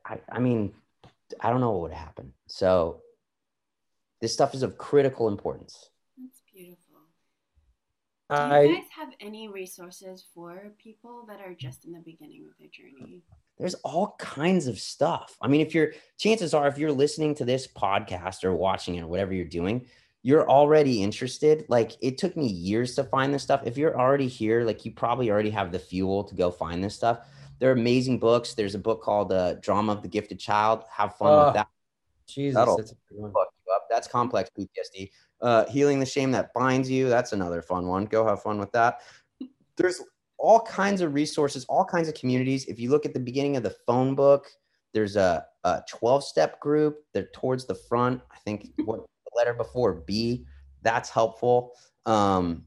I, 0.04 0.18
I 0.30 0.38
mean, 0.38 0.72
I 1.40 1.50
don't 1.50 1.60
know 1.60 1.72
what 1.72 1.82
would 1.82 1.92
happen. 1.92 2.32
So 2.46 3.02
this 4.20 4.32
stuff 4.32 4.54
is 4.54 4.62
of 4.62 4.76
critical 4.76 5.28
importance. 5.28 5.88
That's 6.18 6.42
beautiful. 6.52 6.76
Do 8.30 8.68
you 8.68 8.76
guys 8.76 8.84
have 8.96 9.08
any 9.20 9.48
resources 9.48 10.24
for 10.34 10.72
people 10.78 11.24
that 11.28 11.40
are 11.40 11.54
just 11.54 11.84
in 11.84 11.92
the 11.92 12.00
beginning 12.00 12.46
of 12.48 12.56
their 12.58 12.68
journey? 12.68 13.22
There's 13.60 13.74
all 13.74 14.16
kinds 14.18 14.66
of 14.66 14.80
stuff. 14.80 15.36
I 15.42 15.46
mean, 15.46 15.60
if 15.60 15.74
you're 15.74 15.92
chances 16.16 16.54
are 16.54 16.66
if 16.66 16.78
you're 16.78 16.90
listening 16.90 17.34
to 17.36 17.44
this 17.44 17.66
podcast 17.66 18.42
or 18.42 18.54
watching 18.54 18.94
it 18.94 19.02
or 19.02 19.06
whatever 19.06 19.34
you're 19.34 19.44
doing, 19.44 19.86
you're 20.22 20.48
already 20.48 21.02
interested. 21.02 21.66
Like 21.68 21.92
it 22.00 22.16
took 22.16 22.38
me 22.38 22.46
years 22.46 22.94
to 22.94 23.04
find 23.04 23.34
this 23.34 23.42
stuff. 23.42 23.60
If 23.66 23.76
you're 23.76 24.00
already 24.00 24.28
here, 24.28 24.64
like 24.64 24.86
you 24.86 24.92
probably 24.92 25.30
already 25.30 25.50
have 25.50 25.72
the 25.72 25.78
fuel 25.78 26.24
to 26.24 26.34
go 26.34 26.50
find 26.50 26.82
this 26.82 26.94
stuff. 26.94 27.20
There 27.58 27.68
are 27.68 27.74
amazing 27.74 28.18
books. 28.18 28.54
There's 28.54 28.74
a 28.74 28.78
book 28.78 29.02
called 29.02 29.30
uh, 29.30 29.54
Drama 29.54 29.92
of 29.92 30.00
the 30.00 30.08
Gifted 30.08 30.40
Child. 30.40 30.84
Have 30.90 31.16
fun 31.16 31.44
with 31.44 31.54
that. 31.54 31.68
Jesus, 32.26 32.54
That'll 32.54 32.78
that's 32.78 32.92
a 32.92 32.94
good 33.10 33.20
one. 33.20 33.32
Up. 33.76 33.86
That's 33.90 34.08
complex 34.08 34.50
PTSD. 34.58 35.10
Uh, 35.42 35.66
Healing 35.66 36.00
the 36.00 36.06
Shame 36.06 36.32
That 36.32 36.54
Binds 36.54 36.90
You. 36.90 37.10
That's 37.10 37.34
another 37.34 37.60
fun 37.60 37.86
one. 37.86 38.06
Go 38.06 38.26
have 38.26 38.42
fun 38.42 38.58
with 38.58 38.72
that. 38.72 39.02
There's 39.76 40.00
all 40.40 40.60
kinds 40.60 41.00
of 41.00 41.14
resources, 41.14 41.64
all 41.66 41.84
kinds 41.84 42.08
of 42.08 42.14
communities. 42.14 42.64
If 42.66 42.78
you 42.78 42.90
look 42.90 43.04
at 43.04 43.14
the 43.14 43.20
beginning 43.20 43.56
of 43.56 43.62
the 43.62 43.76
phone 43.86 44.14
book, 44.14 44.46
there's 44.92 45.16
a, 45.16 45.44
a 45.64 45.82
12 45.88 46.24
step 46.24 46.58
group. 46.60 47.04
They're 47.12 47.28
towards 47.34 47.66
the 47.66 47.74
front. 47.74 48.22
I 48.32 48.38
think 48.44 48.68
what 48.84 49.04
letter 49.36 49.54
before 49.54 49.94
B. 50.06 50.44
That's 50.82 51.10
helpful. 51.10 51.72
Um, 52.06 52.64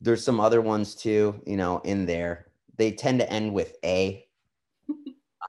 there's 0.00 0.24
some 0.24 0.40
other 0.40 0.60
ones 0.60 0.94
too, 0.94 1.40
you 1.46 1.56
know, 1.56 1.78
in 1.84 2.06
there. 2.06 2.48
They 2.76 2.90
tend 2.90 3.20
to 3.20 3.32
end 3.32 3.52
with 3.52 3.76
A. 3.84 4.26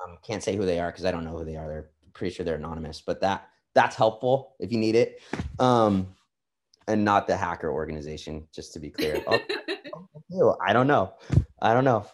Um, 0.03 0.17
can't 0.25 0.43
say 0.43 0.55
who 0.55 0.65
they 0.65 0.79
are 0.79 0.91
because 0.91 1.05
I 1.05 1.11
don't 1.11 1.23
know 1.23 1.37
who 1.37 1.45
they 1.45 1.55
are. 1.55 1.67
They're 1.67 1.89
pretty 2.13 2.33
sure 2.33 2.43
they're 2.43 2.55
anonymous, 2.55 2.99
but 2.99 3.21
that 3.21 3.47
that's 3.75 3.95
helpful 3.95 4.55
if 4.59 4.71
you 4.71 4.77
need 4.77 4.95
it. 4.95 5.21
Um, 5.59 6.07
and 6.87 7.05
not 7.05 7.27
the 7.27 7.37
hacker 7.37 7.71
organization, 7.71 8.47
just 8.53 8.73
to 8.73 8.79
be 8.79 8.89
clear. 8.89 9.23
oh, 10.33 10.57
I 10.65 10.73
don't 10.73 10.87
know. 10.87 11.13
I 11.64 11.73
don't 11.73 11.85
know. 11.85 12.06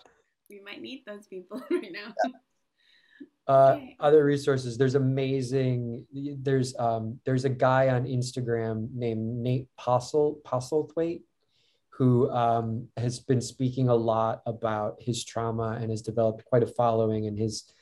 We 0.50 0.62
might 0.62 0.82
need 0.82 1.04
those 1.06 1.28
people 1.28 1.62
right 1.72 1.92
now. 1.92 2.14
Yeah. 2.24 2.32
Uh, 3.48 3.78
okay. 3.78 3.96
Other 4.00 4.24
resources. 4.24 4.78
There's 4.78 4.94
amazing. 4.94 6.06
There's 6.14 6.76
um, 6.78 7.20
there's 7.26 7.46
a 7.46 7.50
guy 7.50 7.90
on 7.90 8.04
Instagram 8.04 8.94
named 8.94 9.26
Nate 9.42 9.68
Postle 9.76 10.40
Postlethwait 10.46 11.24
who 11.90 12.30
um, 12.30 12.88
has 12.96 13.20
been 13.20 13.42
speaking 13.42 13.90
a 13.90 13.96
lot 13.96 14.44
about 14.46 15.02
his 15.02 15.26
trauma 15.26 15.80
and 15.82 15.90
has 15.90 16.04
developed 16.04 16.46
quite 16.46 16.62
a 16.62 16.68
following. 16.68 17.26
And 17.26 17.40
his 17.40 17.74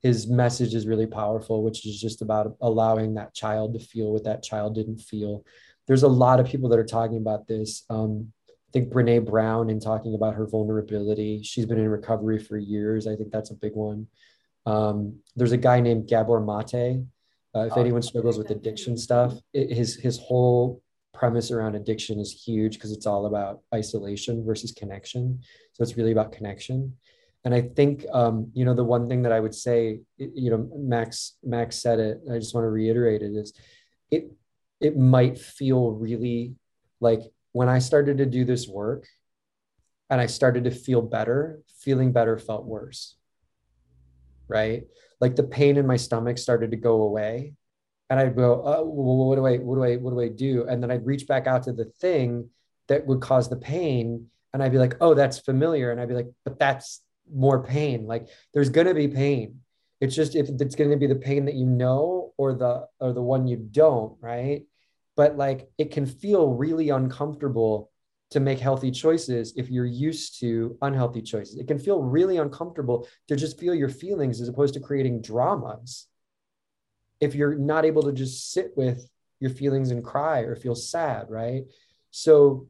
his 0.00 0.28
message 0.28 0.74
is 0.74 0.86
really 0.86 1.08
powerful, 1.08 1.64
which 1.64 1.84
is 1.84 2.00
just 2.00 2.22
about 2.22 2.56
allowing 2.60 3.14
that 3.14 3.34
child 3.34 3.74
to 3.74 3.80
feel 3.80 4.12
what 4.12 4.22
that 4.24 4.44
child 4.44 4.76
didn't 4.76 5.00
feel. 5.00 5.44
There's 5.88 6.04
a 6.04 6.08
lot 6.08 6.38
of 6.38 6.46
people 6.46 6.68
that 6.68 6.78
are 6.78 6.84
talking 6.84 7.16
about 7.16 7.48
this. 7.48 7.84
Um, 7.90 8.32
think 8.76 8.92
Brene 8.92 9.24
Brown 9.24 9.70
in 9.70 9.80
talking 9.80 10.14
about 10.14 10.34
her 10.34 10.46
vulnerability. 10.46 11.42
She's 11.42 11.64
been 11.64 11.78
in 11.78 11.88
recovery 11.88 12.38
for 12.38 12.58
years. 12.58 13.06
I 13.06 13.16
think 13.16 13.30
that's 13.30 13.50
a 13.50 13.54
big 13.54 13.74
one. 13.74 14.06
Um, 14.66 15.20
there's 15.34 15.52
a 15.52 15.56
guy 15.56 15.80
named 15.80 16.08
Gabor 16.08 16.40
Mate. 16.40 17.02
Uh, 17.54 17.66
if 17.66 17.72
oh, 17.74 17.80
anyone 17.80 18.02
struggles 18.02 18.36
with 18.36 18.50
addiction 18.50 18.98
stuff, 18.98 19.32
it, 19.54 19.74
his 19.74 19.96
his 19.96 20.18
whole 20.18 20.82
premise 21.14 21.50
around 21.50 21.74
addiction 21.74 22.20
is 22.20 22.30
huge 22.30 22.74
because 22.74 22.92
it's 22.92 23.06
all 23.06 23.24
about 23.24 23.60
isolation 23.72 24.44
versus 24.44 24.72
connection. 24.72 25.40
So 25.72 25.82
it's 25.82 25.96
really 25.96 26.12
about 26.12 26.32
connection. 26.32 26.94
And 27.46 27.54
I 27.54 27.62
think 27.62 28.04
um, 28.12 28.50
you 28.52 28.66
know 28.66 28.74
the 28.74 28.84
one 28.84 29.08
thing 29.08 29.22
that 29.22 29.32
I 29.32 29.40
would 29.40 29.54
say, 29.54 30.00
you 30.18 30.50
know, 30.50 30.68
Max 30.76 31.38
Max 31.42 31.80
said 31.80 31.98
it. 31.98 32.20
I 32.30 32.36
just 32.36 32.54
want 32.54 32.66
to 32.66 32.70
reiterate 32.70 33.22
it 33.22 33.32
is, 33.32 33.54
it 34.10 34.30
it 34.80 34.98
might 34.98 35.38
feel 35.38 35.92
really 35.92 36.56
like 37.00 37.22
when 37.56 37.68
I 37.68 37.80
started 37.80 38.18
to 38.18 38.26
do 38.26 38.44
this 38.44 38.68
work, 38.68 39.06
and 40.10 40.20
I 40.20 40.26
started 40.26 40.64
to 40.64 40.70
feel 40.70 41.02
better. 41.02 41.60
Feeling 41.84 42.12
better 42.12 42.38
felt 42.38 42.64
worse 42.64 43.16
right? 44.48 44.84
Like 45.20 45.36
the 45.36 45.42
pain 45.42 45.76
in 45.76 45.86
my 45.86 45.96
stomach 45.96 46.38
started 46.38 46.70
to 46.70 46.76
go 46.76 47.02
away. 47.02 47.54
And 48.08 48.20
I'd 48.20 48.36
go, 48.36 48.62
oh, 48.64 48.84
well, 48.84 49.28
what 49.28 49.36
do 49.36 49.46
I, 49.46 49.56
what 49.56 49.74
do 49.76 49.84
I, 49.84 49.96
what 49.96 50.12
do 50.12 50.20
I 50.20 50.28
do? 50.28 50.66
And 50.68 50.82
then 50.82 50.90
I'd 50.90 51.06
reach 51.06 51.26
back 51.26 51.46
out 51.46 51.64
to 51.64 51.72
the 51.72 51.86
thing 52.00 52.50
that 52.88 53.04
would 53.06 53.20
cause 53.20 53.48
the 53.48 53.56
pain. 53.56 54.28
And 54.52 54.62
I'd 54.62 54.72
be 54.72 54.78
like, 54.78 54.94
oh, 55.00 55.14
that's 55.14 55.40
familiar. 55.40 55.90
And 55.90 56.00
I'd 56.00 56.08
be 56.08 56.14
like, 56.14 56.30
but 56.44 56.58
that's 56.58 57.02
more 57.32 57.64
pain. 57.64 58.06
Like 58.06 58.28
there's 58.54 58.68
going 58.70 58.86
to 58.86 58.94
be 58.94 59.08
pain. 59.08 59.60
It's 60.00 60.14
just 60.14 60.36
if 60.36 60.48
it's 60.48 60.76
going 60.76 60.90
to 60.90 60.96
be 60.96 61.08
the 61.08 61.16
pain 61.16 61.46
that 61.46 61.54
you 61.54 61.66
know 61.66 62.32
or 62.36 62.54
the 62.54 62.86
or 63.00 63.12
the 63.12 63.22
one 63.22 63.48
you 63.48 63.56
don't, 63.56 64.16
right? 64.20 64.62
But 65.16 65.36
like 65.36 65.70
it 65.78 65.90
can 65.90 66.06
feel 66.06 66.48
really 66.48 66.90
uncomfortable 66.90 67.90
to 68.30 68.40
make 68.40 68.58
healthy 68.58 68.90
choices 68.90 69.54
if 69.56 69.70
you're 69.70 69.86
used 69.86 70.40
to 70.40 70.76
unhealthy 70.82 71.22
choices. 71.22 71.56
It 71.56 71.68
can 71.68 71.78
feel 71.78 72.02
really 72.02 72.38
uncomfortable 72.38 73.08
to 73.28 73.36
just 73.36 73.58
feel 73.58 73.74
your 73.74 73.88
feelings 73.88 74.40
as 74.40 74.48
opposed 74.48 74.74
to 74.74 74.80
creating 74.80 75.22
dramas. 75.22 76.06
If 77.20 77.34
you're 77.34 77.54
not 77.54 77.84
able 77.84 78.02
to 78.02 78.12
just 78.12 78.52
sit 78.52 78.72
with 78.76 79.08
your 79.40 79.50
feelings 79.50 79.90
and 79.90 80.04
cry 80.04 80.40
or 80.40 80.56
feel 80.56 80.74
sad, 80.74 81.30
right? 81.30 81.64
So 82.10 82.68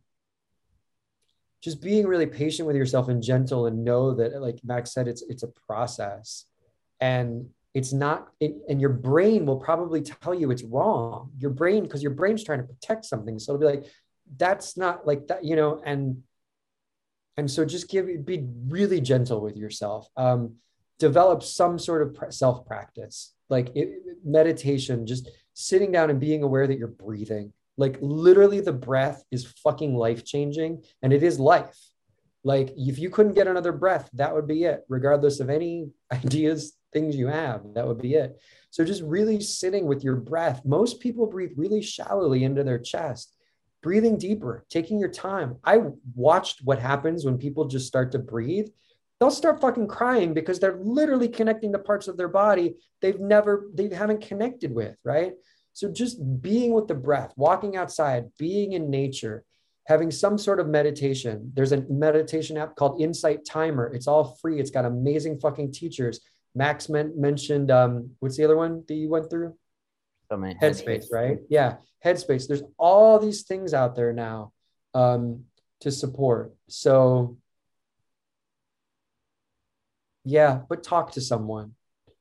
just 1.63 1.83
being 1.83 2.07
really 2.07 2.27
patient 2.27 2.67
with 2.67 2.77
yourself 2.77 3.09
and 3.09 3.23
gentle 3.23 3.67
and 3.67 3.85
know 3.85 4.15
that 4.15 4.41
like 4.41 4.61
Max 4.63 4.93
said 4.93 5.09
it's 5.09 5.23
it's 5.23 5.43
a 5.43 5.53
process 5.67 6.45
and 7.01 7.49
it's 7.77 7.93
not 7.93 8.29
it, 8.41 8.53
and 8.69 8.81
your 8.81 8.95
brain 9.11 9.47
will 9.47 9.61
probably 9.69 10.01
tell 10.01 10.35
you 10.35 10.51
it's 10.51 10.65
wrong 10.65 11.31
your 11.39 11.51
brain 11.51 11.83
because 11.85 12.03
your 12.03 12.15
brain's 12.21 12.43
trying 12.43 12.63
to 12.63 12.69
protect 12.73 13.05
something 13.05 13.39
so 13.39 13.55
it'll 13.55 13.61
be 13.61 13.77
like 13.77 13.87
that's 14.37 14.77
not 14.77 15.07
like 15.07 15.29
that, 15.29 15.45
you 15.45 15.57
know, 15.57 15.81
and 15.85 16.23
and 17.37 17.51
so 17.51 17.65
just 17.65 17.89
give 17.89 18.07
be 18.25 18.47
really 18.69 19.01
gentle 19.01 19.41
with 19.41 19.57
yourself. 19.57 20.09
Um, 20.17 20.57
develop 20.99 21.43
some 21.43 21.79
sort 21.79 22.03
of 22.03 22.35
self 22.35 22.67
practice, 22.67 23.35
like 23.49 23.71
it, 23.75 24.01
meditation, 24.25 25.07
just 25.07 25.29
sitting 25.55 25.93
down 25.93 26.11
and 26.11 26.21
being 26.21 26.43
aware 26.43 26.67
that 26.67 26.79
you're 26.79 26.89
breathing. 26.89 27.53
Like 27.77 27.99
literally, 28.01 28.61
the 28.61 28.73
breath 28.73 29.23
is 29.31 29.45
fucking 29.63 29.95
life 29.95 30.25
changing, 30.25 30.83
and 31.03 31.13
it 31.13 31.23
is 31.23 31.39
life. 31.39 31.77
Like 32.43 32.73
if 32.77 32.99
you 32.99 33.11
couldn't 33.11 33.35
get 33.35 33.49
another 33.49 33.73
breath, 33.73 34.09
that 34.15 34.35
would 34.35 34.47
be 34.47 34.65
it, 34.65 34.85
regardless 34.89 35.41
of 35.41 35.51
any 35.51 35.91
ideas, 36.13 36.75
things 36.93 37.17
you 37.17 37.27
have. 37.27 37.63
That 37.75 37.87
would 37.87 38.01
be 38.01 38.15
it. 38.15 38.41
So 38.71 38.85
just 38.85 39.03
really 39.03 39.41
sitting 39.41 39.87
with 39.87 40.05
your 40.05 40.17
breath. 40.17 40.63
Most 40.65 41.01
people 41.01 41.27
breathe 41.27 41.53
really 41.57 41.83
shallowly 41.83 42.45
into 42.45 42.65
their 42.65 42.79
chest 42.79 43.37
breathing 43.87 44.19
deeper, 44.19 44.67
taking 44.69 44.99
your 44.99 45.09
time. 45.09 45.55
I 45.63 45.79
watched 46.17 46.61
what 46.65 46.81
happens 46.81 47.25
when 47.25 47.39
people 47.39 47.67
just 47.67 47.87
start 47.87 48.11
to 48.11 48.19
breathe. 48.19 48.67
They'll 49.21 49.31
start 49.31 49.61
fucking 49.61 49.87
crying 49.87 50.35
because 50.35 50.59
they're 50.59 50.81
literally 50.83 51.29
connecting 51.29 51.73
to 51.73 51.79
parts 51.79 52.09
of 52.09 52.17
their 52.17 52.27
body 52.27 52.75
they've 53.01 53.21
never, 53.21 53.69
they 53.73 53.89
haven't 53.95 54.27
connected 54.27 54.75
with, 54.75 54.97
right? 55.05 55.35
So 55.73 55.89
just 55.89 56.19
being 56.43 56.73
with 56.73 56.89
the 56.89 56.97
breath, 56.97 57.33
walking 57.37 57.77
outside, 57.77 58.25
being 58.39 58.73
in 58.73 58.91
nature, 58.91 59.45
having 59.87 60.11
some 60.11 60.37
sort 60.37 60.59
of 60.59 60.67
meditation. 60.67 61.53
There's 61.55 61.71
a 61.71 61.85
meditation 61.89 62.57
app 62.57 62.75
called 62.75 63.01
Insight 63.01 63.45
Timer. 63.45 63.95
It's 63.95 64.09
all 64.09 64.37
free. 64.43 64.59
It's 64.59 64.73
got 64.73 64.85
amazing 64.85 65.39
fucking 65.39 65.73
teachers. 65.73 66.19
Max 66.57 66.89
men- 66.89 67.21
mentioned, 67.21 67.71
um, 67.71 68.11
what's 68.19 68.37
the 68.37 68.45
other 68.45 68.57
one 68.57 68.83
that 68.89 68.95
you 68.95 69.09
went 69.09 69.31
through? 69.31 69.55
so 70.29 70.37
many 70.37 70.55
headspace, 70.55 71.07
right? 71.13 71.39
Yeah, 71.49 71.77
headspace. 72.05 72.49
There's 72.49 72.63
all 72.79 73.19
these 73.19 73.43
things 73.43 73.75
out 73.75 73.95
there 73.95 74.13
now 74.13 74.53
um, 74.95 75.45
to 75.81 75.91
support. 75.91 76.55
So, 76.69 77.39
yeah, 80.25 80.61
but 80.69 80.83
talk 80.83 81.13
to 81.13 81.21
someone. 81.21 81.73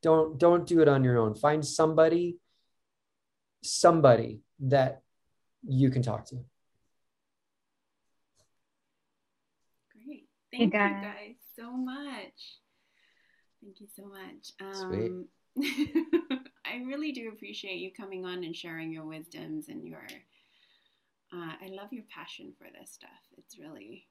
Don't 0.02 0.38
don't 0.38 0.68
do 0.68 0.82
it 0.82 0.88
on 0.88 1.04
your 1.04 1.18
own. 1.18 1.34
Find 1.36 1.66
somebody, 1.66 2.38
somebody 3.64 4.42
that 4.60 5.02
you 5.68 5.90
can 5.90 6.04
talk 6.04 6.26
to. 6.28 6.36
Great. 10.06 10.28
Thank 10.52 10.62
you 10.62 10.70
guys. 10.70 11.02
you 11.02 11.10
guys 11.10 11.36
so 11.56 11.72
much. 11.72 12.60
Thank 13.66 13.82
you 13.82 13.88
so 13.96 14.06
much. 14.06 14.52
Um, 14.62 15.26
Sweet. 15.56 16.40
I 16.66 16.84
really 16.86 17.12
do 17.12 17.30
appreciate 17.30 17.78
you 17.78 17.90
coming 17.92 18.24
on 18.24 18.44
and 18.44 18.56
sharing 18.56 18.92
your 18.92 19.06
wisdoms 19.06 19.70
and 19.70 19.88
your. 19.88 20.06
Uh, 21.34 21.54
I 21.60 21.70
love 21.72 21.92
your 21.92 22.04
passion 22.14 22.54
for 22.60 22.68
this 22.80 22.92
stuff. 22.92 23.10
It's 23.40 23.58
really, 23.58 24.06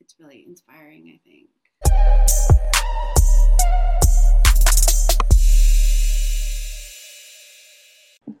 it's 0.00 0.16
really 0.18 0.44
inspiring. 0.48 1.14
I 1.14 1.20
think. 1.24 1.46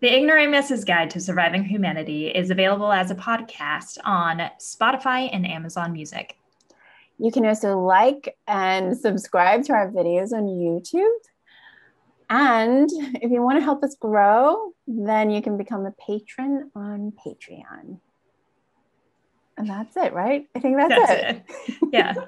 The 0.00 0.16
Ignoramus's 0.16 0.84
Guide 0.84 1.10
to 1.10 1.20
Surviving 1.20 1.64
Humanity 1.64 2.26
is 2.26 2.50
available 2.50 2.90
as 2.90 3.12
a 3.12 3.14
podcast 3.14 3.98
on 4.04 4.50
Spotify 4.58 5.30
and 5.32 5.46
Amazon 5.46 5.92
Music. 5.92 6.36
You 7.18 7.32
can 7.32 7.46
also 7.46 7.80
like 7.80 8.36
and 8.46 8.96
subscribe 8.96 9.64
to 9.64 9.72
our 9.72 9.90
videos 9.90 10.32
on 10.32 10.44
YouTube. 10.44 11.08
And 12.28 12.90
if 13.22 13.30
you 13.30 13.42
want 13.42 13.58
to 13.58 13.64
help 13.64 13.82
us 13.82 13.94
grow, 13.94 14.72
then 14.86 15.30
you 15.30 15.40
can 15.40 15.56
become 15.56 15.86
a 15.86 15.92
patron 15.92 16.70
on 16.74 17.12
Patreon. 17.24 18.00
And 19.56 19.68
that's 19.68 19.96
it, 19.96 20.12
right? 20.12 20.46
I 20.54 20.58
think 20.58 20.76
that's, 20.76 20.94
that's 20.94 21.12
it. 21.12 21.44
it. 21.68 21.88
Yeah. 21.92 22.14